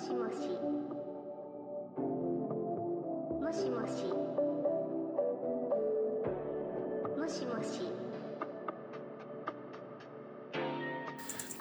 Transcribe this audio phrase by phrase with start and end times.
[0.00, 0.28] しも
[3.52, 4.04] しもし
[7.16, 7.80] もしもし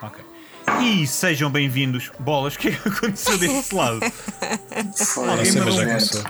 [0.01, 0.23] Ok.
[0.81, 2.11] E sejam bem-vindos.
[2.19, 3.99] Bolas, o que é que aconteceu desse lado?
[4.97, 6.23] Foi, Alguém foi mandou- vento.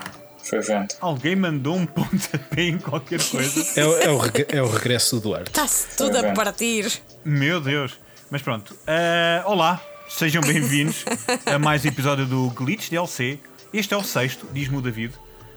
[0.43, 0.97] Foi vento.
[1.01, 3.79] Alguém mandou um pontapé em qualquer coisa.
[3.79, 5.49] É, o- é o, reg- é o regresso do Duarte.
[5.49, 6.33] Está-se tudo a bem.
[6.35, 7.01] partir.
[7.25, 7.97] Meu Deus.
[8.29, 8.75] Mas pronto.
[8.87, 11.04] Ah, olá, sejam bem-vindos
[11.46, 13.38] a mais um episódio do Glitch DLC.
[13.72, 15.14] Este é o sexto, diz-me o David.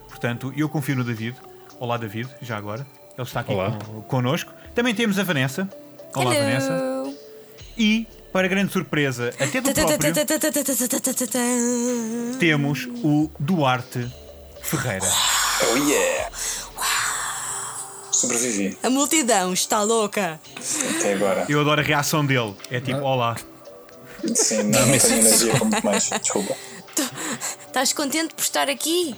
[0.07, 1.35] Portanto, eu confio no David.
[1.79, 2.85] Olá, David, já agora.
[3.17, 3.71] Ele está aqui Olá.
[3.85, 4.51] con- connosco.
[4.75, 5.67] Também temos a Vanessa.
[6.15, 6.71] Olá, Vanessa.
[6.71, 7.13] Hello.
[7.77, 10.13] E, para grande surpresa, até do próprio,
[12.39, 14.11] temos o Duarte
[14.61, 15.07] Ferreira.
[15.71, 16.29] Oh yeah!
[18.11, 20.39] Sobrevivi A multidão está louca.
[20.97, 21.45] até agora.
[21.49, 22.55] Eu adoro a reação dele.
[22.69, 23.35] É tipo, olá.
[24.35, 26.09] Sim, não, não tenho energia para muito mais.
[26.09, 26.55] Desculpa.
[27.67, 29.15] Estás contente por estar aqui?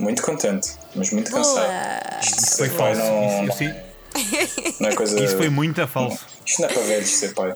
[0.00, 1.54] Muito contente, mas muito cansado.
[1.66, 2.20] Boa.
[2.22, 3.10] Isto de Foi pai falso.
[3.12, 5.20] não, Isso, isso- não é coisa.
[5.24, 6.18] isso foi muito a falso.
[6.44, 7.54] Isto não é para velhos ser pai.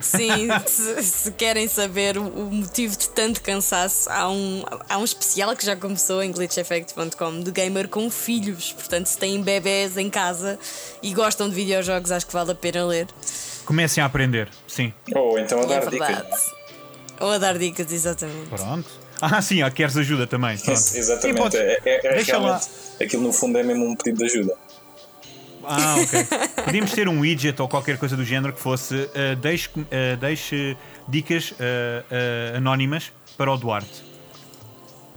[0.00, 5.04] Sim, se, se querem saber o, o motivo de tanto cansaço, há um, há um
[5.04, 8.72] especial que já começou em glitcheffect.com de gamer com filhos.
[8.72, 10.58] Portanto, se têm bebés em casa
[11.02, 13.06] e gostam de videojogos, acho que vale a pena ler.
[13.72, 14.50] Comecem a aprender.
[14.68, 14.92] Sim.
[15.14, 16.14] Ou então a é dar verdade.
[16.22, 16.50] dicas.
[17.18, 18.50] Ou a dar dicas, exatamente.
[18.50, 18.86] Pronto.
[19.18, 20.58] Ah, sim, ah, queres ajuda também.
[20.60, 20.78] Pronto.
[20.78, 21.38] Exatamente.
[21.38, 22.60] podes- É, é, é Deixa lá.
[23.00, 24.54] Aquilo no fundo é mesmo um pedido de ajuda.
[25.64, 26.26] Ah, ok.
[26.66, 30.76] Podíamos ter um widget ou qualquer coisa do género que fosse ah, deixe, ah, deixe
[31.08, 34.04] dicas ah, anónimas para o Duarte.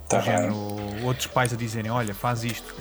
[0.07, 0.55] Tá Do género,
[1.03, 2.73] outros pais a dizerem: olha, faz isto.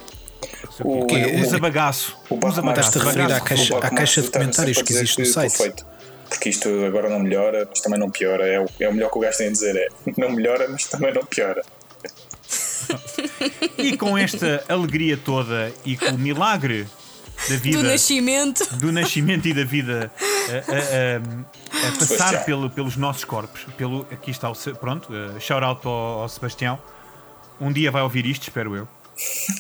[0.83, 1.17] O- o quê.
[1.17, 2.17] o- usa bagaço.
[2.31, 2.89] O Usa Barco bagaço.
[2.91, 5.57] Estás-te a referir à caixa- à caixa de comentários que existe no site.
[5.57, 5.87] feito.
[6.29, 8.47] Porque isto agora não melhora, mas também não piora.
[8.47, 9.77] É o, é o melhor que o gajo tem a dizer.
[9.77, 11.63] É não melhora, mas também não piora.
[13.79, 16.87] E com esta alegria toda e com o milagre
[17.49, 17.79] da vida.
[17.79, 18.77] Do nascimento.
[18.77, 20.11] do nascimento e da vida
[20.49, 23.65] a, a- a- a passar pelo- pelos nossos corpos.
[23.77, 24.55] Pelo, aqui está o.
[24.55, 26.79] Se- Pronto, uh, shout out ao, ao Sebastião.
[27.61, 28.89] Um dia vai ouvir isto, espero eu,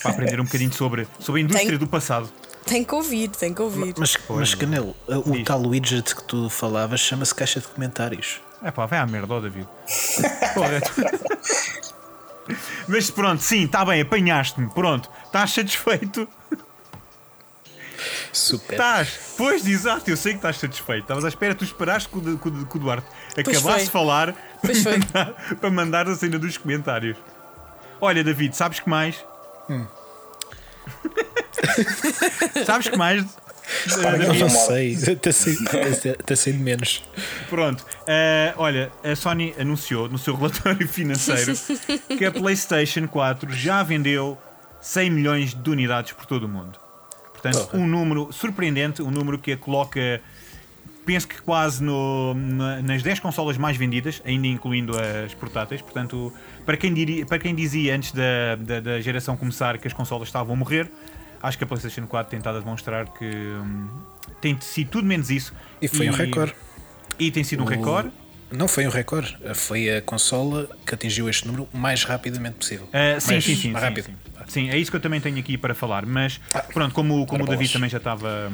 [0.03, 2.31] para aprender um bocadinho sobre, sobre a indústria Tem- do passado.
[2.67, 3.95] Tem que ouvir, tem que ouvir.
[3.99, 5.45] Mas, mas Canelo, o Diz.
[5.45, 8.41] tal widget que tu falavas chama-se caixa de comentários.
[8.63, 9.69] É pá, vai à merda, ó David.
[10.55, 10.81] Porra.
[12.89, 14.71] Mas pronto, sim, está bem, apanhaste-me.
[14.71, 16.27] Pronto, estás satisfeito?
[18.33, 18.73] Super.
[18.75, 19.19] Estás.
[19.37, 21.03] Pois, exato, eu sei que estás satisfeito.
[21.03, 23.07] Estavas à espera, tu esperaste que o, que o, que o Duarte
[23.39, 23.85] acabasse foi.
[23.85, 27.17] de falar para Pois mandar, para mandar a cena dos comentários.
[28.01, 29.25] Olha, David, sabes que mais?
[29.69, 29.87] Hum.
[32.67, 33.25] sabes que mais?
[34.27, 35.57] Eu não sei, até sei,
[36.19, 37.03] até sei de menos.
[37.49, 41.53] Pronto, eh, olha, a Sony anunciou no seu relatório financeiro
[42.17, 44.39] que a PlayStation 4 já vendeu
[44.81, 46.79] 100 milhões de unidades por todo o mundo.
[47.33, 47.83] Portanto, Porra.
[47.83, 50.21] um número surpreendente, um número que a coloca,
[51.05, 55.83] penso que quase no- na- nas 10 consolas mais vendidas, ainda incluindo as portáteis.
[55.83, 56.33] Portanto,
[56.65, 60.29] para quem, diria, para quem dizia antes da, da, da geração começar que as consolas
[60.29, 60.91] estavam a morrer,
[61.43, 63.89] acho que a PlayStation 4 tem estado a demonstrar que hum,
[64.41, 65.53] tem sido tudo menos isso.
[65.81, 66.55] E foi um recorde.
[67.19, 68.11] E tem sido um recorde.
[68.51, 72.87] Não foi um recorde, foi a consola que atingiu este número o mais rapidamente possível.
[72.87, 74.05] Uh, sim, mais sim, sim, mais sim, rápido.
[74.07, 74.15] sim.
[74.47, 76.05] Sim, é isso que eu também tenho aqui para falar.
[76.07, 76.41] Mas
[76.73, 77.73] pronto, como, como o David bolas.
[77.73, 78.53] também já estava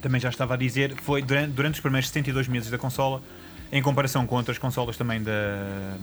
[0.00, 3.22] também já estava a dizer, foi durante, durante os primeiros 72 meses da consola,
[3.72, 5.96] em comparação com outras consolas também da,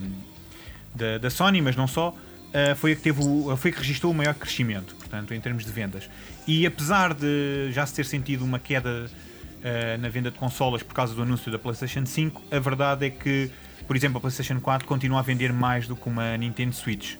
[0.96, 4.12] da, da Sony, mas não só, uh, foi a que teve o, foi que registrou
[4.12, 6.09] o maior crescimento, portanto, em termos de vendas.
[6.47, 10.94] E apesar de já se ter sentido uma queda uh, na venda de consolas por
[10.94, 13.52] causa do anúncio da PlayStation 5, a verdade é que,
[13.86, 17.16] por exemplo, a PlayStation 4 continua a vender mais do que uma Nintendo Switch.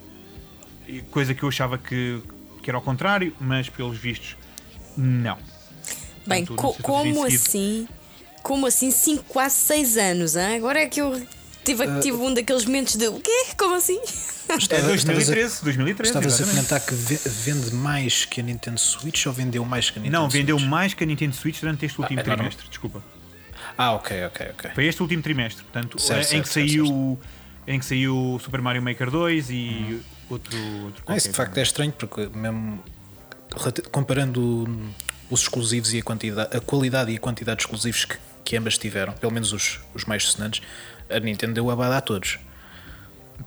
[1.10, 2.22] Coisa que eu achava que,
[2.62, 4.36] que era ao contrário, mas pelos vistos,
[4.96, 5.36] não.
[6.28, 7.88] Bem, co- como assim?
[8.42, 8.90] Como assim?
[8.90, 10.56] Cinco, quase seis anos, hein?
[10.56, 11.20] Agora é que eu
[11.64, 13.46] tive, Uh, tive um daqueles momentos de o quê?
[13.56, 13.98] Como assim?
[14.48, 16.08] É Estava- 2013, 2013.
[16.10, 19.98] Estavas a comentar que ve- vende mais que a Nintendo Switch ou vendeu mais que
[19.98, 20.70] a Nintendo Não, vendeu Switch?
[20.70, 22.36] mais que a Nintendo Switch durante este último é normal.
[22.38, 23.02] trimestre, desculpa.
[23.76, 24.70] Ah, ok, ok, ok.
[24.74, 27.18] Foi este último trimestre, portanto, Certo, em, certo, que certo, saiu,
[27.66, 30.00] em que saiu o Super Mario Maker 2 e
[30.30, 32.82] outro, outro Ah, isso de facto é estranho porque mesmo
[33.92, 34.88] comparando hum,
[35.30, 38.78] os exclusivos e a quantidade, a qualidade e a quantidade de exclusivos que, que ambas
[38.78, 40.62] tiveram, pelo menos os, os mais sonantes,
[41.10, 42.38] a Nintendo deu a bada a todos.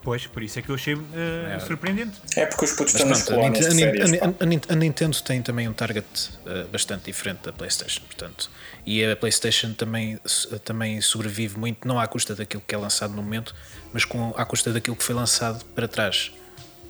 [0.03, 2.13] Pois, por isso é que eu achei eh, surpreendente.
[2.37, 5.67] É porque os putos Mas estão nas pronto, a, a, a a Nintendo tem também
[5.67, 6.05] um target
[6.45, 8.49] eh, bastante diferente da PlayStation, portanto.
[8.85, 10.17] E a PlayStation também,
[10.63, 13.53] também sobrevive muito, não à custa daquilo que é lançado no momento,
[13.91, 16.31] mas com, à custa daquilo que foi lançado para trás.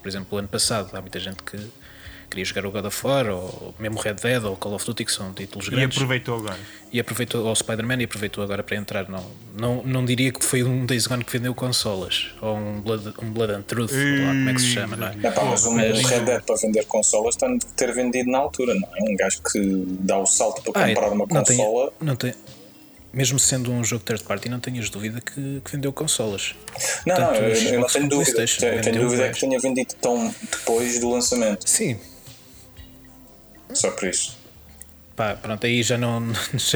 [0.02, 1.58] Por exemplo, o ano passado, há muita gente que
[2.32, 5.12] queria jogar o God of War, ou mesmo Red Dead, ou Call of Duty, que
[5.12, 5.98] são títulos E grandes.
[5.98, 6.58] aproveitou agora.
[6.92, 9.08] E aproveitou ao Spider-Man e aproveitou agora para entrar.
[9.10, 9.24] Não,
[9.54, 13.32] não, não diria que foi um Days Gone que vendeu consolas ou um Blood, um
[13.32, 15.16] Blood and Truth, ou lá como é que se chama, não é?
[15.24, 18.38] É pá, mas um Mas- Red Dead para vender consolas tem de ter vendido na
[18.40, 19.04] altura, não é?
[19.12, 19.60] Um gajo que
[20.00, 21.94] dá o salto para Ah, comprar uma não tem- consola.
[22.02, 22.34] não tem,
[23.14, 26.56] mesmo sendo um jogo third party, não tenhas dúvida que, que vendeu consolas.
[27.06, 28.46] Não, não, eu, eu não tenho dúvida.
[28.46, 29.36] Tenho, tenho dúvida mais.
[29.38, 31.68] que tenha vendido tão depois do lançamento.
[31.70, 31.98] Sim,
[33.74, 34.38] Só por isso.
[35.16, 36.18] pá, pronto, aí já não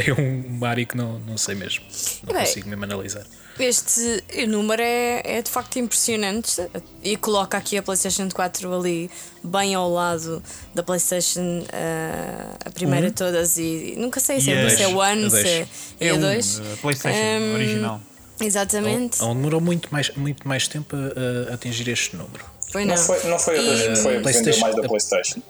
[0.08, 1.84] é um área que não, não sei mesmo.
[2.24, 3.24] Não Bem, consigo mesmo analisar.
[3.58, 6.62] Este número é, é de facto impressionante
[7.02, 9.10] e coloca aqui a PlayStation 4 ali
[9.42, 10.44] bem ao lado
[10.74, 14.84] da PlayStation ah, a primeira de todas e nunca sei se E é, a se
[14.84, 15.68] é One, a se é, dois.
[16.02, 16.60] É a um, dois.
[16.60, 18.02] eh, PlayStation Hum, original.
[18.42, 19.24] Exatamente.
[19.24, 22.44] Onde demorou muito mais, muito mais tempo a, a atingir este número.
[22.74, 23.02] Foi Não, não.
[23.02, 25.42] foi, não foi a dois, E- foi a que vendeu PlayStation- mais da PlayStation.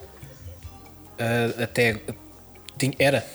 [1.19, 1.99] Ah, até
[2.77, 3.25] tinha- era,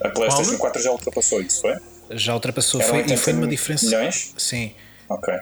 [0.00, 0.58] A PlayStation Qual?
[0.60, 1.76] 4 já ultrapassou isso, foi?
[2.10, 3.86] já ultrapassou Eram foi, e 80 foi numa diferença.
[3.86, 4.34] milhões?
[4.36, 4.74] Sim.
[5.08, 5.34] Ok.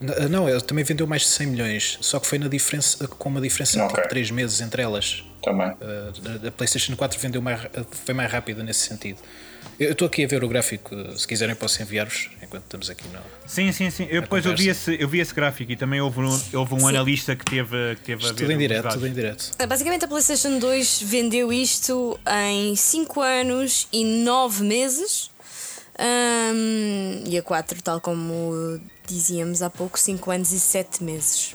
[0.00, 3.28] N- Não, ele também vendeu mais de 100 milhões, só que foi na diferença, com
[3.28, 3.96] uma diferença de Ok.
[3.96, 5.24] tipo 3 meses entre elas.
[5.42, 5.68] Também.
[5.70, 7.60] Uh, a- PlayStation 4 vendeu mais,
[8.04, 9.18] foi mais rápida nesse sentido.
[9.78, 13.20] Eu estou aqui a ver o gráfico, se quiserem posso enviar-vos enquanto estamos aqui no.
[13.46, 14.08] Sim, sim, sim.
[14.10, 16.88] Eu, depois eu vi, esse, eu vi esse gráfico e também houve um, houve um
[16.88, 18.34] analista que teve, que teve a ver.
[18.34, 19.52] Tudo em direto, tudo em direto.
[19.56, 25.30] Ah, Basicamente a PlayStation 2 vendeu isto em 5 anos e 9 meses.
[25.96, 31.54] Ahm, e a 4, tal como dizíamos há pouco, 5 anos e 7 meses.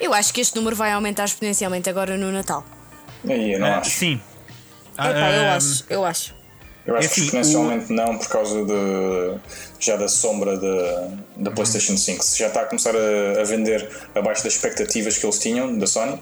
[0.00, 2.64] Eu acho que este número vai aumentar exponencialmente agora no Natal.
[3.28, 3.90] Aí, eu não Ah, acho.
[3.90, 4.20] sim.
[4.98, 6.34] Ah, Epá, eu ah, acho, eu acho.
[6.86, 9.34] Eu acho É que assim, exponencialmente não, por causa de,
[9.80, 12.24] já da sombra da, da PlayStation 5.
[12.24, 15.86] Se já está a começar a, a vender abaixo das expectativas que eles tinham da
[15.86, 16.20] Sony,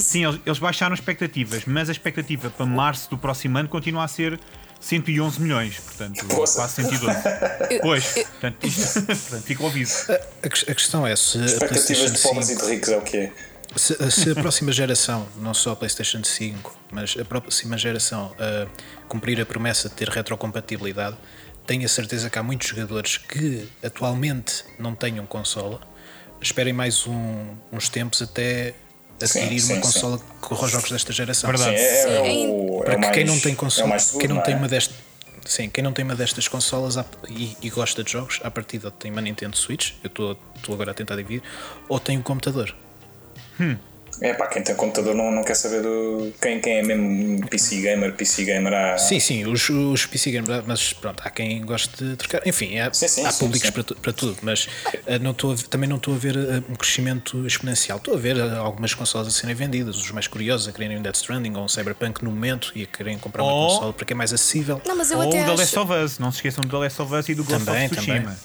[0.00, 4.40] Sim, eles, baixaram expectativas, mas a expectativa para março do próximo ano continua a ser
[4.80, 6.60] 111 milhões, portanto, Poça.
[6.60, 7.18] quase 112.
[7.82, 9.94] pois, portanto, isto, portanto, fica o aviso.
[10.10, 13.16] A, a questão é se expectativas de pobres 5, e de ricos é o que
[13.18, 13.32] é.
[13.76, 18.68] Se, se a próxima geração, não só a PlayStation 5, mas a próxima geração uh,
[19.08, 21.16] cumprir a promessa de ter retrocompatibilidade,
[21.66, 25.80] tenho a certeza que há muitos jogadores que atualmente não tenham consola,
[26.40, 28.74] esperem mais um- uns tempos até
[29.20, 29.80] adquirir sim, uma sim.
[29.92, 31.48] consola que corra os jogos desta geração.
[31.48, 31.78] Verdade.
[31.78, 32.48] Sim, é, é Sim.
[32.50, 34.42] o, é Para o que mais, quem não tem é consola, mais seguro, quem não,
[34.42, 34.56] tem é?
[34.56, 34.96] uma destas,
[35.46, 36.96] sim, quem não tem uma destas consolas
[37.28, 40.90] e, e gosta de jogos, à partida tem uma Nintendo Switch, eu estou estou agora
[40.90, 41.42] a tentar dividir,
[41.88, 42.74] ou tem um computador.
[44.20, 46.32] É pá, quem tem computador não, não quer saber do.
[46.40, 48.98] Quem, quem é mesmo PC gamer, PC gamer há.
[48.98, 52.46] Sim, sim, os, os PC gamers, mas pronto, há quem goste de trocar.
[52.46, 53.72] Enfim, há, Sim, sim, há sim, públicos sim.
[53.72, 54.68] Para, tu- para tudo, mas
[55.06, 57.98] eh, não ver- também não estou a ver eh, um crescimento exponencial.
[57.98, 61.02] Estou a ver eh, algumas consolas a serem vendidas, os mais curiosos a quererem um
[61.02, 63.66] Death Stranding ou um Cyberpunk no momento e a quererem comprar uma Oh.
[63.68, 64.80] consola porque é mais acessível.
[64.86, 65.80] Não, mas eu Ou o até The Last acho.
[65.80, 67.96] of Us, não se esqueçam do The Last of Us e do Ghost Também, of
[67.96, 68.20] também.
[68.22, 68.38] Tsushima.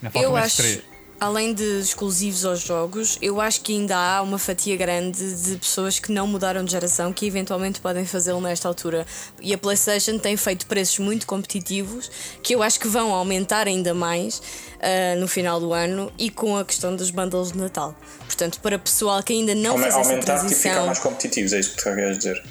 [0.00, 0.80] Na faltam Eu mais acho, três.
[1.22, 5.98] Além de exclusivos aos jogos, eu acho que ainda há uma fatia grande de pessoas
[6.00, 9.06] que não mudaram de geração que eventualmente podem fazê-lo nesta altura.
[9.40, 12.10] E a PlayStation tem feito preços muito competitivos
[12.42, 14.42] que eu acho que vão aumentar ainda mais
[14.80, 17.94] ah, no final do ano e com a questão dos bundles de Natal.
[18.26, 20.86] Portanto, para pessoal que ainda não Aume- fez essa aumentar tipo ficar transição.
[20.86, 22.42] mais competitivos, é isso que tu queres dizer.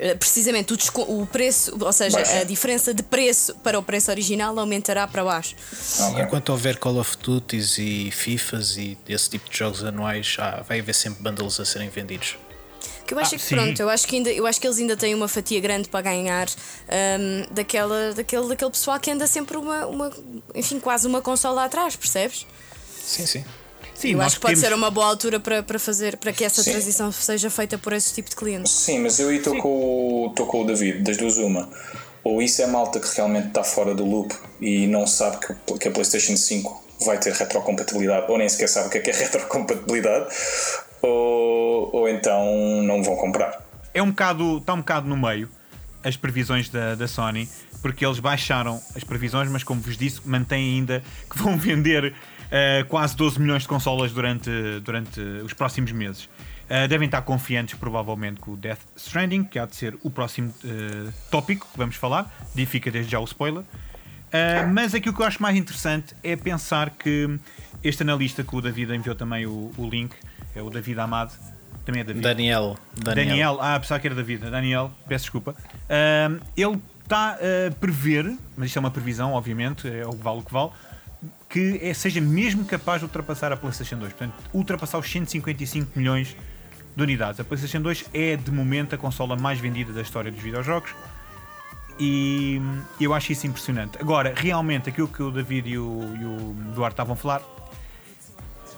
[0.00, 0.76] Uh, precisamente o,
[1.20, 2.38] o preço, ou seja, Baixa.
[2.38, 5.54] a diferença de preço para o preço original aumentará para baixo.
[6.00, 6.22] Ok.
[6.22, 10.80] Enquanto houver Call of Duties e FIFAs e esse tipo de jogos anuais, ah, vai
[10.80, 12.38] haver sempre bundles a serem vendidos.
[13.06, 13.56] Que eu acho Ah, que sim.
[13.56, 16.00] pronto, eu acho que ainda, eu acho que eles ainda têm uma fatia grande para
[16.00, 20.10] ganhar um, daquela, daquele, daquele pessoal que anda sempre uma, uma,
[20.54, 22.46] enfim, quase uma consola atrás, percebes?
[23.04, 23.44] Sim, sim.
[24.00, 26.42] Sim, eu acho que pode temos- ser uma boa altura para, para fazer para que
[26.44, 26.70] essa Sim.
[26.72, 28.72] transição seja feita por esse tipo de clientes.
[28.72, 31.68] Sim, mas eu aí estou com, com o David, das duas uma.
[32.24, 35.88] Ou isso é malta que realmente está fora do loop e não sabe que, que
[35.88, 39.14] a PlayStation 5 vai ter retrocompatibilidade, ou nem sequer sabe o que é, que é
[39.14, 40.26] retrocompatibilidade,
[41.02, 43.62] ou, ou então não vão comprar.
[43.94, 45.48] é um bocado, está um bocado no meio
[46.04, 47.48] as previsões da, da Sony,
[47.82, 52.14] porque eles baixaram as previsões, mas como vos disse, mantêm ainda que vão vender
[52.50, 54.50] eh, quase 12 milhões de consolas durante,
[54.82, 56.28] durante os próximos meses.
[56.68, 60.52] Eh, devem estar confiantes, provavelmente, com o Death Stranding, que há de ser o próximo
[60.64, 63.62] eh, tópico que vamos falar, e fica desde já o spoiler.
[63.62, 67.36] Uh, mas aquilo que eu acho mais interessante é pensar que
[67.82, 70.14] este analista que o David enviou também o, o link,
[70.54, 71.32] é o David Amado,
[71.84, 72.22] também é David.
[72.22, 72.78] Daniel.
[72.94, 73.26] Daniel.
[73.26, 75.56] Daniel, ah, pensava que era David, Daniel, peço desculpa.
[76.56, 80.42] Ele está a prever, mas isto é uma previsão, obviamente, é o que vale o
[80.44, 80.70] que vale,
[81.50, 84.12] que é, seja mesmo capaz de ultrapassar a PlayStation 2.
[84.12, 86.36] Portanto, ultrapassar os 155 milhões
[86.94, 87.40] de unidades.
[87.40, 90.94] A PlayStation 2 é, de momento, a consola mais vendida da história dos videojogos.
[91.98, 92.62] E
[93.00, 93.98] eu acho isso impressionante.
[94.00, 97.42] Agora, realmente, aquilo que o David e o, e o Duarte estavam a falar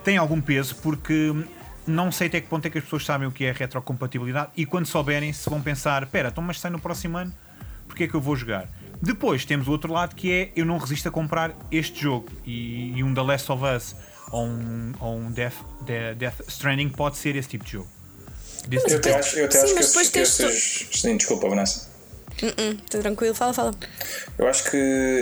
[0.02, 1.32] tem algum peso porque
[1.86, 4.66] não sei até que ponto é que as pessoas sabem o que é retrocompatibilidade e
[4.66, 7.32] quando souberem se vão pensar, pera, então mas sai no próximo ano,
[7.86, 8.68] porque é que eu vou jogar?
[9.02, 12.92] Depois temos o outro lado que é eu não resisto a comprar este jogo e,
[12.96, 13.96] e um The Last of Us
[14.30, 17.88] ou um, ou um Death, De- Death Stranding pode ser esse tipo de jogo.
[18.68, 21.48] Desse Eu tipo até acho, eu até Sim, acho que esses, tens esses- Sim, desculpa,
[21.48, 21.90] Vanessa.
[22.42, 23.74] Hum, Tá tranquilo, fala, fala.
[24.38, 24.76] Eu acho que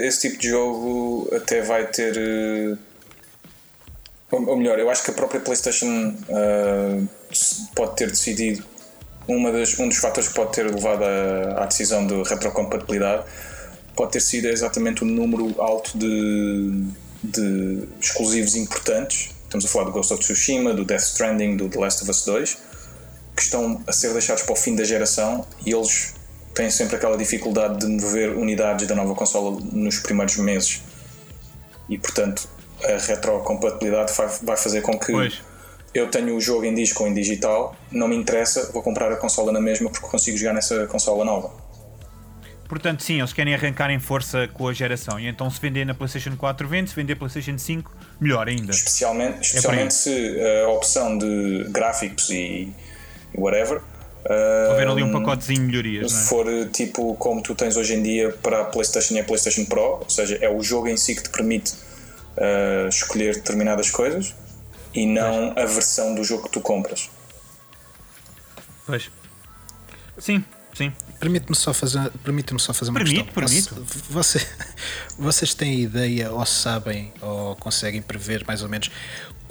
[0.05, 2.15] esse tipo de jogo até vai ter.
[2.17, 2.77] eh,
[4.31, 7.01] Ou melhor, eu acho que a própria PlayStation eh,
[7.75, 8.63] pode ter decidido.
[9.27, 13.25] Uma das, um dos fatores que pode ter levado à, à decisão de retrocompatibilidade
[14.01, 16.87] pode ter sido exatamente o número alto de,
[17.23, 19.29] de exclusivos importantes.
[19.43, 22.25] Estamos a falar do Ghost of Tsushima, do Death Stranding, do The Last of Us
[22.25, 22.57] 2,
[23.35, 26.15] que estão a ser deixados para o fim da geração e eles
[26.55, 30.81] têm sempre aquela dificuldade de mover unidades da nova consola nos primeiros meses.
[31.87, 32.49] E portanto,
[32.83, 35.41] a retrocompatibilidade vai, fazer com que Pois.
[35.93, 39.15] eu tenho o jogo em disco ou em digital, não me interessa, vou comprar a
[39.15, 41.51] consola na mesma porque consigo jogar nessa consola nova.
[42.71, 45.19] Portanto, sim, eles querem arrancar em força com a geração.
[45.19, 46.89] E então, se vender na PlayStation 4, vende.
[46.89, 48.71] Se vender PlayStation 5, melhor ainda.
[48.71, 52.73] Especialmente, especialmente se a opção de gráficos e
[53.35, 53.81] whatever.
[54.69, 56.21] Houver ali um pacotezinho de melhorias, não é?
[56.21, 59.23] se for eh, tipo como tu tens hoje em dia para a PlayStation e a
[59.25, 61.73] PlayStation Pro, ou seja, é o jogo em si que te permite
[62.37, 64.33] eh, escolher determinadas coisas
[64.93, 67.09] e não a versão do jogo que tu compras.
[68.85, 69.11] Pois.
[70.17, 70.91] Sim, sim.
[71.19, 73.43] Permite-me só fazer, permite só fazer uma Permite, questão.
[73.43, 73.69] permite.
[74.09, 74.47] Você- você-
[75.19, 78.89] vocês têm ideia, ou sabem, ou conseguem prever mais ou menos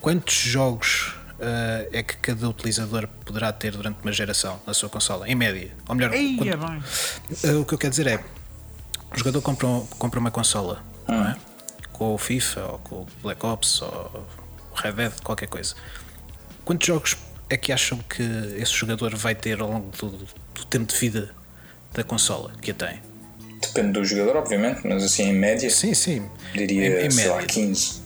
[0.01, 5.27] quantos jogos eh, é que cada utilizador poderá ter durante uma geração na sua consola,
[5.29, 5.71] em média?
[5.89, 6.51] Ou melhor, Ei, quanto-
[7.47, 7.49] é.
[7.53, 8.17] Uh, o que eu quero dizer é
[9.15, 11.37] o jogador compra, um- compra uma consola não é?
[11.95, 14.27] com o FIFA ou com o Black Ops ou
[14.73, 15.75] o Red Dead, qualquer coisa.
[16.65, 17.17] Quantos jogos
[17.49, 18.23] é que acham que
[18.59, 20.29] esse jogador vai ter ao longo do,
[20.61, 21.31] do tempo de vida
[21.93, 23.01] da consola que a tem?
[23.61, 26.23] Depende do jogador, obviamente, mas assim em média, Sim, sim.
[26.55, 27.49] diria, em, em sei lá, média.
[27.49, 28.01] 15.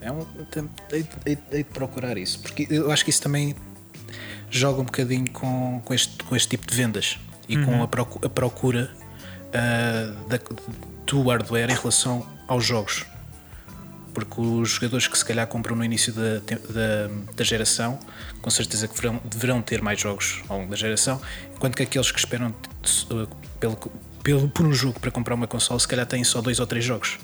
[0.00, 3.54] É um, tem- hei, hei- hei de procurar isso, porque eu acho que isso também
[4.50, 7.18] joga um bocadinho com, com, este, com este tipo de vendas
[7.48, 8.90] e com a, procu- a procura
[9.52, 10.40] ah, da-
[11.06, 13.04] do hardware em relação aos jogos.
[14.14, 17.98] Porque os jogadores que se calhar compram no início da, da, da geração,
[18.40, 21.20] com certeza que deverão, deverão ter mais jogos ao longo da geração,
[21.54, 22.54] enquanto que aqueles que esperam
[23.58, 23.76] pelo,
[24.22, 26.84] pelo, por um jogo para comprar uma console, se calhar têm só dois ou três
[26.84, 27.18] jogos.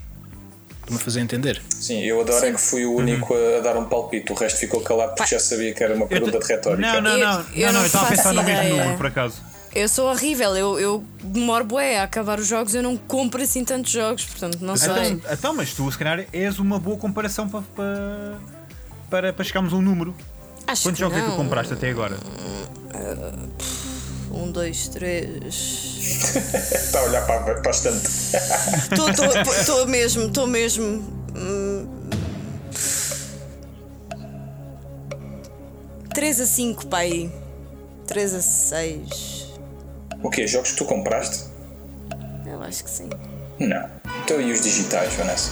[0.80, 1.60] Estou-me a fazer entender?
[1.68, 4.80] Sim, eu adoro é que fui o único a dar um palpite, o resto ficou
[4.82, 6.80] calado porque já sabia que era uma pergunta de retórica.
[6.80, 7.26] Não, não, Eu- não.
[7.26, 9.42] eu não, não, não eu estava a pensar no mesmo número, por acaso.
[9.74, 13.62] Eu sou horrível, eu, eu demoro bué a acabar os jogos, eu não compro assim
[13.64, 14.90] tantos jogos, portanto não sei.
[14.90, 18.38] Então, então, mas tu, se calhar, és uma boa comparação para, para,
[19.10, 20.14] para, para chegarmos a um número.
[20.66, 21.36] Acho Quantos que jogos é que tu não.
[21.36, 22.16] compraste até agora?
[24.32, 26.34] Um, dois, três.
[26.34, 28.08] Está a olhar para, para a estante.
[29.60, 30.84] Estou mesmo, estou mesmo.
[31.36, 31.86] hum,
[36.12, 37.30] 3 a 5, pai.
[38.06, 39.46] 3 a 6.
[40.22, 40.46] O quê?
[40.46, 41.44] Jogos que tu compraste?
[42.46, 43.10] Eu acho que sim.
[43.58, 43.88] Não.
[44.24, 45.50] Então e os digitais, Vanessa?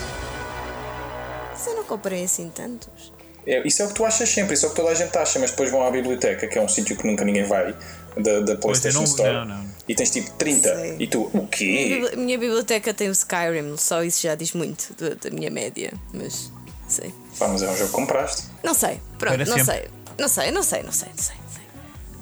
[1.52, 3.12] Mas eu não comprei assim tantos.
[3.46, 5.16] É, isso é o que tu achas sempre, isso é o que toda a gente
[5.18, 7.74] acha, mas depois vão à biblioteca, que é um sítio que nunca ninguém vai,
[8.16, 9.66] da, da PlayStation não- Store, não, não.
[9.88, 10.96] e tens tipo 30, Sei.
[10.98, 12.00] e tu, o quê?
[12.00, 15.92] bibli- minha biblioteca tem o Skyrim, só isso já diz muito da, da minha média.
[16.14, 16.50] Mas
[16.88, 17.12] sei.
[17.38, 18.44] Pá, mas é um jogo que compraste.
[18.62, 19.64] Não sei, pronto, Para não sempre.
[19.64, 19.90] sei.
[20.18, 21.36] Não sei, não sei, não sei, não sei.
[21.42, 21.62] não sei.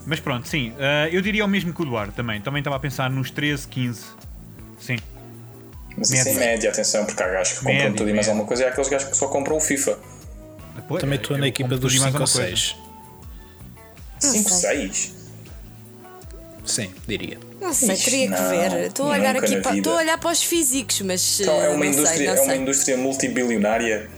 [0.06, 0.72] Mas pronto, sim.
[0.78, 2.40] eh, eu diria o mesmo que o Eduardo também.
[2.40, 4.00] Também estava a pensar nos 13, 15.
[4.80, 4.96] Sim.
[5.96, 6.46] Mas isso é Média.
[6.46, 8.30] média, atenção, porque há gajos que compram Média, tudo e mais média.
[8.32, 9.98] alguma coisa, e há aqueles gajos que só compram o FIFA.
[10.92, 12.74] Depois, Também estou na equipa dos tudo e mais 5 ou alguma coisa.
[14.20, 14.32] 6.
[14.32, 14.78] 5, sei.
[14.78, 15.12] 6?
[16.64, 17.38] Sim, diria.
[17.60, 18.86] Não sei, Ixi, teria que ver.
[18.86, 19.76] Estou a olhar aqui para.
[19.76, 21.40] Estou a olhar para os físicos, mas.
[21.40, 22.60] Então é uma, não indústria, sei, não é uma sei.
[22.62, 24.10] indústria multibilionária.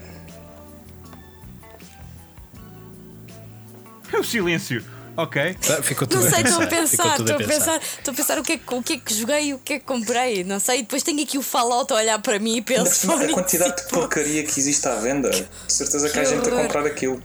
[4.13, 4.83] É o silêncio.
[5.17, 5.53] Ok.
[5.55, 8.43] Tá, ficou tudo Não sei, estou a pensar, estou a pensar, estou a pensar o
[8.43, 10.79] que, é, que- o que é que joguei, o que é que comprei, não sei,
[10.79, 13.33] e depois tenho aqui o Fallout a olhar para mim e penso cima, a "Fónix,
[13.33, 15.29] quantidade de tipo, porcaria que existe à venda.
[15.29, 17.21] De certeza que, Que há gente a comprar aquilo.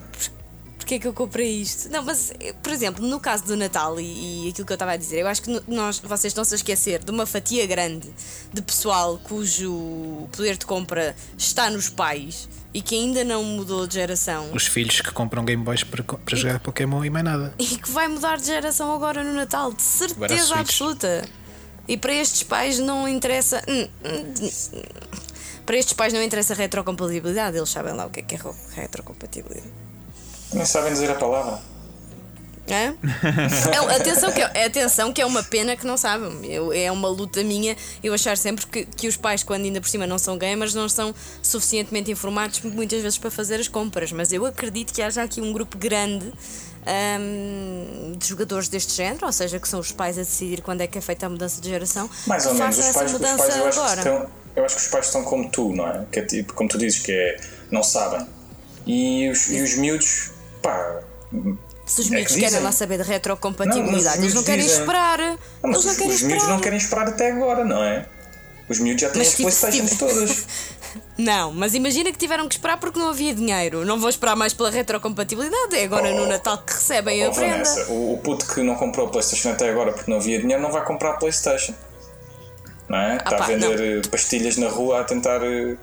[0.77, 1.89] Porquê é que eu comprei isto?
[1.89, 2.33] Não, mas,
[2.63, 5.29] por exemplo, no caso do Natal e, e aquilo que eu estava a dizer, eu
[5.29, 8.13] acho que nós, vocês estão-se a esquecer de uma fatia grande
[8.53, 13.95] de pessoal cujo poder de compra está nos pais e que ainda não mudou de
[13.95, 17.53] geração Os filhos que compram Game Boys para, para jogar Pokémon e mais nada.
[17.59, 21.29] e que vai mudar de geração agora no Natal, de certeza absoluta.
[21.89, 23.61] E para estes pais não interessa.
[23.67, 24.35] hum, hum,
[24.75, 24.83] hum.
[25.67, 28.55] Para estes pais não interessa retrocompatibilidade, eles sabem lá o que é que é ro-
[28.75, 29.73] retrocompatibilidade.
[30.53, 31.61] Nem sabem dizer a palavra.
[32.75, 32.95] Hã?
[33.73, 36.45] É, atenção, que é, atenção que é uma pena que não sabem.
[36.47, 39.89] Eu- é uma luta minha eu achar sempre que, que os pais, quando ainda por
[39.89, 44.13] cima não são gamers, não são suficientemente informados muitas vezes para fazer as compras.
[44.13, 46.33] Mas eu acredito que haja aqui um grupo grande
[47.21, 50.87] hum, de jogadores deste género, ou seja, que são os pais a decidir quando é
[50.87, 52.79] que é feita a mudança de geração, Mais ou menos.
[52.79, 53.99] Os essa pais, os mudança pais eu, acho que agora.
[54.01, 56.05] estão, eu acho que os pais estão como tu, não é?
[56.11, 57.37] Que é tipo, como tu dizes, que é.
[57.71, 58.27] não sabem.
[58.87, 60.31] E os, e os miúdos,
[60.63, 61.01] pá.
[61.91, 64.45] Se os é que miúdos querem lá saber de Não, retrocompatibilidade, os eles não miúdos
[64.45, 64.81] querem dizem.
[64.81, 65.19] esperar.
[65.19, 66.49] Não, mas eles não os, querem os miúdos esperar.
[66.55, 68.07] não querem esperar até agora, não é?
[68.69, 70.45] Os miúdos já têm Mas as tipo, Playstations tiver- todas.
[71.19, 73.85] Não, mas imagina que tiveram que esperar porque não havia dinheiro.
[73.85, 75.77] Não vou esperar mais pela retrocompatibilidade.
[75.77, 77.53] É agora no Natal que recebem a Oh, prenda.
[77.57, 80.63] Vanessa, o, o puto que não comprou a Playstation até agora porque não havia dinheiro
[80.63, 81.75] não vai comprar a Playstation.
[82.89, 83.17] Não é?
[83.19, 85.77] Está Ah, pá, a vender eh, pastilhas na rua a tentar eh,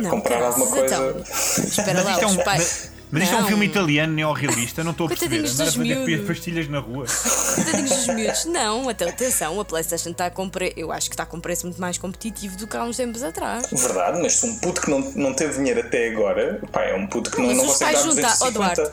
[0.00, 0.94] Não, comprar alguma coisa.
[0.94, 1.64] então.
[1.64, 2.90] Espera lá, é os pais.
[3.10, 5.36] Mas, isto é um filme italiano neorrealista, não estou a perceber.
[5.36, 6.26] Coitadinhos Andar a dos miúdos.
[6.26, 7.06] pastilhas na rua.
[7.54, 8.44] Coitadinhos dos miúdos.
[8.56, 10.72] Não, até atenção, a PlayStation está com pre...
[10.76, 13.66] Eu acho que está com preço muito mais competitivo do que há uns tempos atrás.
[13.70, 17.06] Verdade, mas se um puto que não, não teve dinheiro até agora, pá, é um
[17.06, 18.36] puto que não, Mas não os consegue pais dar juntar.
[18.40, 18.74] Oh, 250.
[18.82, 18.92] Duarte,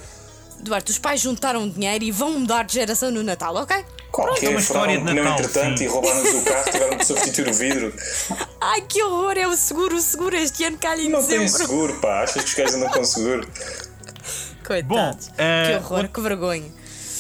[0.64, 3.84] Duarte, os pais juntaram dinheiro e vão mudar de geração no Natal, ok?
[4.12, 5.84] Qualquer é uma história um de Natal, entretanto sim.
[5.84, 7.94] e roubaram-nos o carro, tiveram de substituir o vidro.
[8.62, 11.68] Ai que horror, é o seguro, o seguro este ano calha em Não tem dezembro.
[11.68, 13.48] seguro, pá, achas que os gajos andam com seguro?
[14.64, 15.28] Coitados.
[15.28, 16.72] Bom, que eh, horror, que vergonha.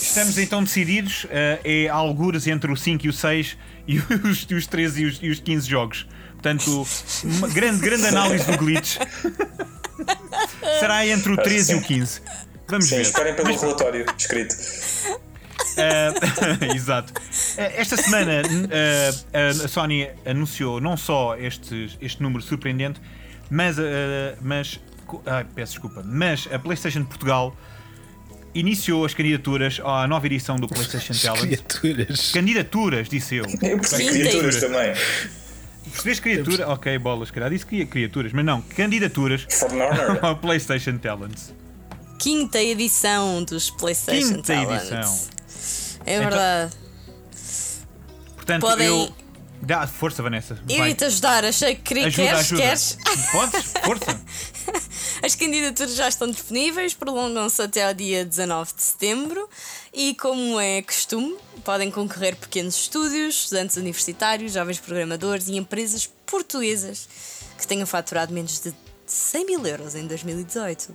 [0.01, 3.57] Estamos então decididos, eh, é algures entre o 5 e o 6
[3.87, 6.07] e os, os 13 e os, e os 15 jogos.
[6.33, 6.85] Portanto,
[7.23, 8.97] uma grande, grande análise do glitch.
[10.79, 12.21] Será entre o 13 e o 15.
[12.67, 13.01] Vamos Sim, ver.
[13.01, 14.55] esperem pelo relatório escrito.
[15.73, 17.13] Uh, Exato.
[17.13, 23.01] Uh, Esta semana uh, a Sony anunciou não só este, este número surpreendente,
[23.49, 23.81] mas, uh,
[24.41, 24.79] mas
[25.25, 27.55] ai, peço desculpa, mas a PlayStation Portugal
[28.55, 31.41] iniciou as candidaturas à nova edição do PlayStation Talent.
[31.63, 32.31] Criaturas.
[32.31, 33.45] Candidaturas, disse eu.
[33.61, 34.93] Eu percebi criaturas também.
[35.91, 36.69] Percebes criatura?
[36.69, 37.49] Ok, bolas, cara.
[37.49, 39.45] Disse que ia criaturas, mas não, candidaturas
[40.21, 41.53] ao PlayStation Talents.
[42.19, 44.91] Quinta edição dos PlayStation Quinta Talents.
[44.91, 45.19] edição.
[46.05, 46.73] É Então, verdade.
[48.35, 49.13] Portanto, Podem- eu.
[49.61, 50.57] Dá força, Vanessa.
[50.67, 52.07] Eu ia-te ajudar, achei que queria.
[52.07, 52.61] Ajuda, queres, ajuda.
[52.61, 52.97] queres?
[53.31, 53.73] Podes?
[53.85, 54.21] Força.
[55.23, 59.49] As candidaturas já estão disponíveis, prolongam-se até ao dia 19 de setembro
[59.93, 67.07] e, como é costume, podem concorrer pequenos estúdios, estudantes universitários, jovens programadores e empresas portuguesas
[67.57, 68.73] que tenham faturado menos de
[69.05, 70.93] 100 mil euros em 2018.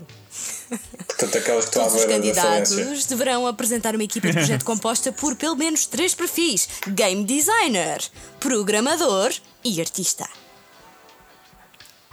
[1.07, 5.57] Portanto, aquelas que Todos os candidatos deverão apresentar uma equipa de projeto composta por pelo
[5.57, 8.03] menos três perfis: game designer,
[8.41, 9.33] programador
[9.65, 10.29] e artista.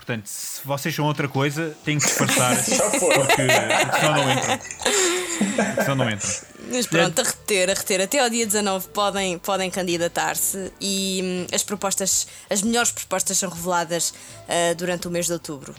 [0.06, 2.56] Portanto, se vocês são outra coisa, têm que disfarçar.
[2.64, 3.16] Foi.
[3.16, 4.60] porque, porque senão não entram.
[4.60, 6.32] Porque senão não entram.
[6.72, 8.02] Mas pronto, a reter, a reter.
[8.02, 13.50] Até ao dia 19 podem, podem candidatar-se e hum, as propostas, as melhores propostas são
[13.50, 14.14] reveladas
[14.48, 15.74] ah, durante o mês de outubro.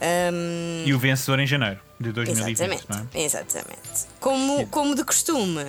[0.00, 3.24] Hum, E o vencedor em janeiro de 2020, exatamente, não é?
[3.24, 4.06] exatamente.
[4.20, 5.66] Como, como de costume,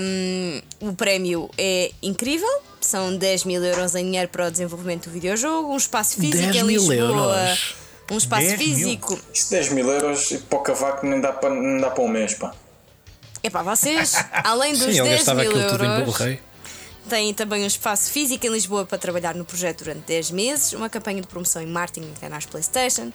[0.00, 2.48] hum, o prémio é incrível.
[2.80, 6.56] São 10 mil euros em dinheiro para o desenvolvimento do videojogo, um espaço físico 10
[6.56, 6.94] em mil Lisboa.
[6.94, 7.74] euros?
[8.10, 8.68] Um espaço 10 mil?
[8.68, 9.18] físico.
[9.32, 12.08] Isto 10 mil euros e para o cavaco nem dá para, nem dá para um
[12.08, 12.54] mês, pá.
[13.42, 16.16] Epá, vocês, além dos Sim, ele 10 gastava mil euros.
[17.08, 20.88] Tem também um espaço físico em Lisboa para trabalhar no projeto durante 10 meses, uma
[20.88, 23.12] campanha de promoção em marketing em canais PlayStation,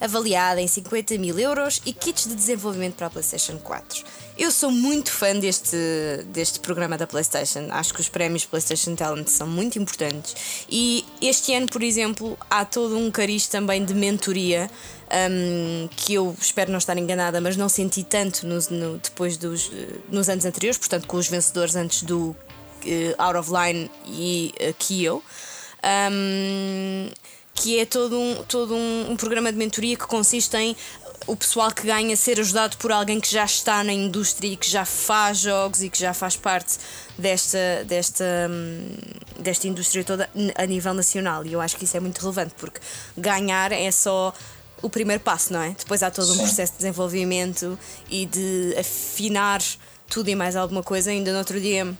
[0.00, 4.04] avaliada em 50 mil euros e kits de desenvolvimento para a PlayStation 4.
[4.38, 5.76] Eu sou muito fã deste,
[6.26, 7.66] deste programa da PlayStation.
[7.70, 10.64] Acho que os prémios PlayStation Talent são muito importantes.
[10.70, 14.70] E este ano, por exemplo, há todo um cariz também de mentoria
[15.28, 19.72] hum, que eu espero não estar enganada, mas não senti tanto nos- no- depois dos
[19.74, 22.36] eh, nos anos anteriores, portanto, com os vencedores antes do
[22.86, 25.20] eh, Out of Line e uh, Kyo.
[26.12, 27.10] Um,
[27.54, 30.76] que é todo um, todo um, um programa de mentoria que consiste em
[31.26, 34.68] o pessoal que ganha ser ajudado por alguém que já está na indústria e que
[34.68, 36.78] já faz jogos e que já faz parte
[37.18, 38.96] desta, desta, hum,
[39.38, 41.44] desta indústria toda a nível nacional.
[41.44, 42.80] E eu acho que isso é muito relevante porque
[43.16, 44.32] ganhar é só
[44.80, 45.70] o primeiro passo, não é?
[45.70, 47.78] Depois há todo um processo de desenvolvimento
[48.08, 49.60] e de afinar
[50.08, 51.10] tudo e mais alguma coisa.
[51.10, 51.96] Ainda no outro dia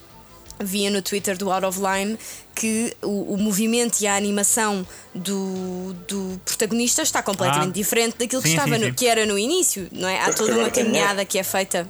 [0.61, 2.18] via no Twitter do Out of Line
[2.55, 7.73] que o, o movimento e a animação do, do protagonista está completamente Ah.
[7.73, 8.94] diferente daquilo que, Sim, estava sim, no- sim.
[8.94, 10.21] que era no início, não é?
[10.21, 11.88] Há toda uma caminhada que é feita.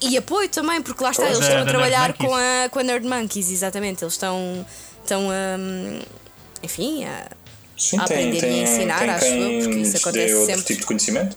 [0.00, 2.82] E apoio também, porque lá está, eles Da- estão a trabalhar com a, com a
[2.82, 4.02] Nerd Monkeys, exatamente.
[4.02, 4.66] Eles estão,
[5.02, 5.58] estão a.
[6.62, 7.28] Enfim, a,
[7.76, 10.64] Sim, a aprender tem, e a ensinar, tem acho eu, porque isso acontece outro sempre.
[10.64, 11.36] tipo de conhecimento.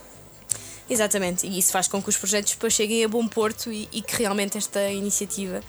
[0.88, 4.00] Exatamente, e isso faz com que os projetos depois cheguem a bom porto e, e
[4.00, 5.60] que realmente esta iniciativa.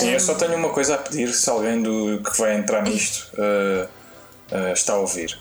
[0.00, 3.28] Sim, eu só tenho uma coisa a pedir se alguém do, que vai entrar nisto
[3.34, 3.86] uh,
[4.54, 5.38] uh, está a ouvir.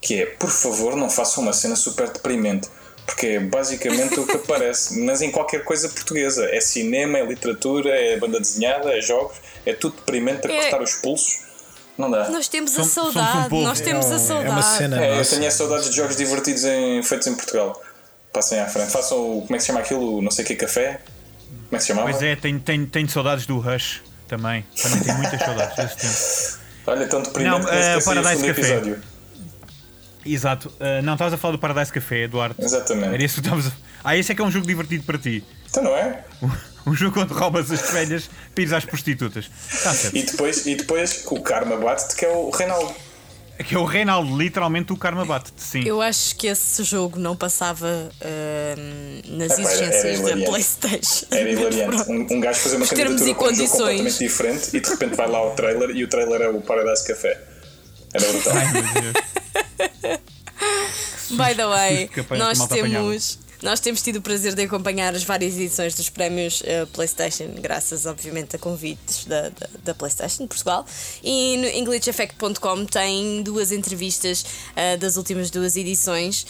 [0.00, 2.68] Que é, por favor, não façam uma cena super deprimente.
[3.06, 6.44] Porque é basicamente o que aparece, mas em qualquer coisa portuguesa.
[6.46, 9.36] É cinema, é literatura, é banda desenhada, é jogos,
[9.66, 11.38] é tudo deprimente para É- cortar os pulsos.
[11.98, 12.28] Não dá.
[12.30, 13.62] Nós temos a Somos- somos um saudade, povo.
[13.64, 14.48] nós temos a É saudade.
[14.50, 17.80] uma cena É, eu tenho as saudades de jogos divertidos em- feitos em Portugal.
[18.32, 18.90] Passem à frente.
[18.90, 19.42] Façam o.
[19.42, 20.18] Como é que se chama aquilo?
[20.18, 21.00] O Não sei que café?
[21.72, 22.10] Como é que se chamava?
[22.10, 24.62] Pois é, tenho, tenho, tenho saudades do Rush também.
[24.82, 26.62] Também tenho muitas saudades desse tempo.
[26.86, 28.60] Olha, tão deprimente Não, o Paradise Café.
[28.60, 29.02] episódio.
[30.26, 30.68] Exato.
[30.68, 32.56] Uh, não, estavas a falar do Paradise Café, Eduardo.
[32.58, 33.14] Exatamente.
[33.14, 33.72] Era isso que estavas a...
[34.04, 35.42] Ah, esse é que é um jogo divertido para ti.
[35.70, 36.22] Então não é?
[36.84, 39.48] Um jogo onde roubas as velhas para ires às prostitutas.
[39.70, 40.16] Está certo.
[40.16, 42.92] E depois, e depois o karma bate-te que é o Reinaldo.
[43.62, 45.84] É que é o Reinaldo, literalmente o karma bate sim.
[45.86, 47.86] Eu acho que esse jogo não passava
[48.20, 50.44] ahm, nas Epá, era- era exigências da.
[50.50, 51.26] PlayStation.
[51.30, 52.02] Era hilariante.
[52.10, 53.78] Um, um gajo fazer uma candidatura e com um jogo condições.
[53.78, 57.06] completamente diferente e de repente vai lá o trailer e o trailer é o Paradise
[57.06, 57.40] Café.
[58.12, 58.52] Era brutal.
[58.56, 59.14] Ai, meu Deus.
[61.30, 65.94] By the way, nós temos, nós temos tido o prazer de acompanhar as várias edições
[65.94, 70.84] dos prémios eh, PlayStation, graças, obviamente, a convites da, da, da PlayStation de Portugal.
[71.22, 74.44] E no EnglishEffect.com tem duas entrevistas
[74.74, 76.46] eh, das últimas duas edições,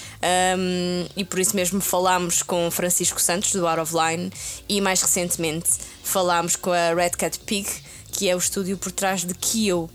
[0.58, 4.32] um, e por isso mesmo falámos com Francisco Santos, do Out of Line,
[4.68, 5.70] e mais recentemente
[6.02, 7.68] falámos com a Red Cat Pig,
[8.10, 9.90] que é o estúdio por trás de Kyo.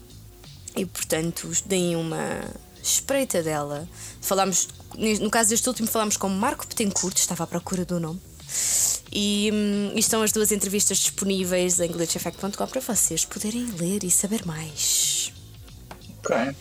[0.75, 2.43] E portanto, deem uma
[2.83, 3.87] espreita dela.
[4.21, 8.21] Falámos, no caso deste último, falámos com Marco Petencourt, estava à procura do nome.
[9.11, 14.11] E, hum, e estão as duas entrevistas disponíveis em glitcheffect.com para vocês poderem ler e
[14.11, 15.31] saber mais.
[16.23, 16.55] ok.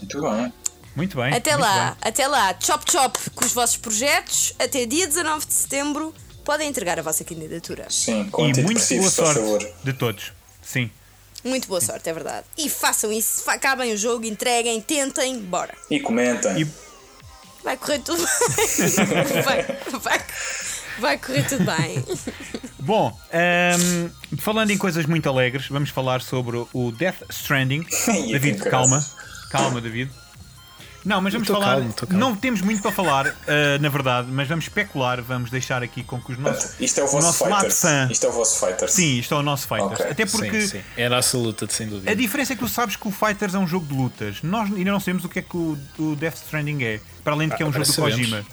[0.00, 0.52] Muito bem.
[0.96, 1.32] Muito bem.
[1.32, 1.96] Até muito lá, bem.
[2.10, 4.52] até lá, chop chop com os vossos projetos.
[4.58, 7.86] Até dia 19 de setembro podem entregar a vossa candidatura.
[7.88, 10.32] Sim, com E muito boa sorte de todos.
[10.62, 10.90] Sim.
[11.44, 12.46] Muito boa sorte, é verdade.
[12.58, 15.74] E façam isso, acabem o jogo, entreguem, tentem, bora.
[15.90, 16.60] E comentem.
[16.62, 16.68] E-
[17.62, 19.42] Vai correr tudo bem.
[19.44, 19.62] vai,
[20.00, 20.20] vai,
[20.98, 22.04] vai correr tudo bem.
[22.80, 27.86] Bom, ehm, falando em coisas muito alegres, vamos falar sobre o Death Stranding.
[28.30, 29.04] David, calma.
[29.50, 30.10] Calma, David.
[31.04, 31.76] Não, mas vamos falar.
[31.76, 32.16] calmo, calmo.
[32.18, 35.20] Não temos muito para falar, eh, na verdade, mas vamos especular.
[35.20, 36.78] Vamos deixar aqui com que os nossos.
[36.80, 38.08] Isto é o vosso nosso fã.
[38.10, 38.92] Isto é o vosso Fighters.
[38.92, 40.00] Sim, isto é o nosso Fighters.
[40.00, 40.06] Ok.
[40.12, 40.82] Até porque Sim, sim.
[40.96, 42.10] É a nossa luta, sem dúvida.
[42.10, 44.36] a diferença é que tu sabes que o Fighters é um jogo de lutas.
[44.42, 47.00] Nós ainda não sabemos o que é que o, o Death Stranding é.
[47.24, 48.16] Para além de que é um Ah, jogo do sabemos.
[48.18, 48.44] Kojima.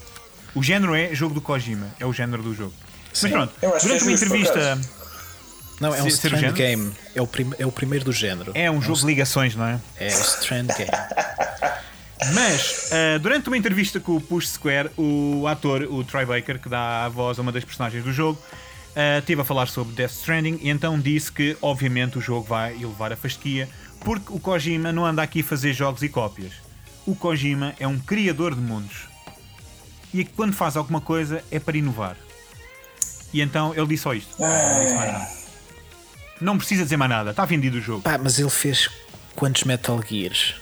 [0.55, 1.87] O género é jogo do Kojima.
[1.99, 2.73] É o género do jogo.
[3.09, 3.29] Mas Sim.
[3.29, 4.81] pronto, Eu acho que durante é uma entrevista.
[5.79, 6.53] Não, é um Strand género?
[6.55, 6.91] Game.
[7.15, 8.51] É o, prim- é o primeiro do género.
[8.55, 9.79] É um jogo de ligações, não é?
[9.97, 10.89] É o Strand Game.
[12.33, 16.67] Mas, ah, durante uma entrevista com o Push Square, o ator, o Troy Baker, que
[16.67, 18.41] dá a voz a uma das personagens do jogo,
[18.95, 22.73] ah, esteve a falar sobre Death Stranding e então disse que, obviamente, o jogo vai
[22.73, 23.69] elevar a fasquia
[24.01, 26.53] porque o Kojima não anda aqui a fazer jogos e cópias.
[27.05, 29.07] O Kojima é um criador de mundos
[30.13, 32.15] e que quando faz alguma coisa é para inovar.
[33.33, 34.35] E então ele disse só isto.
[34.39, 35.39] Não disse mais nada.
[36.41, 38.01] Não precisa dizer mais nada, está vendido o jogo.
[38.01, 38.89] Pá, mas ele fez
[39.35, 40.55] quantos Metal Gears?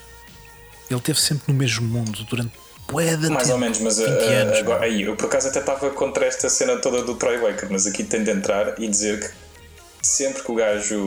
[0.89, 2.51] Ele esteve sempre no mesmo mundo durante
[2.87, 3.53] de Mais tempo.
[3.53, 6.49] ou menos, mas 20 uh, anos, agora, aí, eu por acaso até estava contra esta
[6.49, 10.51] cena toda do Troy Baker, mas aqui tem de entrar e dizer que sempre que
[10.51, 10.97] o gajo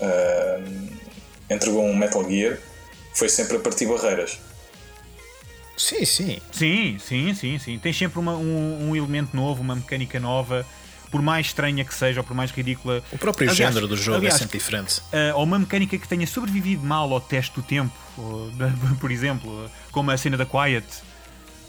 [0.00, 0.88] uh,
[1.50, 2.58] entregou um Metal Gear
[3.12, 4.38] foi sempre a partir barreiras.
[5.76, 6.40] Sim, sim.
[6.52, 7.78] Sim, sim, sim, sim.
[7.78, 10.64] Tem sempre uma- um, um elemento novo, uma mecânica nova,
[11.10, 13.02] por mais estranha que seja ou por mais ridícula.
[13.12, 15.00] O próprio Aliás- género do jogo aliás, é sempre diferente.
[15.12, 18.50] ah, ou uma mecânica que tenha sobrevivido mal ao teste do tempo, ou
[19.00, 20.84] por exemplo, como a cena da Quiet,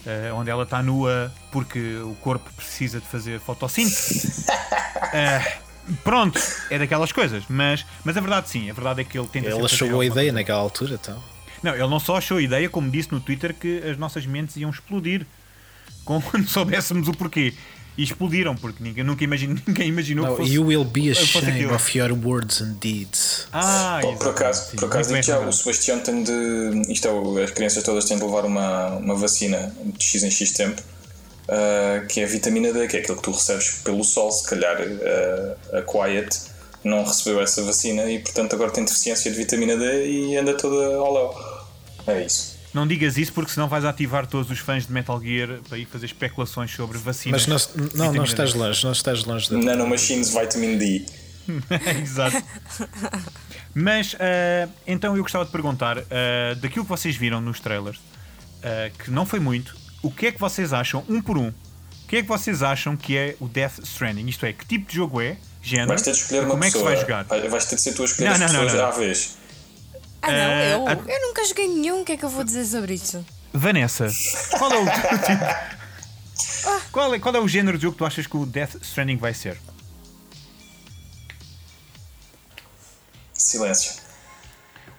[0.05, 4.45] ah, onde ela está nua porque o corpo precisa de fazer fotossíntese.
[4.49, 5.45] Ah,
[6.03, 9.49] pronto, é daquelas coisas, mas, mas a verdade sim, a verdade é que ele tenta
[9.49, 10.31] Ele achou alguma ideia coisa.
[10.33, 11.23] naquela altura, então.
[11.63, 14.55] Não, ele não só achou a ideia, como disse no Twitter que as nossas mentes
[14.57, 15.25] iam explodir
[16.05, 17.53] quando soubéssemos o porquê.
[17.97, 20.53] E explodiram, porque ninguém, nunca imaginou, ninguém imaginou No, que fosse.
[20.53, 23.47] you will be ashamed of your words and deeds.
[23.53, 25.51] Ah, Pô, por acaso, sim, por acaso bem digo já, o.
[25.53, 26.91] Sebastião tem de.
[26.91, 30.51] Isto é, as crianças todas têm de levar uma, uma vacina de X em X
[30.51, 30.81] tempo,
[31.47, 34.29] ah, que é a vitamina D, que é aquilo que tu recebes pelo sol.
[34.31, 36.37] Se calhar ah, a Quiet
[36.83, 40.97] não recebeu essa vacina e, portanto, agora tem deficiência de vitamina D e anda toda
[40.97, 41.33] ao léu.
[42.07, 42.54] É isso.
[42.75, 45.85] Não digas isso porque senão vais ativar todos os fãs de Metal Gear para ir
[45.85, 47.47] fazer especulações sobre vacinas.
[47.47, 48.59] Mas não, não, não estás D.
[48.59, 49.57] longe, não estás longe da.
[49.57, 51.05] Nanomachines Vitamin D.
[52.03, 52.43] Exato.
[53.73, 56.03] Mas ah, então eu gostava de perguntar, ah,
[56.57, 57.97] daquilo que vocês viram nos trailers,
[58.63, 62.07] ah, que não foi muito, o que é que vocês acham, um por um, o
[62.07, 64.27] que é que vocês acham que é o Death Stranding?
[64.27, 65.37] Isto é, que tipo de jogo é?
[65.61, 65.87] Género?
[65.89, 66.91] Vais ter de escolher uma como é que se pessoa.
[66.93, 67.23] vai jogar?
[67.23, 68.85] Vai- Vais ter de ser tu a escolher Não, as não, não, pessoas não.
[68.87, 69.37] à vez.
[70.27, 72.01] Ah, não, Eh, eu, a- eu nunca joguei nenhum.
[72.01, 73.25] O que é que eu vou dizer sobre isso?
[73.53, 74.07] Vanessa,
[74.57, 74.85] qual é o
[75.25, 78.75] tipo- qual, é, qual é o género de jogo que tu achas que o Death
[78.81, 79.57] Stranding vai ser?
[83.33, 83.93] Silêncio.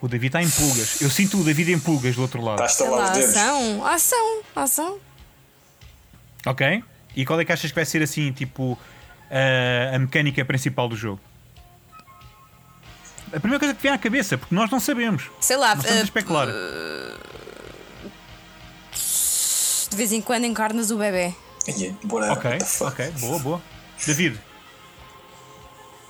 [0.00, 1.00] O David está em pulgas.
[1.00, 2.62] Eu sinto o David em pulgas do outro lado.
[2.62, 4.98] Está a Sei estalar lá, ação, ação, ação.
[6.44, 6.84] Ok?
[7.16, 8.78] E qual é que achas que vai ser assim, tipo,
[9.30, 11.20] a, a mecânica principal do jogo?
[13.32, 15.30] A primeira coisa que vem à cabeça, porque nós não sabemos.
[15.40, 16.48] Sei lá, Nós estamos a eh, especular.
[19.90, 21.34] de vez em quando encarnas o bebê.
[22.04, 23.62] Bora, ok, ok, boa, boa.
[24.06, 24.38] David,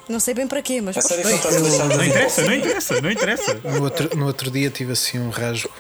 [0.09, 0.97] Não sei bem para quê, mas.
[0.97, 3.55] Sério Bem, não não interessa, não interessa, não interessa.
[3.55, 5.71] No outro, no outro dia tive assim um rasgo.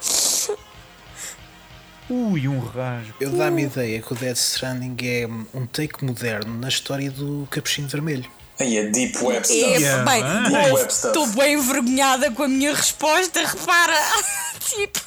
[2.08, 3.14] Ui, um rasgo.
[3.20, 7.88] Eu dá-me ideia que o Dead Stranding é um take moderno na história do Capuchinho
[7.88, 8.30] Vermelho.
[8.58, 9.82] Aí é Deep Web É, Stuff.
[9.82, 10.42] Yeah, bem, man.
[10.50, 11.06] Deep Web stuff.
[11.08, 13.94] estou bem envergonhada com a minha resposta, repara.
[14.60, 15.00] tipo.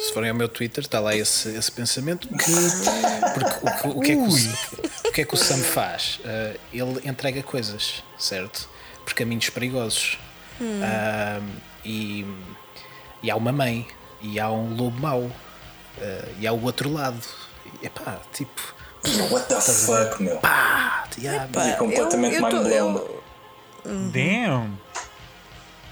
[0.00, 2.28] Se forem ao meu Twitter, está lá esse, esse pensamento.
[2.28, 2.34] Que,
[3.34, 6.20] porque o, que- o que é que o, o que é que o Sam faz?
[6.24, 8.68] Ah, ele entrega coisas, certo?
[9.04, 10.18] Por caminhos perigosos.
[10.82, 11.40] Ah,
[11.84, 12.26] e,
[13.22, 13.86] e há uma mãe,
[14.22, 15.30] e há um lobo mau,
[15.98, 17.20] ah, e há o outro lado.
[17.82, 18.74] E, epá, tipo,
[19.30, 20.36] What the fuck, meu?
[20.38, 22.96] pá, yeah, É completamente eu- eu tô- mind blown.
[22.96, 23.22] eu-
[24.12, 24.78] Damn.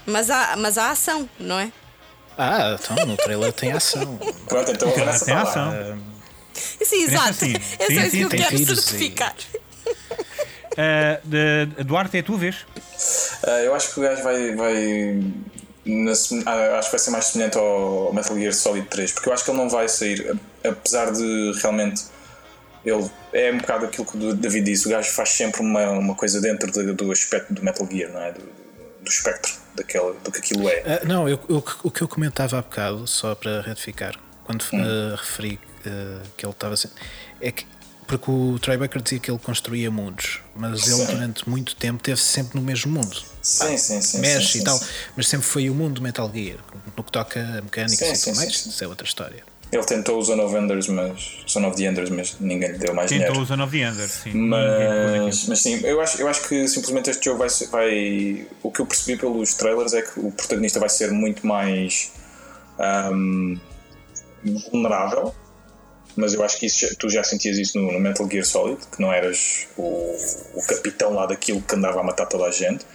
[0.05, 1.71] Mas há, mas há ação, não é?
[2.37, 4.17] Ah, então no trailer tem ação.
[4.47, 5.11] Pronto, então tem lá.
[5.11, 5.97] ação.
[6.53, 7.29] Sim, exato.
[7.29, 7.53] assim.
[7.79, 9.33] É Sim, só isso sim, que eu tem quero e- certificar.
[11.23, 12.65] De- Duarte, é a tua vez.
[13.47, 14.53] Ah, eu acho que o gajo vai.
[14.55, 15.23] vai
[15.85, 19.33] na ah, acho que vai ser mais semelhante ao Metal Gear Solid 3, porque eu
[19.33, 22.03] acho que ele não vai sair, apesar de realmente.
[22.85, 26.15] Ele é um bocado aquilo que o David disse: o gajo faz sempre uma, uma
[26.15, 28.31] coisa dentro do, do aspecto do Metal Gear, não é?
[28.31, 30.83] Do, do espectro daquela, do que aquilo é.
[30.85, 35.15] Ah, não, eu, eu- o que eu comentava há bocado, só para retificar, quando ah,
[35.17, 36.89] referi ah, que ele estava assim,
[37.41, 37.65] é que
[38.07, 41.05] porque o Troy Baker dizia que ele construía mundos, mas ele Sim.
[41.07, 43.19] durante muito tempo esteve sempre no mesmo mundo.
[43.41, 44.19] Sim, sim, sim.
[44.19, 44.79] Mexe sim, e sim, tal,
[45.17, 46.59] mas sempre foi o mundo Metal Gear,
[46.95, 49.43] no que toca a mecânica e tudo mais, isso é outra história.
[49.71, 51.43] Ele tentou o Zone of Enders, mas.
[51.49, 53.41] Zone of the Enders, mas ninguém lhe deu mais Tentou dinheiro.
[53.43, 54.31] o Zone of the Ender, sim.
[54.33, 58.47] Mas, mas sim, eu acho, eu acho que simplesmente este jogo vai, ser- vai.
[58.63, 62.11] O que eu percebi pelos trailers é que o protagonista vai ser muito mais
[62.79, 63.55] ahm,
[64.71, 65.33] vulnerável.
[66.15, 69.01] Mas eu acho que isso, tu já sentias isso no, no Metal Gear Solid, que
[69.01, 70.15] não eras o,
[70.53, 72.85] o capitão lá daquilo que andava a matar toda a gente.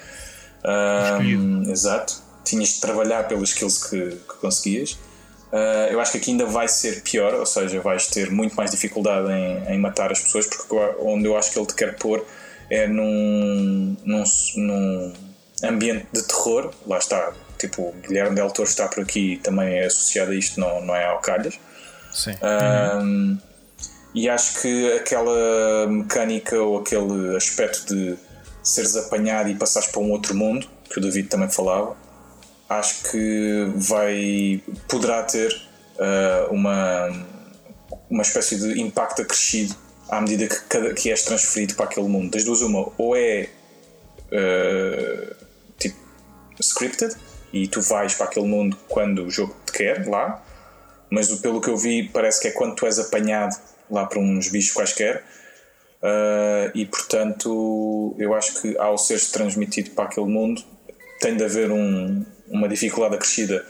[0.64, 2.14] Ahm, exato.
[2.44, 4.96] Tinhas de trabalhar pelas skills que, que conseguias.
[5.52, 8.70] Ah, eu acho que aqui ainda vai ser pior, ou seja, vais ter muito mais
[8.70, 12.24] dificuldade em, em matar as pessoas, porque onde eu acho que ele te quer pôr
[12.68, 14.24] é num, num,
[14.56, 15.12] num
[15.64, 16.72] ambiente de terror.
[16.86, 20.60] Lá está, tipo, o Guilherme Del Toro está por aqui também é associado a isto,
[20.60, 21.58] não, não é ao calhas.
[22.12, 22.32] Sim.
[23.02, 23.38] Um,
[24.14, 28.16] e acho que aquela mecânica ou aquele aspecto de
[28.62, 31.96] seres apanhado e passares para um outro mundo, que o David também falava,
[32.70, 35.50] acho que vai poderá ter
[35.96, 37.10] uh, uma,
[38.08, 39.74] uma espécie de impacto acrescido
[40.08, 42.30] à medida que, cada, que és transferido para aquele mundo.
[42.30, 43.48] Das duas, uma, ou é
[44.32, 45.34] uh,
[45.76, 45.98] tipo
[46.60, 47.16] scripted
[47.52, 50.40] e tu vais para aquele mundo quando o jogo te quer lá,
[51.10, 53.56] mas pelo que eu vi parece que é quando tu és apanhado
[53.90, 55.24] lá para uns bichos quaisquer
[56.02, 60.62] uh, e portanto eu acho que ao seres transmitido para aquele mundo
[61.18, 63.64] tem de haver um- uma dificuldade acrescida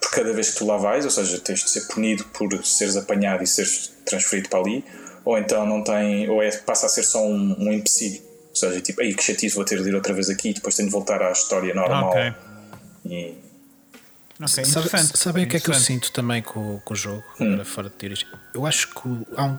[0.00, 2.96] por cada vez que tu lá vais, ou seja, tens de ser punido por seres
[2.96, 4.84] apanhado e seres transferido para ali,
[5.24, 8.80] ou então não tem, ou é, passa a ser só um, um empecilho, ou seja,
[8.80, 10.92] tipo, aí que chatice, vou ter de ir outra vez aqui e depois tenho de
[10.92, 12.08] voltar à história normal.
[12.10, 12.34] Ok.
[13.06, 13.34] E
[14.40, 17.64] Ok, Sabe- sabem o que é que eu sinto também com, com o jogo, Hum.
[17.64, 18.26] fora de teorias?
[18.52, 19.58] Eu acho que há um,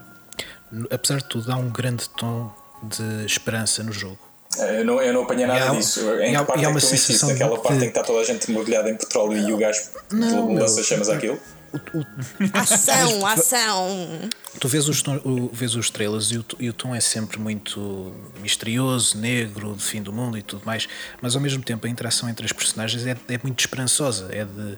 [0.90, 2.52] apesar de tudo, há um grande tom
[2.82, 4.18] de esperança no jogo.
[4.58, 6.00] Eh, Eu não, eu não apanhei nada há- disso.
[6.20, 8.20] Em há- que parte é que tu sensação Naquela de parte em que está toda
[8.20, 11.38] a gente mergulhada em petróleo e o gajo Não, lança chamas àquilo?
[11.72, 12.04] O- o-
[12.54, 14.20] Ação, ação.
[14.60, 18.14] Tu vês os, o- vês os trailers e o, e o tom é sempre muito
[18.40, 20.86] misterioso, negro, de fim do mundo e tudo mais,
[21.20, 24.76] mas ao mesmo tempo a interação entre as personagens é, é muito esperançosa, é de,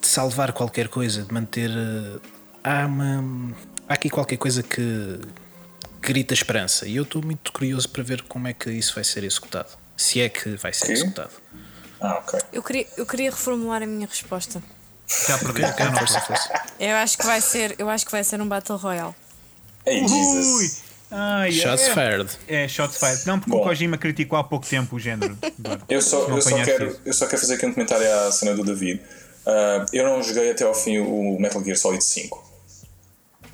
[0.00, 1.70] de salvar qualquer coisa, de manter.
[1.70, 2.18] eh,
[2.64, 3.52] Há, uma,
[3.88, 5.18] há aqui qualquer coisa que
[6.02, 9.22] grita esperança e eu estou muito curioso para ver como é que isso vai ser
[9.22, 9.68] executado.
[9.96, 10.92] Se é que vai ser Quê?
[10.92, 11.30] executado.
[12.00, 12.40] Ah, ok.
[12.52, 14.60] Eu queria, eu queria reformular a minha resposta.
[15.28, 15.62] Já perdi.
[15.64, 16.62] Ok, força, força.
[16.80, 19.14] Eu acho que vai ser, eu acho que vai ser um Battle Royale.
[19.86, 20.70] Ei, Ui!
[21.14, 22.38] Ai, Shots é, fired.
[22.48, 23.26] É, shots fired.
[23.26, 23.60] Não, porque Bom.
[23.60, 25.36] o Kojima criticou há pouco tempo o género.
[25.88, 28.54] Eu só, Não eu, só quero, eu só quero fazer aqui um comentário à cena
[28.54, 29.00] do David.
[29.46, 32.51] Ah, eu não joguei até ao fim o Metal Gear Solid 5.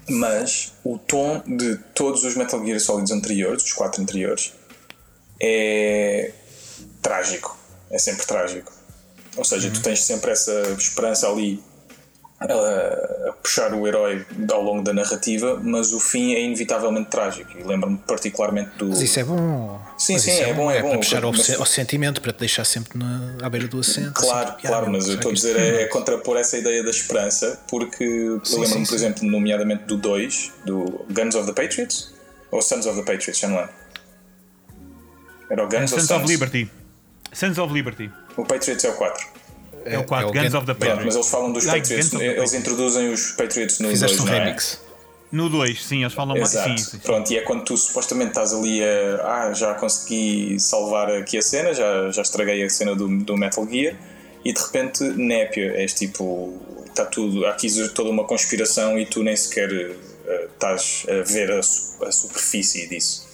[0.09, 4.53] Mas o tom de todos os Metal Gear Solids anteriores, os quatro anteriores,
[5.41, 6.33] é
[7.03, 7.57] trágico.
[7.91, 8.73] É sempre trágico.
[9.37, 11.63] Ou seja, tu tens sempre essa esperança ali
[12.41, 17.51] a, puxar o herói ao longo da narrativa, mas o fim é inevitavelmente trágico.
[17.59, 18.89] E lembro-me particularmente do.
[18.89, 19.81] Mas isso é bom.
[19.97, 20.91] Sim, Mas sim, isso é bom, é bom.
[20.91, 24.13] para puxar ao, Mas- ao sentimento, para te deixar sempre na, à beira do assento.
[24.15, 27.61] Claro, assim, claro, mas eu estou a dizer é, é contrapor essa ideia da esperança,
[27.69, 28.95] porque eu lembro-me, por sim.
[28.95, 32.15] exemplo, nomeadamente do 2, do Guns of the Patriots,
[32.51, 33.73] ou Sons of the Patriots, já não lembro.
[35.51, 36.23] Era o Guns Sons Sons?
[36.23, 36.71] of Liberty.
[37.33, 38.11] Sons of Liberty.
[38.37, 39.27] O Patriots é o 4.
[39.85, 41.15] É o 4, é o Guns Gun- of the Pronto, mas Patriots.
[41.17, 42.55] eles falam dos Ai, Patriots, Guns eles Patriots.
[42.55, 44.39] introduzem os Patriots no 2, Fizeste um não é?
[44.45, 44.81] remix.
[45.31, 46.53] No 2, sim, eles falam mais.
[46.55, 46.71] Exato.
[46.71, 46.99] Sim, sim, sim.
[47.01, 48.89] Pronto, e é quando tu supostamente estás ali a.
[49.25, 53.67] Ah, já consegui salvar aqui a cena, já, já estraguei a cena do, do Metal
[53.71, 53.95] Gear,
[54.45, 56.59] e de repente, népia, és tipo.
[56.87, 57.45] Está tudo.
[57.47, 62.11] Há aqui toda uma conspiração e tu nem sequer eh, estás a ver a, a
[62.13, 63.29] superfície disso.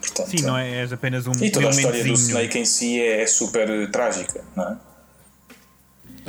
[0.00, 0.80] Portanto, Sim, não é?
[0.80, 2.12] És apenas um E toda a história do.
[2.14, 4.76] Snake em si é, é super eh, trágica, não é?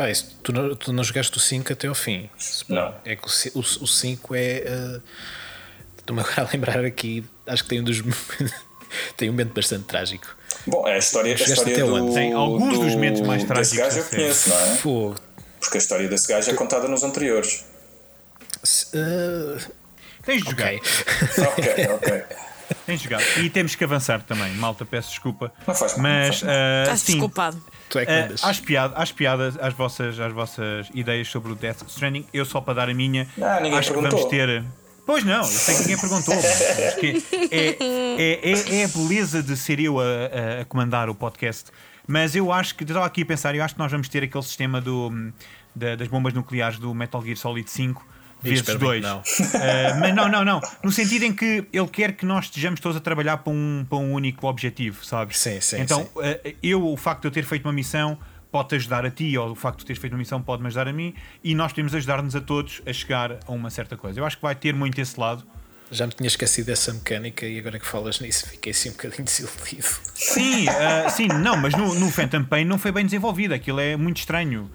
[0.02, 2.30] Ah, isso, tu, não, tu não jogaste o 5 até ao fim.
[2.70, 2.96] Não.
[3.04, 4.64] É que o ci- o, o 5 é.
[4.98, 5.02] Uh,
[5.98, 7.24] Estou-me agora a lembrar aqui.
[7.46, 8.02] Acho que tem um dos.
[9.18, 10.26] tem um momento bastante trágico.
[10.66, 11.94] Bom, é a história, a história até do.
[11.94, 12.14] onde?
[12.14, 14.76] Tem alguns do, dos momentos mais desse trágicos gajo da eu conheço, não é?
[14.78, 15.16] Fogo.
[15.60, 17.66] Porque a história desse gajo é contada nos anteriores.
[18.64, 19.60] Se- uh,
[20.24, 20.74] Tens de jogar.
[20.74, 20.82] ok.
[21.46, 22.24] ok, ok.
[22.88, 23.22] De jogar.
[23.40, 24.54] E temos que avançar também.
[24.56, 25.52] Malta, peço desculpa.
[25.68, 26.82] Não faz mal, Mas, não faz mal.
[26.84, 27.64] Estás sim, desculpado.
[27.90, 28.44] tu é que mandas.
[28.44, 32.62] às, piadas, às piadas, às vossas, às vossas ideias sobre o Death Stranding, eu só
[32.62, 33.28] para dar a minha,
[33.62, 34.20] ninguém acho que perguntou.
[34.20, 34.64] vamos ter.
[35.06, 36.36] Pois não, eu sei que ninguém perguntou.
[37.00, 41.16] que é, é, é, é a beleza de ser eu a, a- a comandar o
[41.16, 41.72] podcast.
[42.08, 44.44] Mas eu acho que, estava aqui a pensar, eu acho que nós vamos ter aquele
[44.44, 45.32] sistema do,
[45.76, 48.06] da- das bombas nucleares do Metal Gear Solid 5
[48.42, 49.02] vezes espero bem 2.
[49.02, 50.00] que não.
[50.00, 50.62] mas não, não, não.
[50.84, 53.98] No sentido em que ele quer que nós estejamos todos a trabalhar para um, para
[53.98, 55.38] um único objetivo, sabes?
[55.38, 56.10] Sim, sim, Então, sim.
[56.22, 58.18] eh, eu, o facto de eu ter feito uma missão
[58.52, 60.94] pode-te ajudar a ti, ou o facto de teres feito uma missão pode-me ajudar a
[60.94, 64.20] mim, e nós podemos ajudar-nos a todos a chegar a uma certa coisa.
[64.20, 65.46] Eu acho que vai ter muito esse lado.
[65.92, 69.24] Já me tinha esquecido dessa mecânica e agora que falas nisso fiquei assim um bocadinho
[69.26, 69.88] desiludido.
[70.14, 73.96] Sim, ah, sim, não, mas no, no Phantom Pain não foi bem desenvolvido, aquilo é
[73.96, 74.70] muito estranho.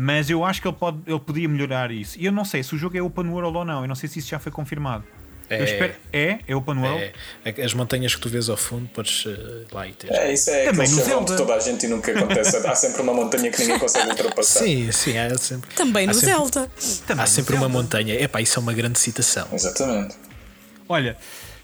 [0.00, 2.16] Mas eu acho que ele, pode, ele podia melhorar isso.
[2.20, 4.08] E eu não sei se o jogo é open world ou não, eu não sei
[4.08, 5.02] se isso já foi confirmado.
[5.50, 5.58] É.
[5.58, 6.38] Eu espero, é?
[6.46, 7.12] É open world?
[7.44, 10.12] É, as montanhas que tu vês ao fundo, podes uh, lá e ter.
[10.12, 11.36] É, isso é Também aquele no chavão de Zelda.
[11.44, 12.56] toda a gente e nunca acontece.
[12.64, 14.60] Há sempre uma montanha que ninguém consegue ultrapassar.
[14.60, 15.74] Sim, sim, há sempre.
[15.74, 16.70] Também há no sempre, Zelda.
[17.04, 17.82] Também Há no sempre uma Zelda.
[17.82, 18.22] montanha.
[18.22, 19.48] Epá, isso é uma grande citação.
[19.52, 20.14] Exatamente.
[20.88, 21.16] Olha,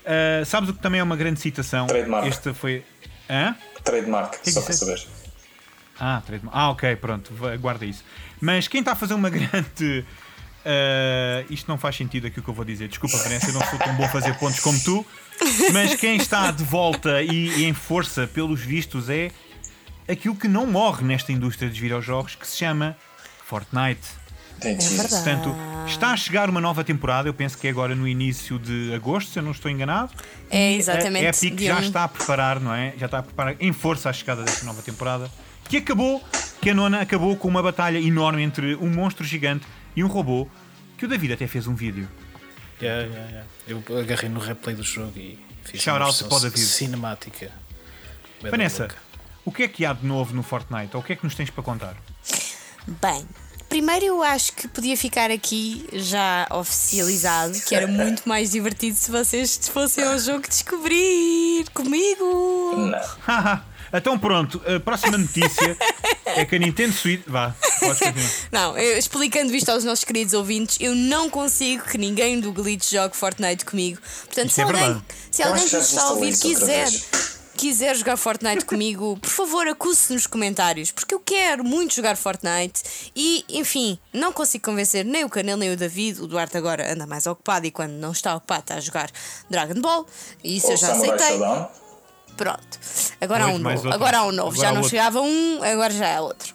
[0.04, 1.86] ah, sabes o que também é uma grande citação?
[1.86, 2.26] Trademark.
[2.26, 2.82] Este foi.
[3.30, 3.54] Hã?
[3.84, 5.04] Trademark, que só para disseste?
[5.04, 5.13] saber.
[5.98, 6.57] Ah, trademark.
[6.57, 8.04] Ah, ok, pronto, guarda isso.
[8.40, 10.04] Mas quem está a fazer uma grande.
[10.64, 12.88] ah, isto não faz sentido aquilo que eu vou dizer.
[12.88, 15.07] Desculpa, Vanessa, eu não sou tão bom a fazer pontos como tu.
[15.72, 19.30] Mas quem está de volta e, e em força, pelos vistos, é
[20.09, 22.96] aquilo que não morre nesta indústria dos videojogos que se chama
[23.44, 24.09] Fortnite.
[24.61, 25.09] Verdade.
[25.09, 25.54] Portanto,
[25.87, 29.33] está a chegar uma nova temporada, eu penso que é agora no início de agosto,
[29.33, 30.12] se eu não estou enganado.
[30.50, 32.94] É E exatamente A Epic já está a preparar, não é?
[32.96, 35.30] Já está a preparar em força a chegada desta nova temporada.
[35.68, 36.22] Que acabou,
[36.61, 40.48] que a nona acabou com uma batalha enorme entre um monstro gigante e um robô.
[40.96, 42.09] Que o David até fez um vídeo.
[42.81, 43.48] Yeah, yeah, yeah.
[43.66, 46.59] Eu agarrei no replay do jogo e fiz Shout uma out David.
[46.59, 47.50] cinemática.
[48.42, 48.88] Da Vanessa,
[49.44, 50.94] o que é que há de novo no Fortnite?
[50.94, 51.96] Ou o que é que nos tens para contar?
[53.00, 53.27] Bem,
[53.69, 59.10] primeiro eu acho que podia ficar aqui já oficializado que era muito mais divertido se
[59.10, 62.77] vocês fossem ao jogo descobrir comigo.
[63.27, 63.73] Não.
[63.96, 65.76] Então pronto, a próxima notícia
[66.26, 67.22] é que a Nintendo Switch.
[67.26, 67.54] Vá.
[67.80, 68.30] Podes continuar.
[68.50, 72.90] Não, eu- explicando isto aos nossos queridos ouvintes, eu não consigo que ninguém do Glitch
[72.90, 74.00] jogue Fortnite comigo.
[74.26, 75.04] Portanto, Isso se é alguém, verdade.
[75.30, 76.88] se Eu alguém que nos está a ouvir quiser,
[77.56, 82.82] quiser jogar Fortnite comigo, por favor, acuse-se nos comentários, porque eu quero muito jogar Fortnite
[83.14, 86.20] e, enfim, não consigo convencer nem o Canel nem o David.
[86.20, 89.08] O Duarte agora anda mais ocupado e quando não está ocupado está a jogar
[89.48, 90.04] Dragon Ball.
[90.42, 91.28] E isso Ou eu já aceitei.
[91.38, 91.83] Showdown.
[92.37, 92.78] Pronto.
[93.20, 93.76] Agora há Hoje um novo.
[93.76, 93.92] outro.
[93.94, 94.50] Agora há um novo.
[94.50, 94.90] Agora já não outro.
[94.90, 96.54] chegava um, agora já é outro.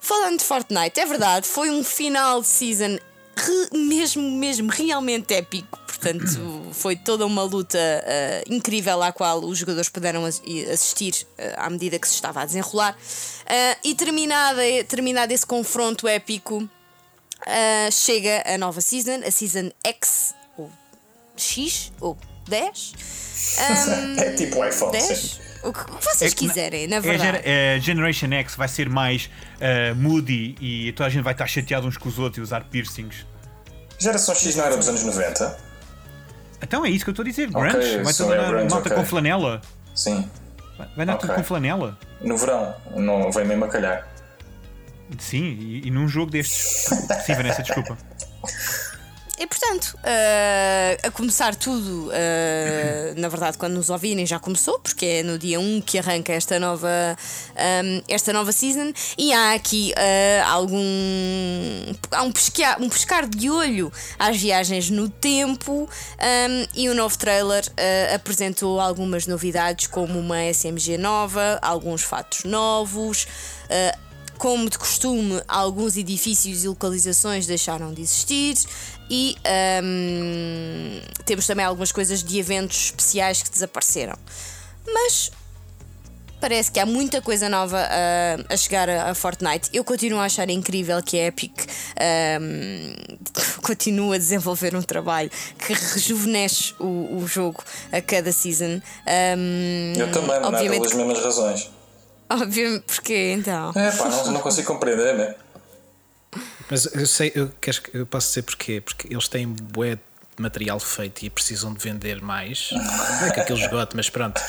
[0.00, 2.96] Falando de Fortnite, é verdade, foi um final de season
[3.36, 5.78] re- mesmo, mesmo realmente épico.
[5.86, 6.26] Portanto,
[6.72, 10.40] foi toda uma luta eh, incrível à qual os jogadores puderam as-
[10.72, 12.96] assistir eh, à medida que se estava a desenrolar.
[13.46, 16.68] Eh, e terminada, terminado esse confronto épico,
[17.92, 20.70] chega a nova season, a season X, ou
[21.36, 22.16] X, ou
[22.48, 22.92] 10.
[23.58, 25.00] Ahm, É tipo iPhone.
[25.00, 25.08] sim.
[25.08, 25.40] 10?
[25.64, 27.40] O que o que vocês É quiserem, na é verdade.
[27.44, 29.28] é, Generation X vai ser mais
[29.60, 32.64] eh, moody e toda a gente vai estar chateado uns com os outros e usar
[32.64, 33.26] piercings.
[33.98, 35.58] Geração X não era dos anos 90?
[36.62, 38.02] Então é isso que eu estou a dizer, grunge.
[38.02, 38.96] vai so toda é grunge, malta ok.
[38.96, 39.60] com flanela.
[39.94, 40.30] Sim.
[40.78, 41.98] Vai vai dar tudo com flanela.
[42.20, 44.06] No verão, não vem mesmo a calhar.
[45.18, 46.84] Sim, e, e num jogo destes.
[47.26, 47.98] Sim, Vanessa, desculpa.
[49.38, 55.04] E portanto, eh, a começar tudo, eh, na verdade, quando nos ouvirem já começou, porque
[55.04, 56.88] é no dia 1 que arranca esta nova,
[57.54, 58.94] ehm, esta nova season.
[59.18, 60.80] E há aqui eh, algum.
[62.10, 65.86] Há um pescar, um pescar de olho às viagens no tempo.
[66.18, 67.64] ehm, e o novo trailer
[68.14, 73.26] apresentou algumas novidades, como uma SMG nova, alguns fatos novos.
[74.38, 78.54] como de costume, alguns edifícios e localizações deixaram de existir
[79.10, 79.36] e
[79.82, 84.16] hum, temos também algumas coisas de eventos especiais que desapareceram.
[84.86, 85.30] Mas
[86.40, 89.70] parece que há muita coisa nova a, a chegar a, a Fortnite.
[89.72, 91.52] Eu continuo a achar incrível que a Epic
[92.40, 92.94] hum,
[93.62, 98.80] continua a desenvolver um trabalho que rejuvenesce o, o jogo a cada season.
[99.06, 101.70] Hum, Eu também, não é obviamente, pelas mesmas razões.
[102.30, 103.72] obviamente, porque então.
[103.74, 105.34] É pá, não, não consigo compreender, né?
[106.70, 108.80] Mas eu sei, eu, queres que- eu posso dizer porquê?
[108.80, 110.00] Porque eles têm bué de
[110.42, 112.70] material feito e precisam de vender mais.
[112.72, 114.40] Não é que aquilo esgote, mas pronto.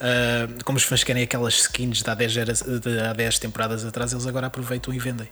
[0.00, 3.84] Ah, como os fãs querem aquelas skins de há, 10 gera- de há 10 temporadas
[3.84, 5.28] atrás, eles agora aproveitam e vendem.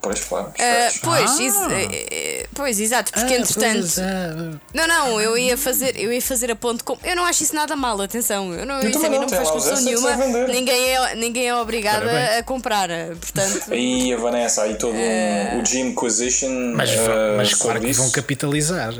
[0.00, 0.48] Pois, claro.
[0.48, 1.00] Espertos.
[1.02, 1.42] pois, Ah.
[1.42, 2.23] isso, eh, eh,
[2.54, 3.80] pois, exato, porque entretanto.
[3.80, 6.96] pois, ah, Não, não, eu ia fazer, eu ia fazer a ponto com.
[7.04, 8.52] Eu não acho isso nada mal, atenção.
[8.54, 10.16] Eu não, Eu isso a também mim não, não me faz confusão nenhuma.
[10.16, 10.48] vender.
[10.48, 12.88] Ninguém é, ninguém é obrigado a, a comprar.
[12.90, 17.48] eh, Portanto, Aí a Vanessa, aí todo um, o Gym Acquisition mas, eh, vão- mas
[17.50, 18.00] sobre claro que isso.
[18.02, 18.94] vão capitalizar.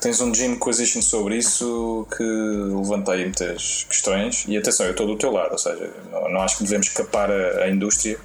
[0.00, 4.44] Tens um Gym Acquisition sobre isso que levanta aí muitas questões.
[4.46, 7.28] E atenção, eu estou do teu lado, ou seja, não, não acho que devemos capar
[7.30, 8.16] a, a indústria,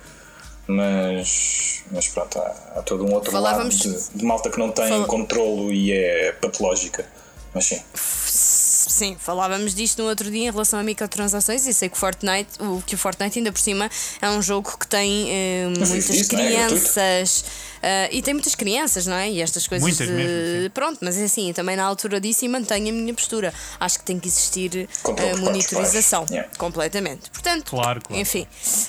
[0.67, 4.71] mas, mas pronto, há, há todo um outro Falávamos- lado de, de malta que não
[4.71, 7.05] tem Fal- controlo e é patológica.
[7.53, 11.95] Mas sim, sim, falávamos disto no outro dia em relação a microtransações e sei que
[11.95, 13.87] o Fortnite, o, que o Fortnite ainda por cima
[14.19, 16.45] é um jogo que tem eh, muitas disso, não é?
[16.45, 17.45] É crianças.
[17.83, 19.29] eh, e tem muitas crianças, não é?
[19.29, 20.13] E estas coisas Muitas de.
[20.13, 20.69] mesmo, sim.
[20.71, 23.53] Pronto, mas é assim, eu também na altura disso e mantenho a minha postura.
[23.79, 26.25] Acho que tem que existir dos monitorização.
[26.31, 26.49] Yeah.
[26.57, 27.29] completamente.
[27.29, 28.19] Portanto, Claro, claro.
[28.19, 28.47] enfim.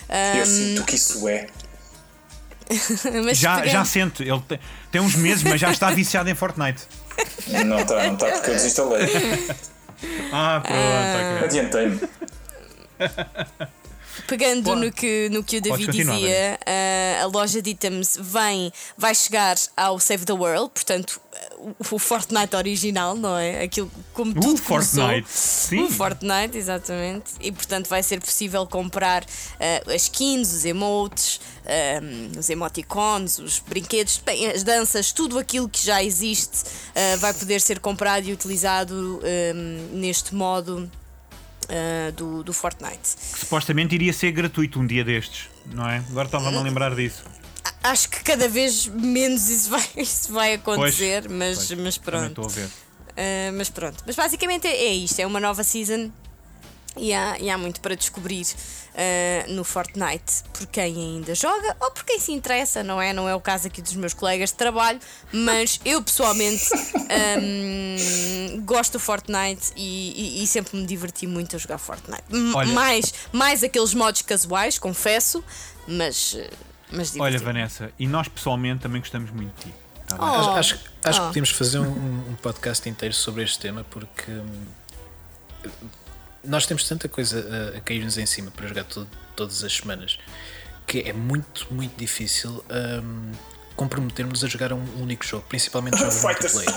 [0.08, 1.48] eu Ahm, sinto que isso é.
[3.24, 4.58] mas Já, pegando- já sente, ele tem,
[4.90, 6.82] tem uns meses, mas já está viciado em Fortnite.
[7.48, 9.06] Não está, não está porque eu desinstalei.
[10.32, 10.78] Ah, pronto,
[11.38, 11.44] ok.
[11.44, 12.00] Adiantei-me.
[14.26, 19.14] Pegando no que, no que o David dizia, ah, a loja de itens vem, vai
[19.14, 21.20] chegar ao Save the World, portanto,
[21.58, 23.62] o, o Fortnite original, não é?
[23.62, 25.04] Aquilo como O tudo começou.
[25.04, 25.82] Fortnite, sim.
[25.82, 27.32] O Fortnite, exatamente.
[27.40, 29.24] E portanto vai ser possível comprar
[29.60, 35.68] ah, as skins, os emotes, ah, os emoticons, os brinquedos, bem, as danças, tudo aquilo
[35.68, 36.64] que já existe
[36.94, 39.54] ah, vai poder ser comprado e utilizado ah,
[39.92, 40.90] neste modo
[41.68, 43.16] ah, do, do Fortnite.
[43.32, 45.98] Que supostamente iria ser gratuito um dia destes, não é?
[46.10, 47.24] Agora estava-me a lembrar disso.
[47.82, 52.28] Acho que cada vez menos isso vai, isso vai acontecer, mas, Pois, mas pronto.
[52.28, 52.68] estou a ver.
[53.16, 54.02] Ah, mas pronto.
[54.06, 56.10] Mas basicamente é, é isto: é uma nova season
[56.96, 58.46] e há, e há muito para descobrir
[58.94, 63.12] ah, no Fortnite por quem ainda joga ou por quem se interessa, não é?
[63.12, 65.00] Não é o caso aqui dos meus colegas de trabalho,
[65.32, 71.58] mas eu pessoalmente ahm, gosto do Fortnite e, e- e sempre me diverti muito a
[71.58, 72.22] jogar Fortnite.
[72.54, 75.42] Olha- mais, mais aqueles modos casuais, confesso,
[75.88, 76.34] mas.
[76.38, 76.50] eh,
[76.92, 77.38] mas Olha.
[77.38, 79.74] Vanessa, e nós pessoalmente também gostamos muito de ti.
[80.06, 80.16] tá?
[80.20, 80.24] Oh.
[80.24, 81.22] Acho, acho, acho Oh.
[81.22, 84.64] que podíamos fazer um, um podcast inteiro sobre este tema porque hum,
[86.46, 90.18] nós temos tanta coisa a, a cair-nos em cima para jogar to- todas as semanas
[90.86, 92.62] que é muito, muito difícil
[93.02, 93.32] hum,
[93.74, 96.74] comprometermos a jogar um único jogo, principalmente jogos multiplayer.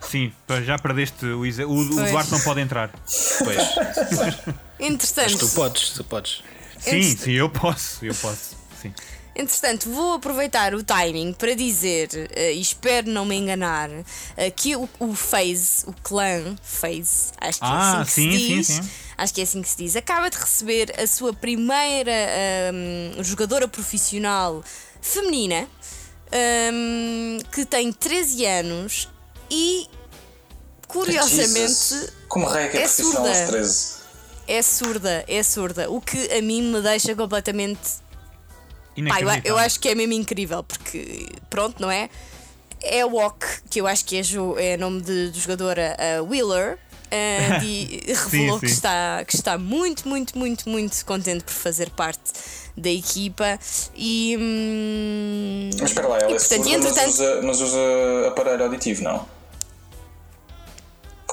[0.00, 0.32] Sim,
[0.64, 1.66] já perdeste o Isa.
[1.66, 1.84] O, o.
[2.08, 2.90] Duarte não pode entrar.
[3.44, 3.58] Pois,
[4.80, 6.42] Entretanto, mas tu podes, tu podes.
[6.78, 8.04] Sim, sim, eu posso.
[8.04, 8.56] Eu posso.
[8.80, 8.94] Sim.
[9.38, 13.88] Entretanto, vou aproveitar o timing para dizer, eh, e espero não me enganar,
[14.36, 18.32] eh, que o, o FaZe, o clã FaZe, acho que é Ah, assim que sim,
[18.32, 18.90] se sim, diz, sim.
[19.16, 23.68] acho que é assim que se diz, acaba de receber a sua primeira ahm, jogadora
[23.68, 24.60] profissional
[25.00, 25.68] feminina,
[26.32, 29.08] ahm, que tem 13 anos
[29.48, 29.86] e,
[30.88, 32.12] curiosamente, Jesus.
[32.28, 33.52] Como raio que é é profissional aos surda.
[33.52, 33.98] 13?
[34.48, 38.06] é surda, é surda, o que a mim me deixa completamente
[39.06, 42.08] Pá, eu, eu acho que é mesmo incrível, porque pronto, não é?
[42.82, 46.24] É o Walk, que eu acho que é, jo- é nome de, de jogadora uh,
[46.24, 46.78] Wheeler.
[47.06, 48.66] uh, de- revelou sim.
[48.66, 52.20] Que, está, que está muito, muito, muito, muito contente por fazer parte
[52.76, 53.58] da equipa
[53.96, 54.36] e.
[54.38, 57.78] hum, Mas espera lá, ela e, é portanto, surda, e entretanto- mas, usa, mas usa
[58.28, 59.37] aparelho auditivo, não?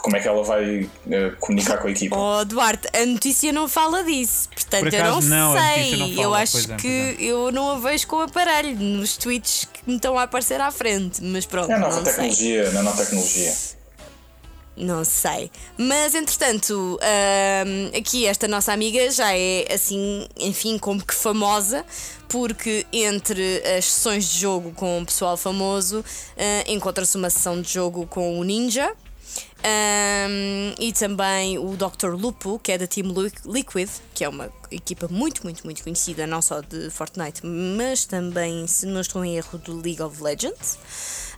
[0.06, 2.16] Como é que ela vai eh, comunicar com a equipa?
[2.16, 4.48] Oh, Duarte, a notícia não fala disso.
[4.50, 5.98] Portanto, Por eu não, acaso, não, sei.
[5.98, 9.18] não eu acho pois é, que pois eu não a vejo com o aparelho nos
[9.18, 11.24] tweets que me estão a aparecer à frente.
[11.24, 12.14] Mas pronto, É a nova não sei.
[12.14, 13.54] tecnologia, nanotecnologia.
[14.78, 15.50] Não sei.
[15.76, 17.00] Mas entretanto,
[17.98, 21.84] aqui esta nossa amiga já é assim, enfim, como que famosa,
[22.30, 26.06] porque entre as sessões de jogo com o pessoal famoso
[26.38, 28.94] eh, encontra-se uma sessão de jogo com o Ninja.
[29.66, 32.10] Hum, e também o Dr.
[32.16, 33.08] Lupo, que é da Team
[33.46, 38.68] Liquid, que é uma equipa muito, muito, muito conhecida, não só de Fortnite, mas também,
[38.68, 40.78] se não estou em erro, do League of Legends.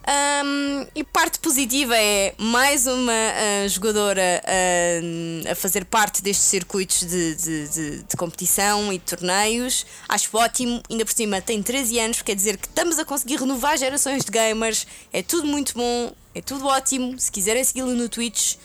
[0.08, 7.00] Um, e parte positiva é mais uma ah, jogadora ah, a fazer parte destes circuitos
[7.00, 9.84] de, de, de- de competição e de torneios.
[10.08, 13.76] Acho ótimo, ainda por cima tem 13 anos, quer dizer que estamos a conseguir renovar
[13.76, 14.86] gerações de gamers.
[15.12, 17.18] É tudo muito bom, é tudo ótimo.
[17.18, 18.56] Se quiserem segui-lo no Twitch,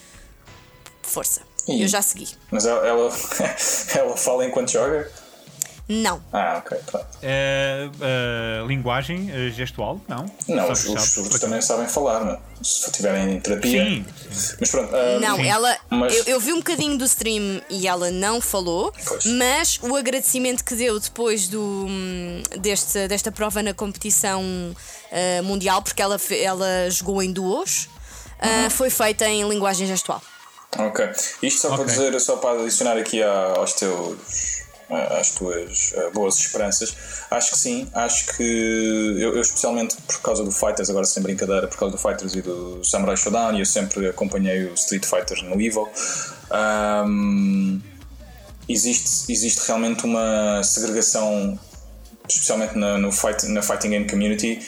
[1.02, 1.42] força.
[1.68, 1.82] Ih.
[1.82, 2.28] Eu já segui.
[2.50, 3.10] Mas ela, ela,
[3.96, 5.10] ela fala enquanto joga?
[5.86, 6.22] Não.
[6.32, 7.06] Ah, ok, pronto.
[7.22, 10.00] Eh, eh, linguagem eh, gestual?
[10.08, 10.24] Não.
[10.48, 12.38] Não, os, os surdos também sabem falar, não?
[12.62, 13.84] Se tiverem terapia.
[13.84, 14.06] Sim.
[14.58, 14.96] Mas pronto.
[14.96, 15.46] ah, Não, Sim.
[15.46, 15.76] ela.
[15.90, 19.26] Mas- Eu, eu vi um bocadinho do stream e ela não falou, Pois.
[19.26, 21.86] mas o agradecimento que deu depois do,
[22.58, 24.42] deste, desta prova na competição
[25.12, 27.90] ah, mundial, porque ela, ela jogou em duos,
[28.40, 28.70] ah, Uhum.
[28.70, 30.22] foi feita em linguagem gestual.
[30.78, 31.08] Ok.
[31.42, 31.86] Isto só para Ok.
[31.94, 36.94] dizer, só para adicionar aqui aos teus às tuas boas esperanças.
[37.30, 38.42] Acho que sim, acho que
[39.18, 42.42] eu, eu especialmente por causa do Fighters, agora sem brincadeira, por causa do Fighters e
[42.42, 45.88] do Samurai Shodown, eu sempre acompanhei o Street Fighter no Evo.
[46.50, 47.80] ahm,
[48.68, 51.58] existe, existe realmente uma segregação,
[52.28, 54.60] especialmente na, no fight, na fighting game community,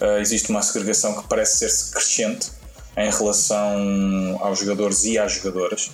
[0.00, 2.50] ah, existe uma segregação que parece ser crescente
[2.96, 5.90] em relação aos jogadores e às jogadoras.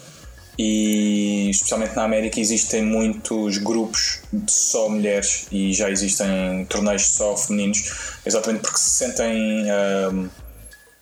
[0.58, 7.36] E especialmente na América existem muitos grupos de só mulheres e já existem torneios só
[7.36, 10.28] femininos, exatamente porque se sentem ahm,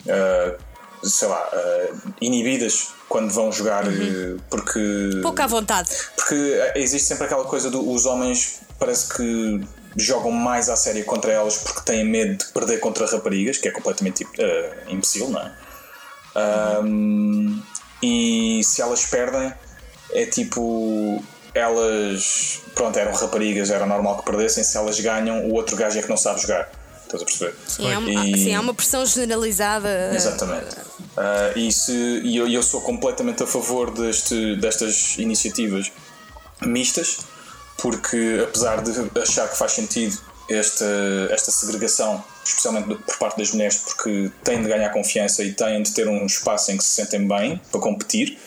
[0.09, 0.55] ah,
[1.03, 5.89] sei lá, ah, inibidas quando vão jogar, eh, porque Pouco à vontade.
[6.17, 6.35] porque
[6.75, 9.61] existe sempre aquela coisa dos homens parece que
[9.97, 13.71] jogam mais à séria contra elas porque têm medo de perder contra raparigas, que é
[13.71, 15.53] completamente eh, imbecil, não é?
[16.35, 17.63] Ahm,
[18.03, 19.53] e se elas perdem,
[20.13, 21.23] é tipo.
[21.55, 24.63] Elas, pronto, eram raparigas, era normal que perdessem.
[24.63, 26.71] Se elas ganham, o outro gajo é que não sabe jogar.
[27.03, 27.55] Estás a perceber?
[27.67, 30.11] Sim, há, uma- E- sim, há uma pressão generalizada.
[30.15, 30.77] Exatamente.
[31.17, 31.93] Ah, e se-
[32.25, 35.91] e eu, eu sou completamente a favor deste, destas iniciativas
[36.61, 37.19] mistas,
[37.79, 38.91] porque apesar de
[39.21, 40.19] achar que faz sentido
[40.51, 40.85] esta,
[41.31, 45.93] esta segregação, especialmente por parte das mulheres, porque têm de ganhar confiança e têm de
[45.93, 48.39] ter um espaço em que se sentem bem para competir.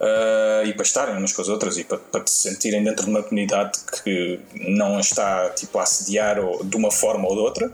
[0.00, 3.10] ah, e para estarem umas com as outras e para, para se sentirem dentro de
[3.10, 7.72] uma comunidade que não está tipo, a assediar ou, de uma forma ou de outra,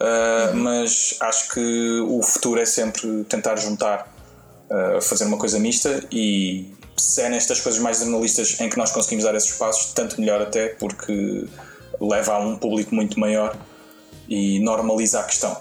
[0.00, 4.10] Uh, mas acho que o futuro é sempre tentar juntar,
[4.70, 8.90] uh, fazer uma coisa mista e se é nestas coisas mais jornalistas em que nós
[8.92, 11.46] conseguimos dar esses passos, tanto melhor até porque
[12.00, 13.54] leva a um público muito maior
[14.30, 15.60] e normaliza a questão.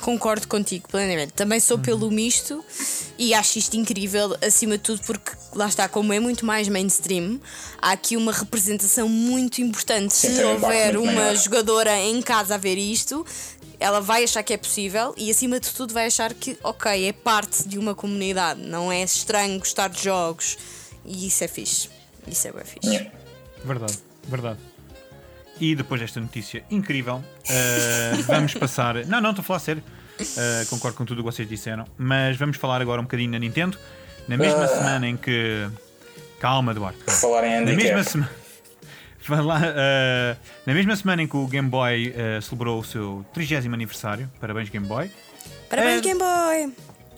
[0.00, 1.32] Concordo contigo plenamente.
[1.32, 2.64] Também sou pelo misto
[3.18, 7.40] e acho isto incrível, acima de tudo, porque lá está, como é muito mais mainstream,
[7.82, 10.14] há aqui uma representação muito importante.
[10.14, 11.34] Sim, Se um houver uma maior.
[11.34, 13.26] jogadora em casa a ver isto,
[13.80, 17.12] ela vai achar que é possível e, acima de tudo, vai achar que, ok, é
[17.12, 20.56] parte de uma comunidade, não é estranho gostar de jogos.
[21.04, 21.88] E isso é fixe.
[22.26, 23.10] Isso é bem fixe.
[23.64, 24.58] Verdade, verdade.
[25.60, 28.94] E depois desta notícia incrível, eh, vamos passar.
[29.06, 29.82] Não, não, estou a falar sério.
[30.20, 31.84] Eh, concordo com tudo o que vocês disseram.
[31.96, 33.76] Mas vamos falar agora um bocadinho da Nintendo.
[34.28, 34.68] Na mesma Ah.
[34.68, 35.68] semana em que.
[36.40, 36.98] Calma, Duarte.
[37.04, 37.20] calma.
[37.20, 38.30] Falar em Na mesma semana.
[39.30, 44.70] Eh, na mesma semana em que o Game Boy celebrou o seu 30 aniversário, parabéns
[44.70, 45.10] Game Boy,
[45.68, 46.00] Parabéns.
[46.00, 46.72] Game Boy!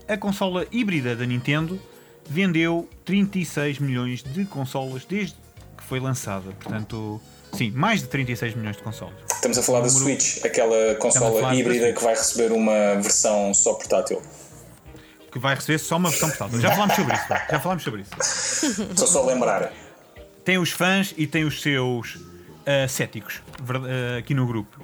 [0.09, 1.81] a consola híbrida da Nintendo
[2.29, 5.37] vendeu 36 milhões de consolas desde
[5.77, 6.51] que foi lançada.
[6.61, 7.21] Portanto,
[7.53, 9.15] sim, mais de 36 milhões de consolas.
[9.33, 14.23] Estamos a falar da Switch, aquela consola híbrida que vai receber uma versão só portátil.
[15.31, 16.61] Que vai receber só uma versão portátil.
[16.61, 17.25] Já falámos sobre isso.
[17.29, 19.07] Já falámos sobre isso.
[19.07, 19.73] Só a lembrar.
[20.45, 22.19] Tem os fãs e tem os seus
[22.67, 24.81] ah, céticos ah, aqui no grupo.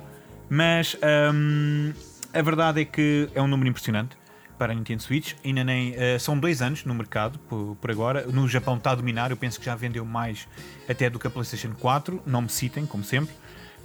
[0.48, 1.92] Mas ahm,
[2.32, 4.16] a verdade é que é um número impressionante
[4.56, 5.34] para a Nintendo Switch.
[5.44, 8.26] Ainda nem ah, são dois anos no mercado por, por agora.
[8.26, 9.30] No Japão está a dominar.
[9.30, 10.48] Eu penso que já vendeu mais
[10.88, 12.22] até do que a PlayStation 4.
[12.26, 13.34] Não me citem, como sempre.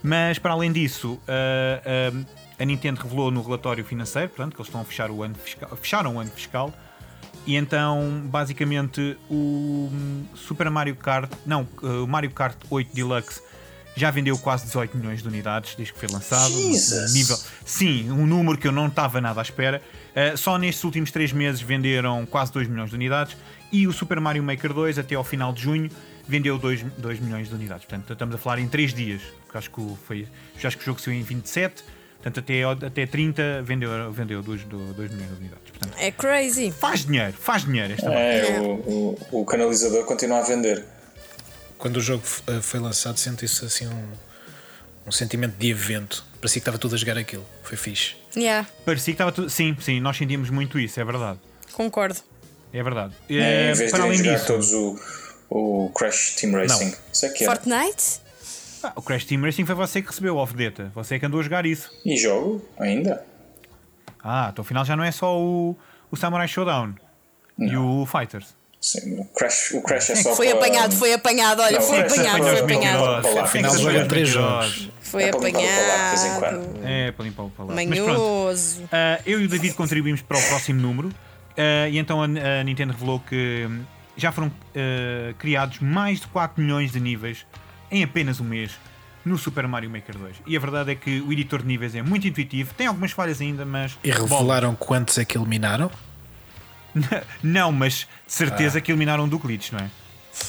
[0.03, 2.25] Mas para além disso, ah, ah,
[2.59, 5.77] a Nintendo revelou no relatório financeiro, portanto, que eles estão a fechar o ano fiscal,
[5.77, 6.73] fecharam o ano fiscal.
[7.45, 9.89] E então, basicamente, o
[10.35, 13.41] Super Mario Kart, não, o Mario Kart 8 Deluxe
[13.95, 16.51] já vendeu quase 18 milhões de unidades desde que foi lançado.
[16.53, 17.13] Jesus!
[17.13, 19.81] Nível, sim, um número que eu não estava nada à espera.
[20.11, 23.35] Uh, só nestes últimos 3 meses venderam quase 2 milhões de unidades.
[23.71, 25.89] E o Super Mario Maker 2, até ao final de junho,
[26.27, 27.85] vendeu 2, 2 milhões de unidades.
[27.85, 29.21] Portanto, estamos a falar em 3 dias.
[29.45, 30.27] Porque acho que, o- foi,
[30.63, 31.83] acho que o jogo saiu em 27.
[32.21, 35.69] Portanto, até, até 30 vendeu, vendeu 2, 2 milhões de unidades.
[35.71, 36.71] Portanto, É crazy.
[36.71, 38.11] faz dinheiro, faz dinheiro esta.
[38.11, 40.85] É, o, o, o canalizador continua a vender.
[41.79, 44.03] Quando o jogo eh, foi lançado, senti-se assim um,
[45.05, 46.23] um sentimento de evento.
[46.39, 47.45] Parecia que estava tudo a jogar aquilo.
[47.63, 48.15] Foi fixe.
[48.35, 49.49] Yeah, Parecia que estava tudo.
[49.49, 51.39] Sim, sim, nós sentimos muito isso, é verdade.
[51.73, 52.19] concordo.
[52.73, 53.13] É verdade.
[53.29, 54.99] É, em vez de para irem além jogar disso, todos o,
[55.49, 56.95] o Crash Team Racing.
[57.11, 57.47] Isso é que é.
[57.47, 58.21] Fortnite?
[58.83, 60.91] ah, o Crash Team Racing foi você que recebeu o off-data.
[60.95, 61.91] Você é que andou a jogar isso.
[62.05, 63.25] E jogo ainda?
[64.23, 65.75] Ah, então afinal já não é só o,
[66.09, 66.95] o Samurai Showdown
[67.59, 68.55] e o Fighters.
[68.81, 71.97] Sim, o Crash, o Crash é só Foi para- apanhado, foi apanhado, olha, Não, foi
[71.99, 73.21] é apanhado, foi apanhado.
[73.21, 73.43] para lá.
[73.43, 74.89] Afinal, joga jogos.
[75.01, 76.79] Foi É apanhado.
[76.83, 77.51] É, para limpar o.
[77.67, 78.07] Mas pronto.
[78.07, 78.81] Manhoso.
[78.91, 81.11] Ah, eu e o David contribuímos para o próximo número
[81.55, 83.83] ah, e então a, a Nintendo revelou que hum,
[84.17, 87.45] já foram ah, criados mais de 4 milhões de níveis
[87.91, 88.71] em apenas um mês
[89.23, 90.37] no Super Mario Maker 2.
[90.47, 93.39] E a verdade é que o editor de níveis é muito intuitivo, tem algumas falhas
[93.41, 93.95] ainda, mas.
[94.03, 95.91] E revelaram quantos é que eliminaram?
[97.43, 99.89] Não, mas de certeza que eliminaram do glitch, não é?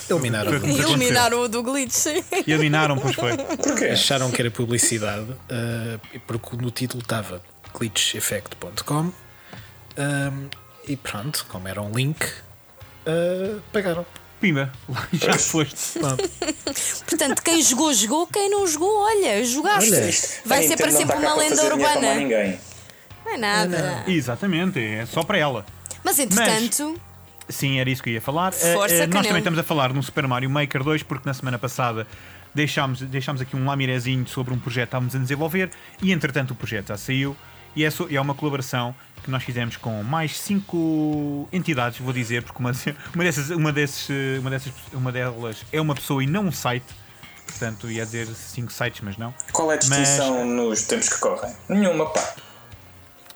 [0.09, 0.51] Eliminaram.
[0.51, 0.95] Foi- foi- aconteceu.
[0.97, 2.07] Eliminaram o do glitch.
[2.47, 3.36] Eliminaram, pois foi.
[3.36, 3.86] Porquê?
[3.86, 7.43] Acharam que era publicidade, eh, porque no título estava
[7.78, 9.12] glitcheffect.com
[9.97, 10.47] ehm,
[10.86, 12.24] e pronto, como era um link,
[13.07, 14.07] eh, pagaram.
[14.40, 14.72] Pimba,
[15.12, 16.01] já foste.
[17.09, 19.93] Portanto, quem jogou, jogou, quem não jogou, olha, jogaste.
[19.93, 20.12] Olha,
[20.45, 22.14] Vai ser para não sempre uma lenda urbana.
[23.24, 24.05] Não é nada.
[24.09, 25.64] Exatamente, é só para ela.
[26.05, 27.00] Mas entretanto,
[27.48, 28.53] Sim, era isso que eu ia falar.
[28.55, 31.34] Eh, Força, eh, nós também estamos a falar no Super Mario Maker 2, porque na
[31.34, 32.07] semana passada
[32.55, 36.55] deixámos, deixámos aqui um lamirezinho sobre um projeto que estávamos a desenvolver e entretanto o
[36.55, 37.36] projeto já saiu
[37.74, 38.94] e é, so- e é uma colaboração
[39.24, 42.72] que nós fizemos com mais cinco entidades, vou dizer, porque uma,
[43.14, 46.53] uma, dessas, uma, desses, eh, uma, dessas, uma delas é uma pessoa e não um
[46.53, 46.86] site,
[47.46, 49.34] portanto ia dizer cinco sites, mas não.
[49.53, 51.55] Qual é a distinção nos tempos que correm?
[51.68, 52.34] Nenhuma, pá.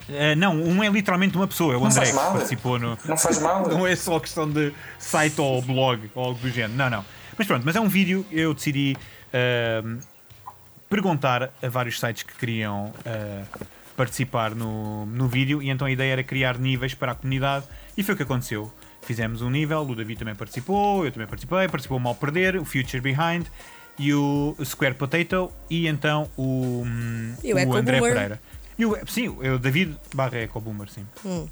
[0.09, 2.97] Eh, não, um é literalmente uma pessoa, é o Não André que participou no.
[3.05, 3.67] Não faz mal.
[3.69, 6.73] Não é só questão de site ou blog ou algo do género.
[6.73, 7.05] Não, não.
[7.37, 8.25] Mas pronto, mas é um vídeo.
[8.31, 8.95] Eu decidi
[9.33, 9.99] ahm,
[10.89, 13.43] perguntar a vários sites que queriam ah,
[13.95, 17.65] participar no, no vídeo e então a ideia era criar níveis para a comunidade
[17.97, 18.71] e foi o que aconteceu.
[19.01, 22.65] Fizemos um nível, o David também participou, eu também participei, participou o Mal Perder, o
[22.65, 23.45] Future Behind
[23.97, 28.13] e o Square Potato e então o, hum, E o André Boomer.
[28.13, 28.41] Pereira.
[28.77, 31.05] E o, sim, o David barra Eco Boomer, sim.
[31.25, 31.47] Hum.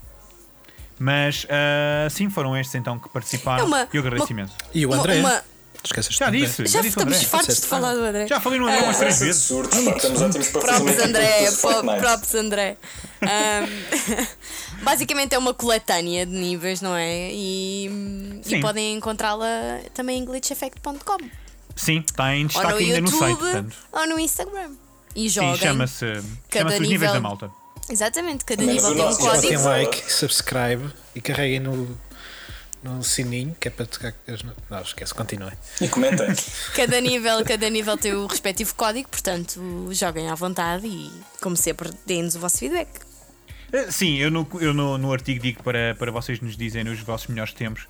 [0.99, 4.53] Mas ah, sim, foram estes então que participaram É uma- e eu agradeço uma- imenso.
[4.73, 5.19] E o André?
[5.19, 5.43] uma-
[5.84, 7.28] Esqueces Já disse, já disse o estamos André.
[7.28, 8.26] fartos de falar do André.
[8.28, 9.43] Já falei no André umas três vezes.
[9.43, 11.51] Estamos Próprios uma André,
[11.99, 12.78] próprios André.
[14.82, 17.30] Basicamente é uma coletânea de níveis, não é?
[17.32, 21.17] E, e podem encontrá-la também em glitcheffect.com
[21.76, 23.76] Sim, está em destaque ainda no site, portanto.
[23.91, 24.71] ou no Instagram.
[25.16, 25.57] E Sim, joguem.
[25.57, 26.05] chama-se
[26.49, 27.51] Cada chama os níveis nível- da malta.
[27.89, 29.32] Exatamente, cada nível o tem um código.
[29.53, 29.63] Código.
[29.63, 31.97] like, subscribe e carreguem no,
[32.84, 34.13] no sininho que é para tocar.
[34.70, 35.53] Não, esquece, continuem.
[35.80, 36.28] E comentem.
[36.76, 41.11] Cada nível, cada nível tem o respectivo código, portanto joguem à vontade e,
[41.41, 42.89] como sempre, deem-nos o vosso feedback.
[43.72, 46.99] Eh, Sim, eu, no, eu no, no artigo digo para, para vocês nos dizerem os
[47.01, 47.88] vossos melhores tempos,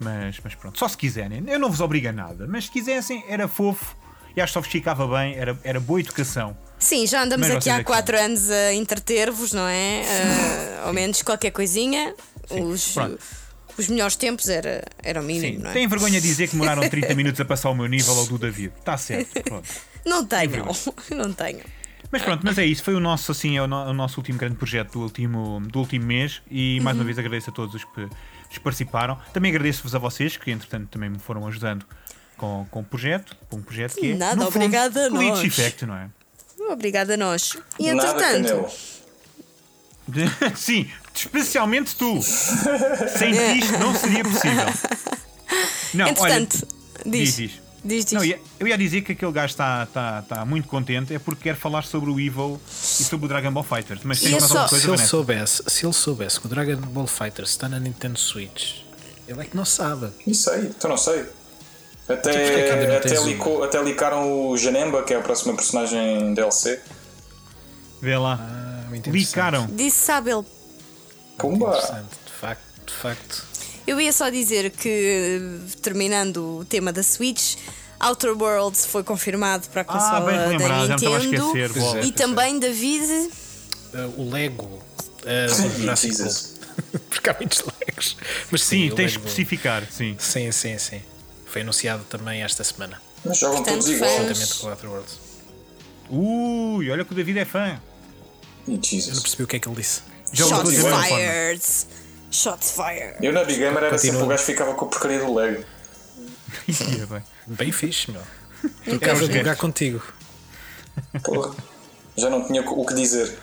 [0.00, 1.44] mas, mas pronto, só se quiserem.
[1.46, 3.94] Eu não vos obrigo a nada, mas se quisessem, era fofo
[4.34, 6.56] e acho que só vos ficava bem, era, era boa educação.
[6.78, 10.02] Sim, já andamos Mas aqui é há que 4 anos a entreter-vos, não é?
[10.82, 12.14] Ah, ao menos qualquer coisinha.
[12.50, 13.18] Os, Pronto.
[13.78, 15.72] os melhores tempos era, era o mínimo, Sim, não é?
[15.72, 18.36] têm vergonha de dizer que demoraram 30 minutos a passar o meu nível ao do
[18.38, 18.72] David.
[18.78, 19.68] Está certo, pronto.
[20.04, 20.66] Não tenham,
[21.16, 21.62] não tenham.
[22.12, 22.84] Mas pronto, mas é isso.
[22.84, 25.78] Foi o nosso, assim, é o, no- o nosso último grande projeto do último, do
[25.80, 26.42] último mês.
[26.50, 27.00] E mais Uhum.
[27.00, 28.06] uma vez agradeço a todos os que,
[28.52, 29.18] os participaram.
[29.32, 31.84] Também agradeço-vos a vocês, que entretanto também me foram ajudando
[32.36, 33.34] com, com o projeto.
[33.50, 34.14] Com o projeto que é.
[34.14, 35.44] Nada, no fundo, obrigada a Glitch nós.
[35.44, 36.08] Effect, não é?
[36.70, 37.56] Obrigada a nós.
[37.78, 38.70] E Nada entretanto.
[40.56, 42.20] Sim, especialmente tu.
[42.22, 44.66] Sem ti isto não seria possível.
[45.94, 47.60] Não, entretanto, olha, diz, diz, diz.
[47.84, 48.12] diz, diz.
[48.12, 48.24] Não,
[48.58, 51.84] eu ia dizer que aquele gajo está está- está muito contente é porque quer falar
[51.84, 54.00] sobre o Evil e sobre o Dragon Ball Fighters.
[54.02, 56.48] Mas tem é mais só- alguma coisa, Se ele, soubesse, se ele soubesse que o
[56.48, 58.78] Dragon Ball Fighter está na Nintendo Switch,
[59.28, 60.10] ele é que não sabe.
[60.26, 61.26] Não sei, tu não sei.
[62.08, 66.80] Até, não até, licou- até licaram o Janemba, que é a próxima personagem DLC.
[68.02, 68.38] Vê lá.
[68.40, 69.66] Ah, muito Licaram.
[69.72, 70.44] Disse sabe ele.
[71.38, 71.70] Pumba!
[72.26, 73.44] De facto, de facto.
[73.86, 75.40] Eu ia só dizer que,
[75.82, 77.56] terminando o tema da Switch,
[78.00, 81.18] Outer Worlds foi confirmado para a Ah, consola bem da lembrado, já me estava a
[81.20, 81.46] Nintendo.
[81.46, 81.70] esquecer.
[81.72, 81.98] Pois bola.
[82.00, 82.04] é.
[82.04, 83.30] E também, David,
[83.94, 84.82] Ah, o Lego
[85.24, 86.20] ah, do Jurassic.
[86.20, 86.44] World.
[87.08, 88.16] Porque há muitos Legos.
[88.50, 90.16] Mas sim, Sim, tens de especificar, sim.
[90.18, 91.02] Sim, sim, sim.
[91.54, 94.10] Foi anunciado também esta semana, Mas jogam Portanto, todos igual.
[94.10, 95.18] fãs- juntamente com o Outer Worlds.
[96.10, 97.80] Ui, olha que o David é fã.
[98.66, 99.20] Ih, Eu não Jesus.
[99.20, 100.00] percebi o que é que ele disse.
[100.32, 101.62] Jogam shots todos fired.
[102.32, 103.16] Shots fired.
[103.24, 104.12] Eu na Big Gamer era Continua.
[104.14, 105.64] sempre o gajo que ficava com a porcaria do Lego.
[106.66, 107.22] Ia bem.
[107.46, 108.20] Bem fixe, meu.
[108.84, 109.36] Trocava de gestos.
[109.36, 110.02] lugar contigo.
[111.22, 111.54] Porra.
[112.16, 113.38] Já não tinha o que dizer.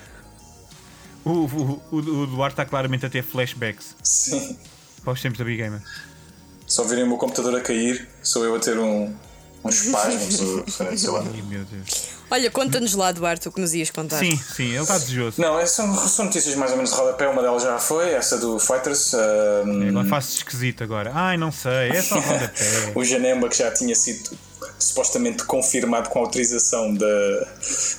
[1.24, 4.58] O, o, o, o Duarte está claramente a ter flashbacks Sim.
[5.02, 5.82] para os tempos da Big Gamer.
[6.72, 9.14] Só virem o meu computador a cair, sou eu a ter um,
[9.62, 10.40] uns espasmos,
[10.98, 11.20] sei lá.
[11.20, 12.04] Ai meu Deus.
[12.32, 14.20] Olha, conta-nos lá, Duarte, o que nos ias contar.
[14.20, 15.42] Sim, sim, ele está desejoso.
[15.42, 17.28] Não, essas são, são notícias mais ou menos de rodapé.
[17.28, 19.14] Uma delas já foi, essa do Fighters.
[19.14, 21.12] ahm, Agora faço esquisito agora.
[21.14, 22.94] Ai, não sei, é só rodapé.
[22.96, 24.30] o Janemba que já tinha sido
[24.80, 27.48] supostamente confirmado com autorização da,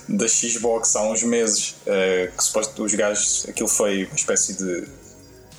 [0.08, 4.88] da Xbox há uns meses eh, que suposto, os gajos aquilo foi uma espécie de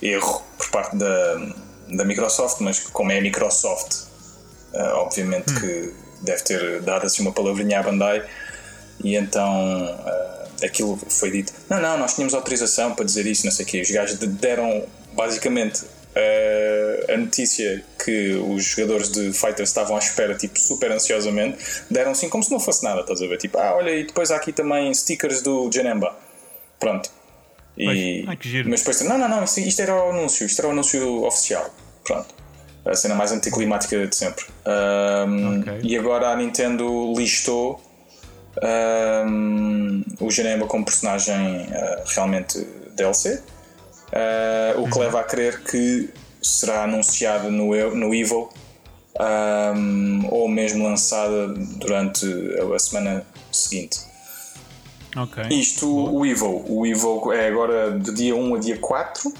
[0.01, 1.53] erro por parte da,
[1.95, 4.07] da Microsoft mas como é a Microsoft
[4.73, 8.25] eh, obviamente que deve ter dado assim uma palavrinha à Bandai
[9.03, 9.99] e então
[10.61, 13.67] eh, aquilo foi dito não, não, nós tínhamos autorização para dizer isso, não sei o
[13.67, 15.83] quê os gajos de- deram basicamente
[16.15, 21.57] eh, a notícia que os jogadores de Fighters estavam à espera, tipo, super ansiosamente,
[21.89, 23.37] deram assim como se não fosse nada, estás a ver?
[23.37, 26.15] Tipo, ah, olha, e depois há aqui também stickers do Janemba.
[26.79, 27.09] Pronto.
[27.75, 27.87] E.
[27.87, 28.25] Ai.
[28.69, 31.73] Mas depois, não, não, não, isto, isto era o anúncio, isto era o anúncio oficial.
[32.03, 32.27] Pronto.
[32.85, 34.45] A cena mais anticlimática de sempre.
[34.65, 35.79] Ahm, Ok.
[35.83, 37.81] E agora a Nintendo listou
[38.61, 42.59] ahm, o Janemba como personagem ah, realmente
[42.95, 43.41] DLC.
[44.13, 46.07] Uh, o que leva a crer que
[46.39, 48.47] será anunciada no, no Evil
[49.19, 52.25] um, ou mesmo lançada durante
[52.59, 53.99] a, a semana seguinte.
[55.15, 55.43] Ok.
[55.49, 59.33] Isto, o Evil, o Evil é agora de dia 1 a dia 4,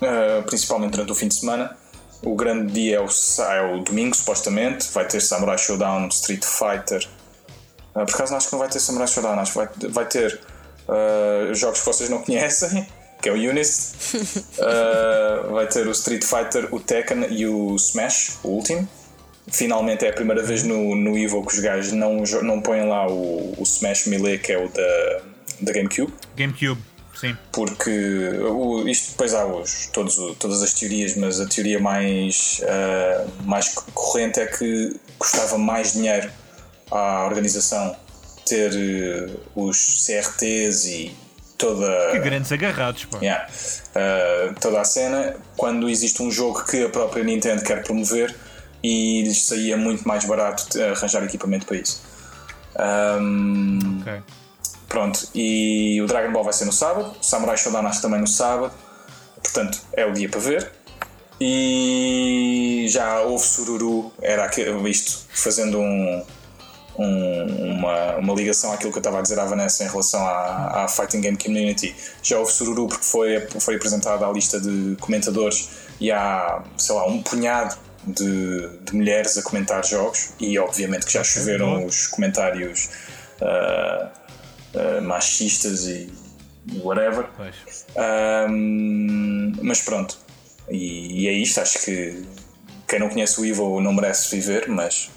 [0.00, 1.76] uh, principalmente durante o fim de semana.
[2.22, 3.06] O grande dia é o,
[3.42, 4.90] é o domingo, supostamente.
[4.92, 7.06] Vai ter Samurai Showdown, Street Fighter.
[7.94, 10.40] Uh, por acaso, acho que não vai ter Samurai Showdown, acho que vai, vai ter
[10.88, 12.86] uh, jogos que vocês não conhecem,
[13.22, 13.94] que é o Unis.
[14.58, 18.88] Uh, vai ter o Street Fighter, o Tekken e o Smash, o último.
[19.48, 23.06] Finalmente é a primeira vez no, no Evil que os gajos não, não põem lá
[23.06, 25.22] o, o Smash Melee, que é o da,
[25.60, 26.82] da GameCube GameCube,
[27.20, 27.36] sim.
[27.52, 27.90] porque
[28.42, 33.68] o, isto depois há os, todos, todas as teorias, mas a teoria mais, ah, mais
[33.94, 36.30] corrente é que custava mais dinheiro
[36.90, 37.96] à organização
[38.46, 41.16] ter eh, os CRTs e
[41.58, 42.12] toda.
[42.12, 43.18] Que grandes agarrados, pá.
[43.18, 43.46] Yeah.
[43.46, 48.34] Uh, toda a cena quando existe um jogo que a própria Nintendo quer promover
[48.82, 52.02] e lhes saía muito mais barato arranjar equipamento para isso.
[52.78, 54.22] Um, Ok.
[54.88, 58.26] Pronto, e o Dragon Ball vai ser no sábado, o Samurai Shodown acho também no
[58.26, 58.72] sábado,
[59.42, 60.72] portanto é o dia para ver.
[61.38, 64.50] E já houve sururu, era
[64.88, 66.24] isto, fazendo um,
[66.98, 70.84] um- uma, uma ligação àquilo que eu estava a dizer à Vanessa em relação à,
[70.84, 71.94] à Fighting Game Community.
[72.22, 75.68] Já houve sururu porque foi, foi apresentada a lista de comentadores
[76.00, 77.76] e há, sei lá, um punhado
[78.06, 82.88] de, de mulheres a comentar jogos e obviamente que já choveram os comentários
[83.42, 84.08] ah,
[84.76, 86.10] ah, machistas e
[86.82, 87.26] whatever.
[87.96, 90.16] Ahm, mas pronto,
[90.70, 91.60] e, e é isto.
[91.60, 92.22] Acho que
[92.88, 95.10] quem não conhece o Evil não merece viver, mas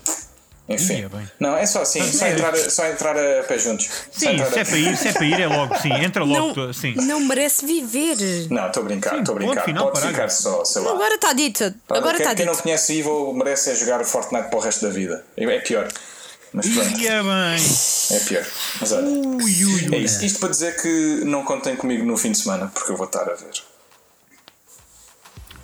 [0.68, 1.04] Enfim.
[1.06, 1.10] É.
[1.40, 2.34] Não, é só assim, só é.
[2.34, 3.90] entrar, a- só entrar a pé juntos.
[4.12, 6.56] Sim, se a- é para ir, se é para ir, é logo, sim, entra logo,
[6.56, 6.94] Não, sim.
[6.96, 8.18] não merece viver.
[8.52, 9.66] Não, estou a brincar, estou a brincar.
[9.66, 10.38] final, Pode parágrafo.
[10.38, 10.92] ficar só, sei lá.
[10.92, 11.74] Agora está dito.
[11.90, 14.92] Agora quem, está quem não conhece Evil merece é jogar Fortnite para o resto da
[14.92, 15.26] vida.
[15.36, 15.88] É pior.
[16.54, 17.66] Mas pronto, E é bem.
[18.12, 18.46] é pior.
[18.82, 20.04] Mas olha, Ui, ui, é ui.
[20.04, 23.06] isto, isto para dizer que não contem comigo no fim de semana, porque eu vou
[23.06, 23.52] estar a ver.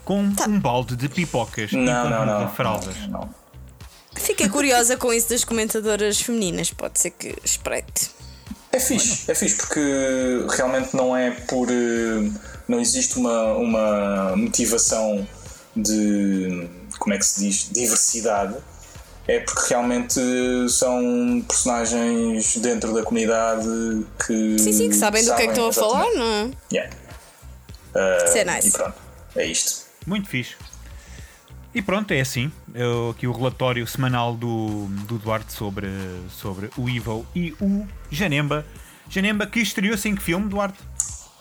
[0.03, 2.45] Com um balde de pipocas e Não, com não, não.
[2.45, 2.95] de fraldas.
[3.07, 3.35] Não, não.
[4.15, 6.71] Fiquei curiosa com isso das comentadoras femininas.
[6.71, 8.11] Pode ser que espreite.
[8.71, 9.79] É fixe, é fixe porque
[10.49, 11.69] realmente não é por.
[11.71, 12.29] eh,
[12.67, 15.27] Não existe uma, uma motivação
[15.75, 16.67] de.
[16.99, 17.69] Como é que se diz?
[17.71, 18.55] Diversidade.
[19.27, 20.19] É porque realmente
[20.69, 23.65] são personagens dentro da comunidade
[24.25, 24.59] que.
[24.59, 26.51] Sim, sim, que sabem do que é que estão a falar, não é?
[26.71, 26.95] Yeah.
[27.95, 28.67] Uh, Isso é nice.
[28.67, 28.95] E pronto,
[29.35, 29.85] é isto.
[30.05, 30.55] Muito fixe.
[31.73, 32.51] E pronto, é assim.
[32.73, 35.87] Eu, aqui o relatório semanal do, do Duarte sobre,
[36.29, 38.65] sobre o Evil e o Janemba.
[39.09, 40.77] Janemba que estreou-se em que filme, Duarte?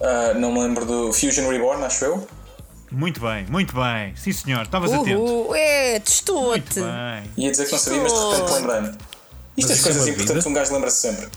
[0.01, 2.29] Uh, não me lembro do Fusion Reborn, acho eu.
[2.91, 4.15] Muito bem, muito bem.
[4.17, 5.19] Sim, senhor, estavas atento.
[5.21, 6.81] Uhul, é, Muito testou-te.
[6.81, 7.31] bem.
[7.37, 8.89] Ia dizer que não sabia, mas de repente lembrei-me.
[9.57, 11.29] Isto Mas é é coisas uma importantes, um gajo lembra-se sempre.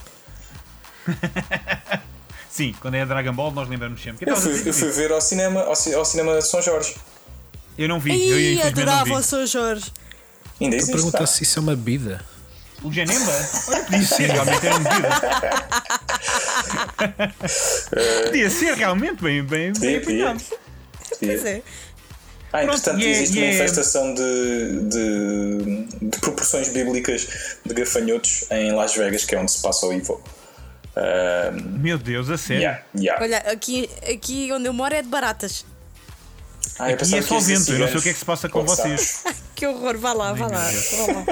[2.50, 4.28] Sim, quando é Dragon Ball, nós lembramos sempre.
[4.28, 4.72] Eu fui, eu atento?
[4.76, 6.96] fui ver ao cinema, ao, ci- ao cinema de São Jorge.
[7.76, 9.22] Eu não vi, eu Ih, não adorava o.
[9.22, 9.46] Sr.
[9.46, 9.92] Jorge.
[10.60, 10.92] Ainda existe.
[10.92, 12.24] perguntar se isso é uma bebida.
[12.82, 13.32] O Janemba?
[13.68, 15.08] Olha, podia ser realmente era medida.
[18.26, 20.42] podia ser realmente bem, bem, bem apanhado.
[21.20, 21.62] Pois é.
[22.52, 27.28] Ah, entretanto, e é- existe e uma é- infestação de, de, de proporções bíblicas
[27.64, 30.20] de gafanhotos em Las Vegas, que é onde se passa o Evil.
[30.96, 32.62] Ah, Meu Deus, a sério.
[32.62, 33.22] yeah, yeah.
[33.22, 35.64] Olha, aqui, aqui onde eu moro é de baratas.
[36.78, 38.64] Ah, Aqui é só vento, eu não sei o que é que se passa com
[38.64, 39.22] vocês.
[39.58, 40.70] Que horror, vá lá, vá lá.
[40.70, 41.24] vá lá.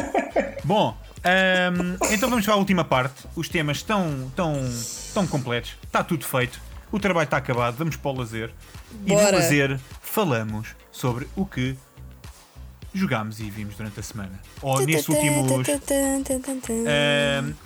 [0.65, 3.15] Bom, ahm, então vamos para a última parte.
[3.37, 6.61] Os temas estão, estão, estão completos, está tudo feito,
[6.93, 8.53] o trabalho está acabado, vamos para o lazer.
[9.05, 9.37] E no Bora.
[9.37, 11.77] lazer falamos sobre o que
[12.95, 14.41] jogámos e vimos durante a semana.
[14.63, 15.51] Ou nesses últimos.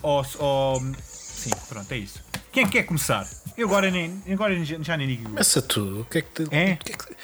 [0.03, 2.23] ou, ou- sim, pronto, é isso.
[2.53, 3.29] Quem é que quer começar?
[3.57, 5.25] Eu agora, nem, agora já, nem digo.
[5.25, 6.01] Começa tu.
[6.01, 6.55] O que é que te.
[6.55, 6.77] É?
[6.77, 7.15] que é que-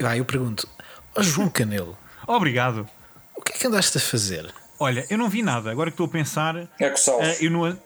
[0.00, 0.68] Vai, eu pergunto.
[1.16, 2.88] Ó João Canelo, Obrigado.
[3.36, 4.52] o que é que andaste a fazer?
[4.78, 6.68] Olha, eu não vi nada, agora que estou a pensar.
[6.78, 7.20] É que só.
[7.40, 7.78] Eu não,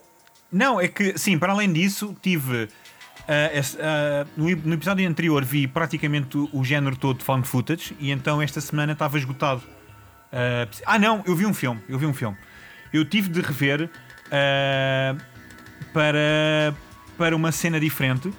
[0.51, 2.69] não, é que, sim, para além disso, tive.
[3.55, 7.47] Esse- ah, no, ep- no episódio anterior vi praticamente o, o género todo de found
[7.49, 9.63] footage e então esta semana estava esgotado.
[10.33, 11.81] Ah, ah, não, eu vi um filme.
[11.89, 12.37] Eu vi um filme.
[12.93, 13.91] Eu tive de rever
[15.93, 16.75] para,
[17.17, 18.33] para uma cena diferente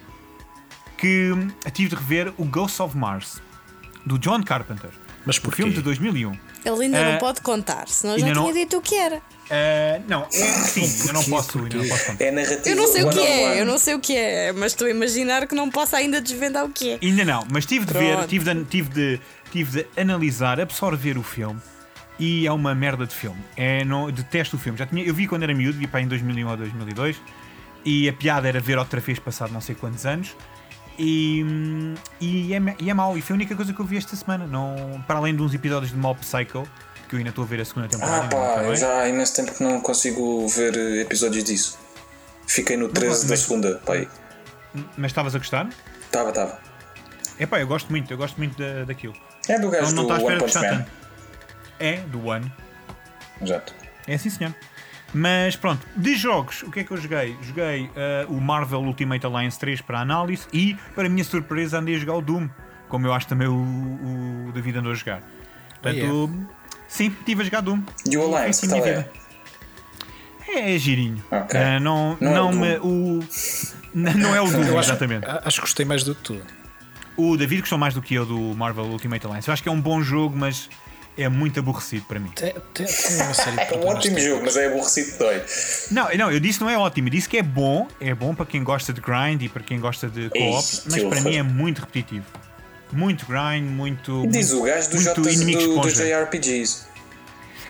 [0.98, 1.32] que
[1.74, 3.42] tive de rever o Ghost of Mars
[4.06, 4.90] do John Carpenter.
[5.26, 5.58] Mas O porquê?
[5.58, 6.38] filme de 2001.
[6.66, 9.22] Ele ainda Ah, não pode contar, senão já ainda tinha não- dito o que era.
[9.52, 12.24] Ah, não, é, sim, eu não posso, ainda não posso contar.
[12.26, 12.70] É narrativa.
[12.70, 14.90] Eu não sei o que é, eu não sei o que é, mas estou a
[14.90, 17.00] imaginar que não possa ainda desvendar o que é.
[17.02, 18.28] Ainda não, mas tive de ver, Pronto.
[18.28, 21.62] tive de, tive, de, tive de analisar, absorver o filme
[22.18, 23.38] e é uma merda de filme.
[23.56, 24.80] É, não, detesto o filme.
[24.80, 27.16] Já tinha, eu vi quando era miúdo, vi para em 2001 ou 2002
[27.86, 30.36] e a piada era ver outra vez passado não sei quantos anos.
[30.98, 31.44] E,
[32.22, 34.48] e, é, e é mau, e foi a única coisa que eu vi esta semana.
[34.48, 36.68] Não, para além de uns episódios de Mob Psycho,
[37.10, 38.26] que eu ainda estou a ver a segunda temporada.
[38.26, 41.78] Ah, pá, eu já há imenso tempo que não consigo ver eh, episódios disso.
[42.48, 44.08] Fiquei no 13 da mas- segunda, pá aí.
[44.98, 45.70] Mas estavas a gostar?
[46.12, 46.60] Tava, tava.
[47.38, 49.14] É pá, eu gosto muito, eu gosto muito da, daquilo.
[49.48, 50.62] É do Então gajo não do à One Punch Man.
[50.62, 50.92] tanto.
[51.80, 52.52] É, do One.
[53.42, 53.74] Exato.
[54.08, 54.54] É assim, senhor.
[55.14, 57.38] Mas pronto, de jogos, o que é que eu joguei?
[57.42, 62.00] Joguei eh, o Marvel Ultimate Alliance 3 para análise e, para minha surpresa, andei a
[62.00, 62.50] jogar o Doom,
[62.90, 65.22] como eu acho também o, o David andou a jogar.
[65.82, 66.30] Portanto,
[66.88, 67.82] sim, estive a jogar Doom.
[68.10, 68.82] E o Alliance, tal é?
[68.82, 69.12] vida.
[70.48, 71.24] É, girinho.
[71.32, 71.60] Ok.
[71.60, 72.60] Eh, não, Não é não, o Doom.
[72.62, 72.78] me.
[72.78, 73.20] O,
[73.94, 75.26] não é o Doom, acho, exatamente.
[75.26, 76.42] acho que gostei mais do que tu.
[77.18, 79.48] O David gostou mais do que eu do Marvel Ultimate Alliance.
[79.48, 80.70] Eu acho que é um bom jogo, mas
[81.18, 82.30] é muito aborrecido para mim.
[82.36, 85.42] Tem, tem, tem uma série de É um ótimo jogo, mas é aborrecido de dói.
[85.92, 88.46] Não, não, eu disse não é ótimo, eu disse que é bom, é bom para
[88.46, 91.80] quem gosta de grind e para quem gosta de co-op, mas para mim é muito
[91.80, 92.26] repetitivo.
[92.92, 94.28] Muito grind, muito.
[94.28, 95.94] Diz o muito, gajo do muito J do, dos.
[95.94, 96.86] JRPGs.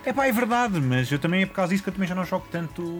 [0.06, 2.14] É pá, é verdade, mas eu também é por causa disso que eu também já
[2.14, 3.00] não jogo tanto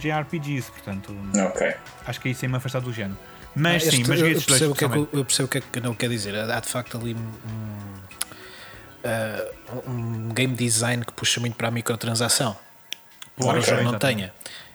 [0.00, 1.14] JRPGs, portanto
[1.46, 1.74] Ok.
[2.06, 3.18] acho que é isso é me afastar do género.
[3.54, 5.46] Mas Ah, sim, este- mas eu, eu dois percebo o que é que, eu percebo
[5.46, 6.34] o que é que não quer dizer.
[6.36, 7.18] Há de facto ali um,
[9.04, 9.46] ah,
[9.86, 12.56] um game design que puxa muito para a microtransação.
[13.38, 14.32] Embora o Pois, jogo não tenha.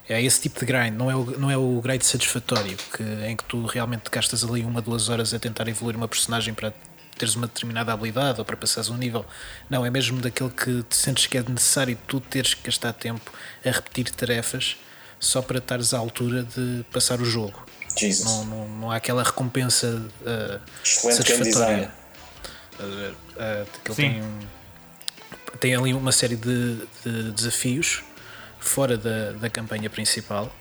[0.07, 3.35] É esse tipo de grind, não é o, não é o grind satisfatório que, em
[3.35, 6.71] que tu realmente gastas ali uma, duas horas a tentar evoluir uma personagem para
[7.17, 9.25] teres uma determinada habilidade ou para passares um nível.
[9.69, 13.31] Não, é mesmo daquele que te sentes que é necessário tu teres que gastar tempo
[13.65, 14.75] a repetir tarefas
[15.19, 17.65] só para estares à altura de passar o jogo.
[17.97, 18.25] Jesus.
[18.25, 21.91] Não, não, não há aquela recompensa uh, satisfatória.
[22.75, 23.11] Estás a ver?
[23.11, 23.95] Uh, que ele Sim.
[23.95, 28.03] tem, um- tem ali uma série de, de desafios
[28.59, 30.53] fora da, da campanha principal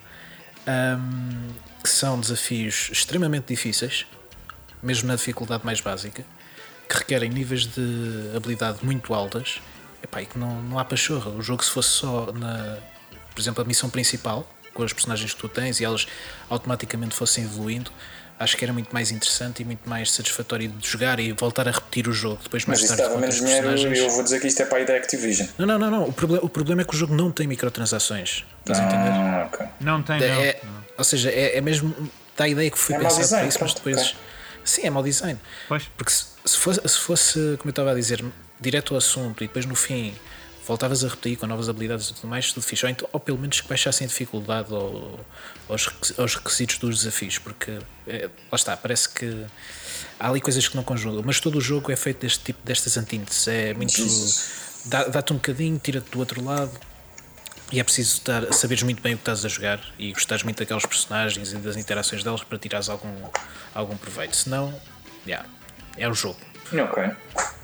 [0.69, 1.49] um,
[1.83, 4.07] que são desafios extremamente difíceis,
[4.83, 6.25] mesmo na dificuldade mais básica,
[6.89, 9.61] que requerem níveis de habilidade muito altas
[10.03, 11.31] Epá, e que não, não há pachorra.
[11.31, 12.79] O jogo, se fosse só na,
[13.35, 16.07] por exemplo, a missão principal, com as personagens que tu tens e elas
[16.51, 17.91] automaticamente fossem evoluindo,
[18.39, 21.71] acho que era muito mais interessante e muito mais satisfatório de jogar e voltar a
[21.71, 23.03] repetir o jogo depois mais Mas tarde.
[23.03, 23.99] dava com menos dinheiro personagens.
[23.99, 25.49] e eu vou dizer que isto é para a da Activision.
[25.59, 26.05] Não, não, não, não.
[26.09, 28.45] O, proble- o problema é que o jogo não tem microtransações.
[28.61, 29.11] Estás a entender?
[29.11, 29.67] Ah, ok.
[29.81, 30.27] Não tem, não.
[30.27, 30.61] É,
[30.99, 31.95] ou seja, é, é mesmo.
[32.37, 33.97] dá a ideia que foi É pensado design, para isso, mas depois.
[33.99, 34.17] ok.
[34.65, 35.39] Sim, é mau design.
[35.69, 35.85] Pois.
[35.97, 38.25] Porque se, se fosse, se fosse, como eu estava a dizer,
[38.61, 40.15] direto ao assunto e depois no fim
[40.67, 42.85] voltavas a repetir com novas habilidades e tudo mais, tudo fixe.
[42.87, 45.21] Ou, então, ou pelo menos que baixassem a dificuldade ou,
[45.69, 45.89] aos,
[46.19, 49.45] aos requisitos dos desafios, porque é, lá está, parece que
[50.19, 52.97] há ali coisas que não conjugam, mas todo o jogo é feito deste tipo, destas
[52.97, 53.47] antíteses.
[53.49, 53.93] É muito.
[53.97, 54.51] Jesus.
[54.87, 56.73] dá- Dá-te um bocadinho, tira-te do outro lado.
[57.73, 60.59] E é preciso estar, saberes muito bem o que estás a jogar e gostares muito
[60.59, 63.13] daqueles personagens e das interações deles para tirares algum,
[63.75, 64.37] algum proveito.
[64.37, 64.73] Senão,
[65.27, 65.49] yeah,
[65.97, 66.39] é o jogo.
[66.73, 67.11] Ok.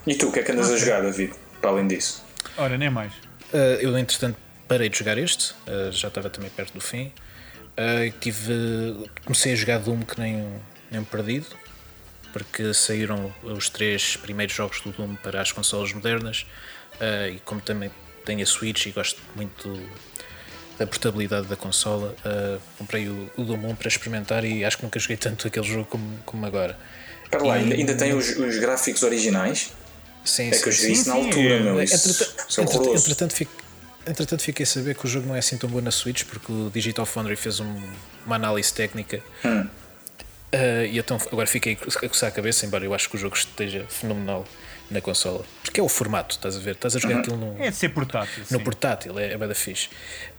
[0.06, 1.34] E tu, o que é que andas a jogar, David?
[1.60, 2.24] Para além disso?
[2.56, 3.12] Ora, nem mais.
[3.52, 4.36] Uh, eu, entretanto,
[4.68, 7.12] parei de jogar este, uh, já estava também perto do fim.
[7.78, 11.46] Uh, tive, comecei a jogar Doom que nem, um- nem perdido,
[12.32, 16.46] porque saíram os três primeiros jogos do Doom para as consolas modernas.
[17.00, 17.90] uh, e como também
[18.26, 19.72] tenho a Switch e gosto muito
[20.78, 24.82] da portabilidade da consola, uh, comprei o, o Doom 1 para experimentar e acho que
[24.82, 26.78] nunca joguei tanto aquele jogo como, como agora.
[27.24, 29.72] Espera lá, E- ainda, ainda tem os, os gráficos originais?
[30.24, 31.82] Sim, É que eu joguei isso na altura, é- meu.
[31.82, 32.10] Isso, Entretanto,
[32.48, 33.04] isso é entretanto, horroroso.
[33.06, 33.52] entretanto, fico-
[34.06, 36.52] entretanto, fiquei a saber que o jogo não é assim tão bom na Switch porque
[36.52, 37.82] o Digital Foundry fez um-
[38.26, 39.66] uma análise técnica Hum.
[40.52, 43.36] Uh, e então agora fiquei a coçar a cabeça, embora eu acho que o jogo
[43.36, 44.44] esteja fenomenal
[44.90, 45.44] na consola.
[45.62, 46.72] Porque é o formato, estás a ver?
[46.72, 47.20] Estás a jogar Uhum.
[47.20, 48.42] aquilo no, É de ser portátil.
[48.50, 48.64] no sim.
[48.64, 49.86] portátil, é, é bada fixe.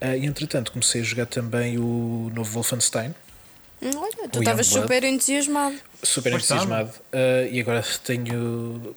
[0.01, 3.15] Uh, e entretanto comecei a jogar também o novo Wolfenstein,
[3.83, 5.75] Hum, Olha, tu estavas super entusiasmado.
[6.03, 6.89] super Pois entusiasmado.
[7.13, 8.93] Uh, e agora tenho.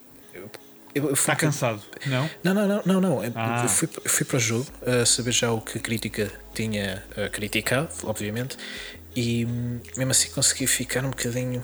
[0.95, 1.83] Eu, eu, Está cansado?
[2.07, 2.31] Não?
[2.43, 3.25] Não, não, não, não, não.
[3.25, 3.63] Eu- Ah.
[3.65, 7.03] Eu fui, eu fui para o jogo a saber já o que a crítica tinha
[7.17, 8.57] uh, criticado, obviamente,
[9.17, 11.63] e hum, mesmo assim consegui ficar um bocadinho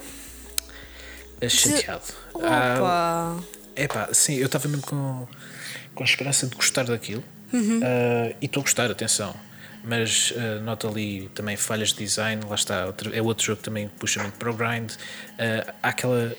[1.42, 2.02] uh, chateado.
[2.42, 3.44] Ah, Opa!
[3.76, 5.26] epá, sim, eu estava mesmo com,
[5.94, 7.80] com a esperança de gostar daquilo, Uhum.
[7.80, 9.34] Uh, e estou a gostar, atenção.
[9.82, 13.64] Mas uh, noto ali também falhas de design, lá está, outro- é outro jogo que
[13.64, 14.92] também puxa muito para o grind.
[14.92, 16.32] Uh, há aquela.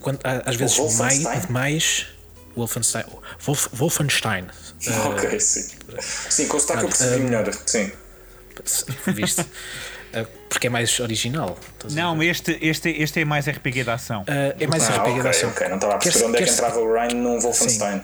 [0.00, 1.52] Quando, às vezes mais, Wolfenstein?
[1.52, 2.06] mais
[2.56, 3.04] Wolfenstein.
[3.44, 4.44] Wolf, Wolfenstein.
[4.44, 5.68] Uh, Ok, sim.
[6.00, 7.50] Sim, com o sotaque eu percebi um, melhor.
[7.66, 7.92] Sim.
[9.08, 9.40] viste?
[9.42, 11.58] Uh, porque é mais original.
[11.92, 14.22] Não, este, este, este é mais RPG da ação.
[14.22, 15.50] Uh, é mais Ah, RPG ok, da ação.
[15.50, 15.68] ok.
[15.68, 18.02] Não estava a Quer- perceber onde é que entrava o Ryan num Wolfenstein.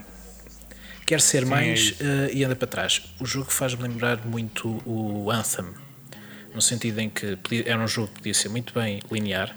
[1.06, 3.02] quer ser é mais eh, e anda para trás.
[3.20, 5.66] O jogo faz-me lembrar muito o Anthem,
[6.54, 9.54] no sentido em que podia- era um jogo que podia ser muito bem linear,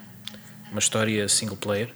[0.71, 1.89] uma história single player,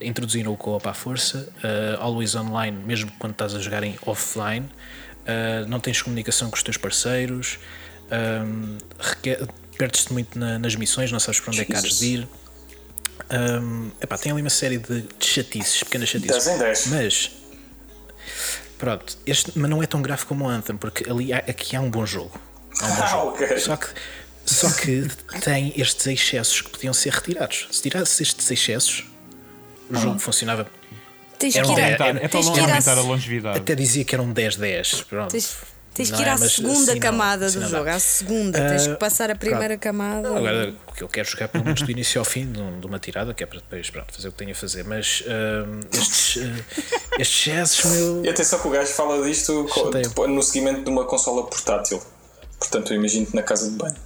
[0.00, 4.68] introduziram o co-op à força, eh, always online, mesmo quando estás a jogar em offline,
[5.24, 7.58] eh, não tens comunicação com os teus parceiros,
[8.10, 9.46] ehm, requer-
[9.78, 11.98] perdes-te muito na- nas missões, não sabes para onde é que Jesus.
[11.98, 12.28] de ir.
[13.30, 16.44] Ehm, epá, tem ali uma série de, chatices, pequenas chatices.
[16.44, 16.86] 10 em 10.
[16.88, 17.30] Mas
[18.78, 21.80] pronto, este mas não é tão grave como o Anthem, porque ali há- aqui há
[21.80, 22.38] um bom jogo.
[22.80, 23.28] Há um bom Ah, jogo.
[23.30, 23.58] ok.
[23.58, 23.86] Só que,
[24.46, 25.08] só que
[25.42, 27.68] tem estes excessos que podiam ser retirados.
[27.70, 29.04] Se tirasse estes excessos,
[29.90, 30.00] o Ah.
[30.00, 30.66] jogo funcionava.
[31.38, 33.58] Tens Era que um ir, a, era- é para tens aumentar a longevidade.
[33.58, 35.02] Até dizia que eram 10-10.
[35.06, 35.30] Pronto.
[35.32, 35.54] tens,
[35.92, 37.90] tens Não que ir é, à segunda assim não- camada assim do não jogo.
[37.90, 39.80] À segunda, tens Ah, que passar a primeira pronto.
[39.80, 40.28] camada.
[40.28, 42.86] Agora, o que eu quero jogar pelo menos do início ao fim de, um- de
[42.86, 44.84] uma tirada, que é para depois pronto, fazer o que tenho a fazer.
[44.84, 46.64] Mas hum, estes, uh,
[47.18, 48.24] estes chesses, meu.
[48.24, 49.66] E atenção que o gajo fala disto
[50.26, 52.02] no seguimento de uma consola portátil.
[52.58, 54.05] Portanto, eu imagino-te na casa de banho.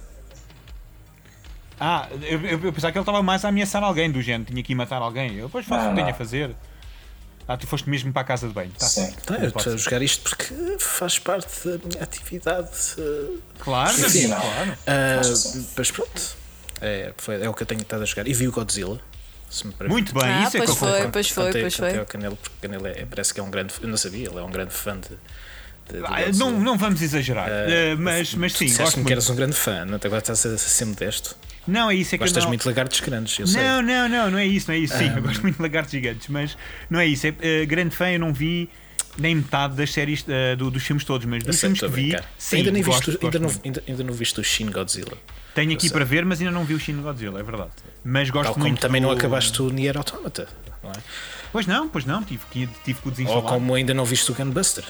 [1.83, 4.61] Ah, eu, eu, eu pensava que ele estava mais a ameaçar alguém do género, tinha
[4.61, 5.35] que ir matar alguém.
[5.37, 6.55] Eu depois faço Não, o que tenho a fazer.
[7.47, 8.71] Ah, tu foste mesmo para a casa de banho.
[8.77, 9.05] Tá Sim.
[9.05, 9.23] certo.
[9.25, 12.69] Tá, Não eu estou a jogar isto porque faz parte da minha atividade.
[12.99, 14.71] uh, Claro, Sim, claro.
[14.71, 16.21] uh, mas pronto,
[16.81, 18.27] é, foi- é o que eu tenho estado a jogar.
[18.27, 18.99] E vi o Godzilla.
[19.49, 19.91] Se me permite.
[19.91, 21.11] Muito bem, Ah, isso é que pois eu foi, concordo.
[21.11, 21.99] pois foi, Contei- pois contei foi.
[21.99, 23.73] ao Canelo, porque o Canelo é, parece que é um grande.
[23.81, 27.01] Eu não sabia, ele é um grande fã de, de- de Ah, não, não vamos
[27.01, 29.07] exagerar, eh, mas, mas sim, gosto Disseste-me muito.
[29.07, 29.95] que eras um grande fã, não?
[30.01, 31.35] agora estás a ser modesto.
[31.67, 32.49] Não, é isso, é que Gostas não...
[32.49, 33.61] muito de lagartos grandes, eu sei.
[33.61, 34.97] Não, não, não, não é isso, não é isso.
[34.97, 36.57] Sim, eu gosto muito de lagartos gigantes, mas
[36.89, 37.27] não é isso.
[37.27, 38.67] É, eh, grande fã, eu não vi
[39.17, 42.57] nem metade das séries eh, do- dos filmes todos, mas dos filmes que vi, sim,
[42.57, 43.65] ainda, nem gosto, viste, gosto ainda, não, muito.
[43.65, 45.17] ainda, ainda não viste o Shin Godzilla.
[45.53, 45.91] Tenho eu aqui sei.
[45.95, 47.71] para ver, mas ainda não vi o Shin Godzilla, é verdade.
[48.03, 48.79] Mas gosto Tal como muito.
[48.79, 50.47] também não do- acabaste o Nier Automata,
[50.83, 50.95] não é?
[51.51, 53.43] Pois não, pois não, tive que, tive que o Ou desinstalar.
[53.53, 54.85] como ainda não viste o Gunbuster.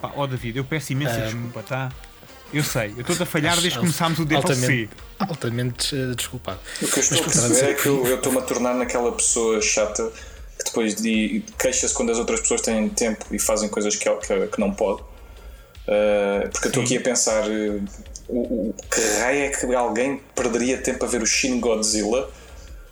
[0.00, 1.90] Pá, ó David, eu peço imensa desculpa, tá?
[2.52, 4.52] Eu sei, eu estou a falhar desde que começámos o DLC.
[4.52, 6.60] altamente, altamente eh, desculpado.
[6.82, 9.10] O que eu estou a Mas, perceber é que eu eu estou-me a tornar naquela
[9.12, 10.12] pessoa chata
[10.58, 14.46] que depois de, queixa-se quando as outras pessoas têm tempo e fazem coisas que, que,
[14.48, 15.02] que não pode.
[15.02, 17.84] Uh, porque eu estou aqui a pensar uh,
[18.28, 22.30] o, o que raio é que alguém perderia tempo a ver o Shin Godzilla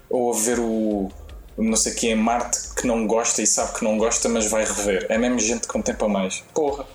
[0.08, 1.10] ou a ver o
[1.56, 4.64] não sei quem em Marte que não gosta e sabe que não gosta, mas vai
[4.64, 5.06] rever.
[5.08, 6.42] É mesmo gente com tempo a mais.
[6.54, 6.86] Porra.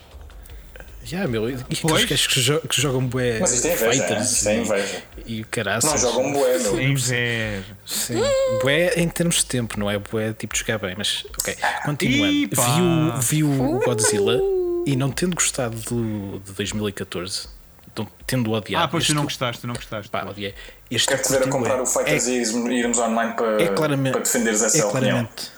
[1.05, 4.11] Já, meu, e aqueles gajos que, jo que jogam bué Mas isto é inveja, fighters
[4.11, 4.23] hein?
[4.23, 5.03] Isto é e- inveja.
[5.27, 5.91] E caraças.
[5.91, 6.79] Não jogam bué, meu.
[6.79, 7.63] É inveja.
[7.85, 8.15] Sim.
[8.63, 11.55] Bué em termos de tempo, não é bué tipo de jogar bem, mas ok.
[11.85, 14.39] Continuando, viu, viu o Godzilla
[14.87, 17.47] e não tendo gostado do, de 2014,
[17.95, 18.85] não- tendo odiado.
[18.85, 20.09] Ah, pois tu não gostaste, tu não gostaste.
[20.09, 20.55] Pá, odiei.
[20.89, 22.35] Este a curtiu comprar o Fighters é, e
[22.79, 25.09] irmos- online para, é claramente, para defenderes essa é opinião.
[25.11, 25.51] claramente,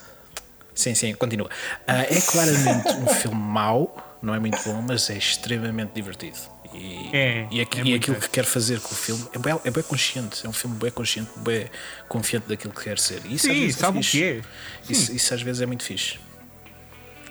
[0.76, 1.50] Sim, sim, continua.
[1.88, 6.38] Ah, é claramente um filme mau, não é muito bom, mas é extremamente divertido.
[6.74, 9.60] E, É, e, aqui- é e aquilo que quer fazer com o filme é bem,
[9.64, 11.70] é bem consciente, é um filme bem consciente, bem
[12.10, 13.22] confiante daquilo que quer ser.
[13.26, 14.18] E isso às Sim, vezes sabe o fixe.
[14.18, 14.42] que é.
[14.90, 16.20] Isso, isso às vezes é muito fixe.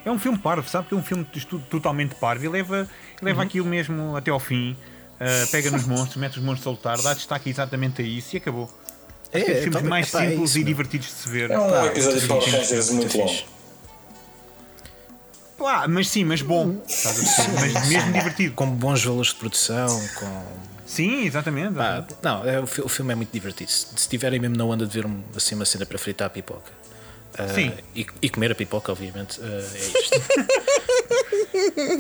[0.04, 1.26] É um filme parvo, sabe que é um filme
[1.68, 2.88] totalmente parvo e leva,
[3.20, 3.46] leva Uhum.
[3.46, 4.76] aquilo mesmo até ao fim.
[5.18, 8.38] ah, pega nos monstros, mete os monstros a lutar, dá destaque exatamente a isso e
[8.38, 8.70] acabou.
[9.32, 11.50] É, É, os filmes tá- mais é simples isso, e divertidos de se ver.
[11.50, 13.55] É um episódio de Power muito Rangers muito Muito longo.
[15.58, 16.82] Pá, mas sim, mas bom.
[16.86, 17.72] Estás a perceber?
[17.74, 18.54] mas mesmo divertido.
[18.54, 19.88] Com bons valores de produção,
[20.18, 20.44] com.
[20.86, 21.74] Sim, exatamente.
[21.74, 23.70] Pá, não, é, o, o filme é muito divertido.
[23.70, 26.30] Se se tiverem mesmo na onda de ver um- assim, uma cena para fritar a
[26.30, 26.70] pipoca.
[27.38, 27.72] ah, Sim.
[27.94, 29.40] E, e comer a pipoca, obviamente.
[29.42, 30.20] ah, é isto.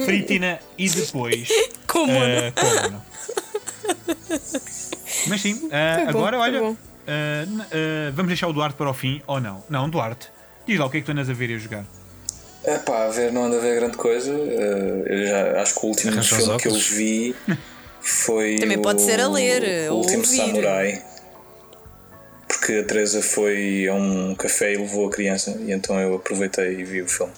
[0.04, 1.48] Fritina e depois.
[1.86, 3.02] Como ah, como?
[5.28, 5.68] Mas sim, bom,
[6.08, 6.58] agora foi olha.
[6.60, 6.76] n-
[7.62, 9.64] ah, vamos deixar o Duarte para o fim ou não?
[9.68, 10.28] Não, Duarte.
[10.66, 11.84] Diz lá o que é que tu andas a ver e a jogar.
[12.66, 14.32] É pá, a ver não anda a ver grande coisa.
[14.32, 17.36] Eh, eu já acho que o último Arranja os filme que eu vi
[18.00, 18.56] foi.
[18.56, 20.36] Também o, pode ser a ler, O ou último ouvir.
[20.36, 21.02] Samurai.
[22.48, 26.80] Porque a Teresa foi a um café e levou a criança, e então eu aproveitei
[26.80, 27.32] e vi o filme.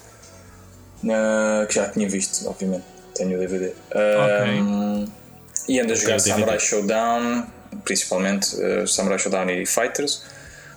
[1.10, 2.84] Ah, que já tinha visto, obviamente.
[3.14, 3.72] Tenho o DVD.
[3.94, 5.04] Ah,
[5.68, 6.20] E ando a jogar.
[6.20, 7.46] Samurai Showdown,
[7.84, 10.22] principalmente eh, Samurai Showdown e Fighters.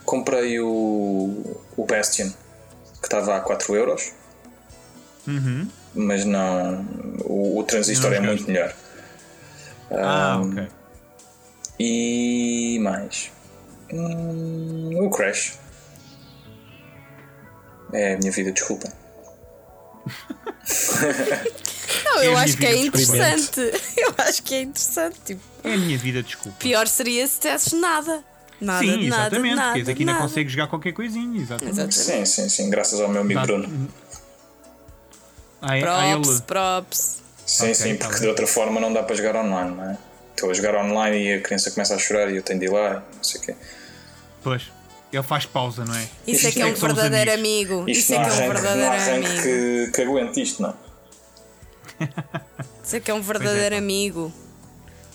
[0.03, 2.29] Comprei o, o Bastion,
[3.01, 4.11] que estava a 4 euros.
[5.95, 6.85] Mas não.
[7.25, 8.73] O, o Transistor Não é muito melhor.
[9.91, 10.67] Ah, ok.
[11.79, 13.31] E mais.
[13.91, 15.59] Hum, o Crash.
[17.93, 18.87] É a minha vida, desculpa.
[22.05, 23.59] Não, É eu a acho que é interessante.
[23.97, 25.19] Eu acho que é interessante.
[25.25, 26.57] Tipo, É a minha vida, desculpa.
[26.59, 28.23] pior seria se tivesses nada.
[28.59, 29.55] Nada, Sim, nada, exatamente.
[29.55, 30.23] nada, porque aqui ainda nada.
[30.27, 31.41] consegue jogar qualquer coisinha.
[31.41, 31.73] Exatamente.
[31.79, 31.95] Exatamente.
[32.29, 32.69] Sim, sim, sim.
[32.69, 33.89] Graças ao meu amigo Bruno.
[35.61, 36.41] É- ah, Props, ele.
[36.41, 37.21] props.
[37.45, 39.97] Sim, Ok, sim, tá porque de outra forma não dá para jogar online, não é?
[40.35, 42.69] Estou a jogar online e a criança começa a chorar e eu tenho de ir
[42.71, 43.55] lá, não sei o quê.
[44.43, 44.71] Pois.
[45.11, 46.07] Ele faz pausa, não é?
[46.25, 47.83] Isso é que é é um verdadeiro amigo.
[47.85, 49.41] Isto Isso é que é um não verdadeiro amigo.
[49.43, 50.73] que, que aguente isto, não.
[52.83, 54.31] Isso é que é um verdadeiro amigo.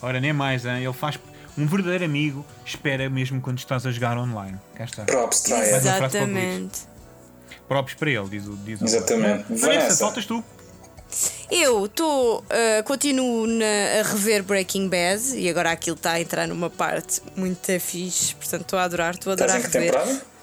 [0.01, 0.83] Ora, nem mais, hein?
[0.83, 1.19] ele faz.
[1.57, 4.57] Um verdadeiro amigo espera mesmo quando estás a jogar online.
[4.75, 5.03] Cá está.
[5.05, 6.81] Props, Exatamente.
[7.67, 8.55] Próprios para ele, diz o.
[8.57, 9.43] Diz o Exatamente.
[9.49, 9.97] Vanessa, Vanessa.
[9.97, 10.43] faltas tu.
[11.49, 12.43] Eu estou.
[12.85, 13.65] continuo na-
[13.99, 18.61] a rever Breaking Bad e agora aquilo está a entrar numa parte muito fixe, portanto
[18.61, 19.91] estou a adorar, estou a Estás adorar em que rever.
[19.93, 20.37] temporada?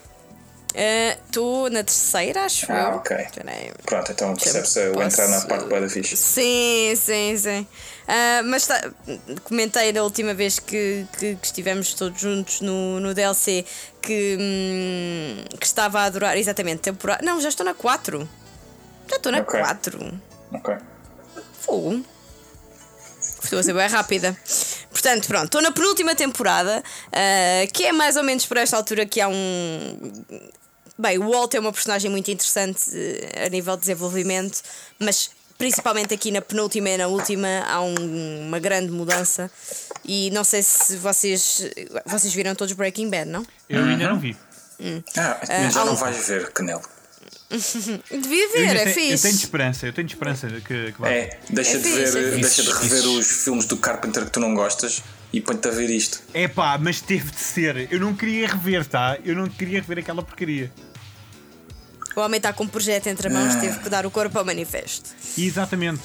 [1.27, 2.97] Estou na terceira, acho Ah, eu.
[2.97, 3.15] ok.
[3.33, 3.71] Peraí.
[3.85, 6.17] Pronto, então percebe-se o Posso- entrar na parte boa da fixe.
[6.17, 7.67] Sim, sim, sim.
[8.07, 8.91] Ah, mas tá-
[9.43, 13.65] comentei da última vez que, que- que estivemos todos juntos no, no DLC
[14.01, 16.37] que, hum, que estava a adorar.
[16.37, 17.23] Exatamente, temporada.
[17.25, 18.29] Não, já estou na 4.
[19.09, 19.59] Já estou na Ok.
[19.59, 20.21] 4.
[20.53, 20.75] Ok.
[21.61, 22.05] Fogo.
[23.43, 24.35] Estou a ser bem rápida.
[24.91, 29.05] Portanto, pronto, estou na penúltima temporada, ah, que é mais ou menos por esta altura
[29.05, 29.99] que há um.
[30.97, 34.61] Bem, o Walt é uma personagem muito interessante eh, a nível de desenvolvimento,
[34.97, 39.49] mas principalmente aqui na penúltima e na última há um- uma grande mudança.
[40.03, 41.69] E não sei se vocês.
[42.05, 43.45] Vocês viram todos Breaking Bad, não?
[43.69, 44.35] Eu ainda não vi.
[45.17, 46.81] Ah, mas já há não um- vais ver, Canelo.
[48.11, 49.23] Devia Eu, ver, é tenho, eu fixe.
[49.23, 51.09] tenho esperança, eu tenho esperança de que, que vá.
[51.09, 54.31] É, deixa, É de, fixe, ver, é deixa de rever os filmes do Carpenter que
[54.31, 55.01] tu não gostas
[55.31, 56.21] e põe-te a ver isto.
[56.33, 57.87] É pá, mas teve de ser.
[57.91, 59.17] Eu não queria rever, tá?
[59.23, 60.71] Eu não queria rever aquela porcaria.
[62.15, 63.59] O homem está com um projeto entre mãos, Ah.
[63.59, 65.09] teve que dar o corpo ao manifesto.
[65.37, 66.01] Exatamente.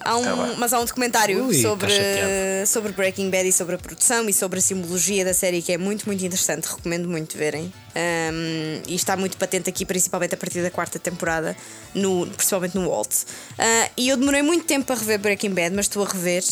[0.00, 0.56] Há um, Tá bem.
[0.58, 4.32] mas há um documentário Ui, sobre, tá sobre Breaking Bad e sobre a produção e
[4.32, 6.66] sobre a simbologia da série que é muito, muito interessante.
[6.66, 7.72] Recomendo muito verem.
[7.96, 11.56] Um, e está muito patente aqui, principalmente a partir da quarta temporada,
[11.94, 13.10] no, principalmente no Walt.
[13.58, 16.44] Ah, e eu demorei muito tempo a rever Breaking Bad, mas estou a rever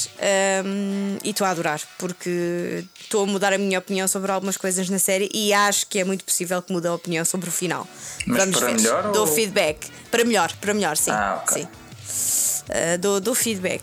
[0.64, 4.88] um, e estou a adorar, porque estou a mudar a minha opinião sobre algumas coisas
[4.90, 7.86] na série e acho que é muito possível que mude a opinião sobre o final.
[8.26, 8.74] Mas Vamos para ver.
[8.76, 9.88] melhor Dou ou- feedback.
[10.10, 11.12] Para melhor, para melhor, sim.
[11.12, 11.62] Ah, ok.
[11.62, 12.55] sim.
[12.68, 13.82] Uh, dou, dou feedback.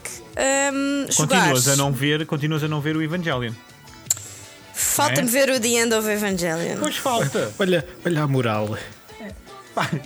[0.73, 3.53] Um, Continuas a não ver, continuas a não ver o Evangelion.
[4.73, 5.31] Falta-me É?
[5.31, 6.77] ver o The End of Evangelion.
[6.79, 7.53] Pois falta.
[7.59, 8.77] Olha, olha a moral.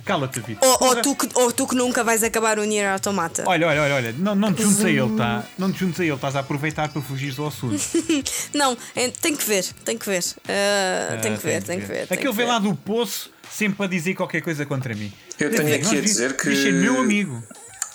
[0.04, 0.66] Cala-te, Vitor.
[0.66, 3.44] Ou, ou tu que, ou tu que nunca vais acabar o Nier Automata.
[3.46, 5.44] Olha, olha, olha, olha, não, não te juntes a ele, tá?
[5.58, 7.78] Não te juntes a ele, estás a aproveitar para fugir ao assunto.
[8.54, 10.22] Não, é- tem que ver, tem que ver.
[10.38, 12.02] Uh, tem que ver, tem que ver.
[12.04, 15.12] Aquele que vem lá do poço sempre a dizer qualquer coisa contra mim.
[15.38, 17.42] Eu tenho aqui a dizer que- Bicho é meu amigo.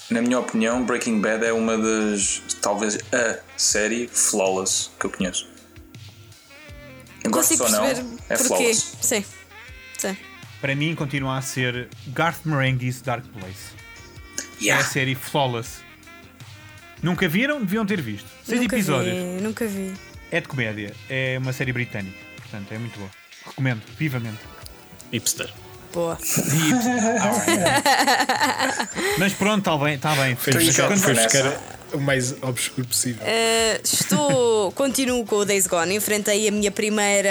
[0.09, 5.47] Na minha opinião, Breaking Bad é uma das, talvez a série flawless que eu conheço.
[7.23, 8.43] Eu gosto Consigo ou não, perceber é porquê.
[8.47, 8.97] flawless.
[9.01, 9.25] Sim,
[9.97, 10.17] sim.
[10.59, 13.73] Para mim continua a ser Garth Marenghi's Dark Place.
[14.38, 14.84] É a Yeah.
[14.88, 15.81] série flawless.
[17.01, 17.59] Nunca viram?
[17.61, 18.27] Deviam ter visto.
[18.45, 19.13] Seis nunca episódios.
[19.13, 19.93] vi, nunca vi.
[20.31, 20.93] É de comédia.
[21.09, 22.17] É uma série britânica.
[22.38, 23.09] Portanto, é muito boa.
[23.45, 24.39] Recomendo, vivamente.
[25.11, 25.53] Hipster.
[25.94, 26.18] Boa.
[29.20, 30.36] Mas pronto, está bem, está bem.
[30.36, 31.61] Vanessa?
[31.94, 33.24] o mais obscuro possível.
[33.24, 34.72] Uh, estou.
[34.72, 35.95] continuo com o Days Gone.
[35.95, 37.30] Enfrentei a minha primeira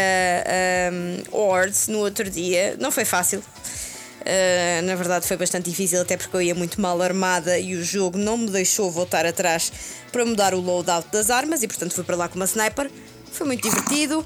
[0.93, 2.77] um, Horde no outro dia.
[2.79, 3.41] Não foi fácil.
[3.41, 7.85] Uh, na verdade, foi bastante difícil, até porque eu ia muito mal armada e o
[7.85, 9.73] jogo não me deixou voltar atrás
[10.13, 12.89] para mudar o loadout das armas e, portanto, fui para lá com uma sniper.
[13.33, 14.25] Foi muito divertido.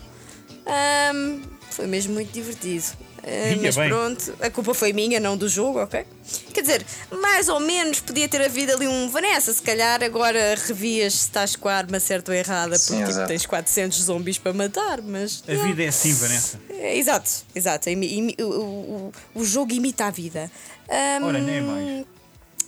[1.14, 1.40] Um,
[1.70, 3.05] foi mesmo muito divertido.
[3.26, 3.88] Uh, Ia mas bem.
[3.88, 6.06] pronto, a culpa foi minha, não do jogo, ok?
[6.54, 11.12] Quer dizer, mais ou menos podia ter havido ali um Vanessa, se calhar agora revias
[11.14, 13.26] se estás com a arma certa ou errada, Sim, porque tipo, exato.
[13.28, 15.42] tens 400 zombies para matar, mas.
[15.48, 16.60] A vida é assim, Vanessa.
[16.70, 17.90] É, exato, exato.
[17.90, 20.48] Imi- imi- o, o, o jogo imita a vida.
[20.88, 22.06] Ahm, Ora, nem mais.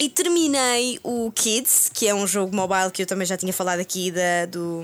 [0.00, 3.78] e terminei o Kids, que é um jogo mobile que eu também já tinha falado
[3.78, 4.82] aqui da, do,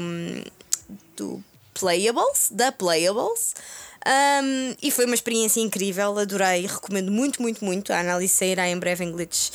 [1.17, 1.43] do
[1.75, 3.55] Playables, da Playables.
[4.07, 7.93] Um, e foi uma experiência incrível, adorei, recomendo muito, muito, muito.
[7.93, 9.51] A análise sairá em breve em glitch,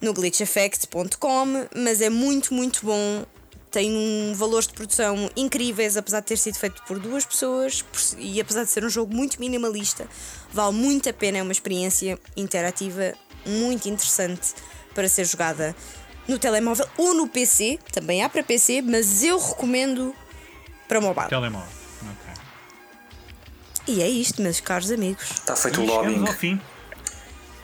[0.00, 3.24] no glitcheffect.com, mas é muito, muito bom.
[3.70, 7.84] Tem um valores de produção incríveis, apesar de ter sido feito por duas pessoas
[8.18, 10.06] e apesar de ser um jogo muito minimalista,
[10.52, 11.38] vale muito a pena.
[11.38, 13.14] É uma experiência interativa
[13.46, 14.52] muito interessante
[14.94, 15.74] para ser jogada
[16.28, 17.78] no telemóvel ou no PC.
[17.92, 20.14] Também há para PC, mas eu recomendo
[20.86, 21.28] para mobile.
[21.28, 21.81] Telemóvel.
[23.86, 25.30] E é isto, meus caros amigos.
[25.30, 26.26] Está feito E o chegamos lobbying.
[26.28, 26.60] ao fim.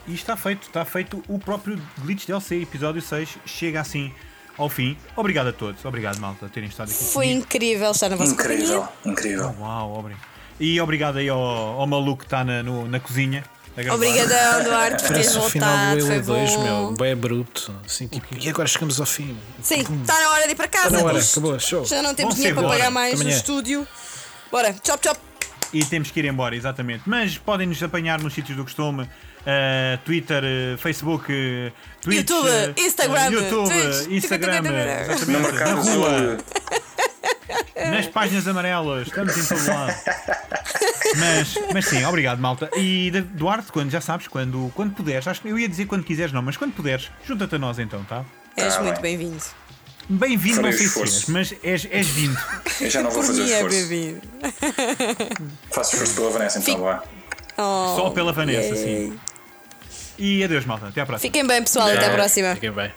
[0.07, 4.11] E está feito, está feito o próprio Glitch DLC, episódio 6, chega assim
[4.57, 4.97] ao fim.
[5.15, 7.41] Obrigado a todos, obrigado malta por terem estado aqui Foi comigo.
[7.45, 9.11] incrível estar na vossa Incrível, companhia.
[9.13, 9.55] incrível.
[9.59, 10.23] Uau, obrigado.
[10.59, 13.45] E obrigado aí ao, ao maluco que está na, no- na cozinha.
[13.93, 15.99] Obrigadão, Duarte, por teres Parece o final voltado.
[15.99, 16.63] do Foi Elo 2, bom.
[16.63, 16.91] meu.
[16.97, 17.75] Bem bruto.
[17.85, 19.37] Assim, tipo, e agora chegamos ao fim.
[19.61, 20.87] Sim, está na hora de ir para casa.
[20.87, 21.85] Está na hora, acabou, show.
[21.85, 23.87] Já não temos dinheiro para pagar mais no estúdio.
[24.51, 25.19] Bora, chop chop.
[25.71, 27.03] E temos que ir embora, exatamente.
[27.05, 31.71] Mas podem nos apanhar nos sítios do costume: uh, Twitter, uh, Facebook, uh,
[32.01, 34.07] Twitch, YouTube, uh, Instagram, YouTube, Twitch.
[34.11, 34.61] Instagram.
[34.61, 36.37] No exatamente, na rua,
[37.91, 39.93] nas páginas amarelas, estamos em todo lado.
[41.17, 42.69] Mas, mas sim, obrigado, malta.
[42.77, 46.31] E Duarte, quando já sabes, quando, quando puderes, acho que eu ia dizer quando quiseres,
[46.31, 48.23] não, mas quando puderes, junta-te a nós então, tá?
[48.55, 49.17] És Tá muito bem.
[49.17, 49.43] bem-vindo.
[50.09, 52.37] Bem-vindo, não sei se és, mas és, és vindo.
[52.81, 53.87] Eu já não vou Por fazer é esforço.
[53.87, 54.21] bem-vindo.
[55.71, 57.03] Faço esforço pela Vanessa então, vá.
[57.57, 59.11] Oh, Só pela Vanessa, yay.
[59.11, 59.19] sim.
[60.17, 60.87] E adeus, malta.
[60.87, 61.27] Até à próxima.
[61.31, 61.87] Fiquem bem, pessoal.
[61.89, 62.13] Até à É.
[62.13, 62.53] próxima.
[62.55, 62.91] Fiquem bem.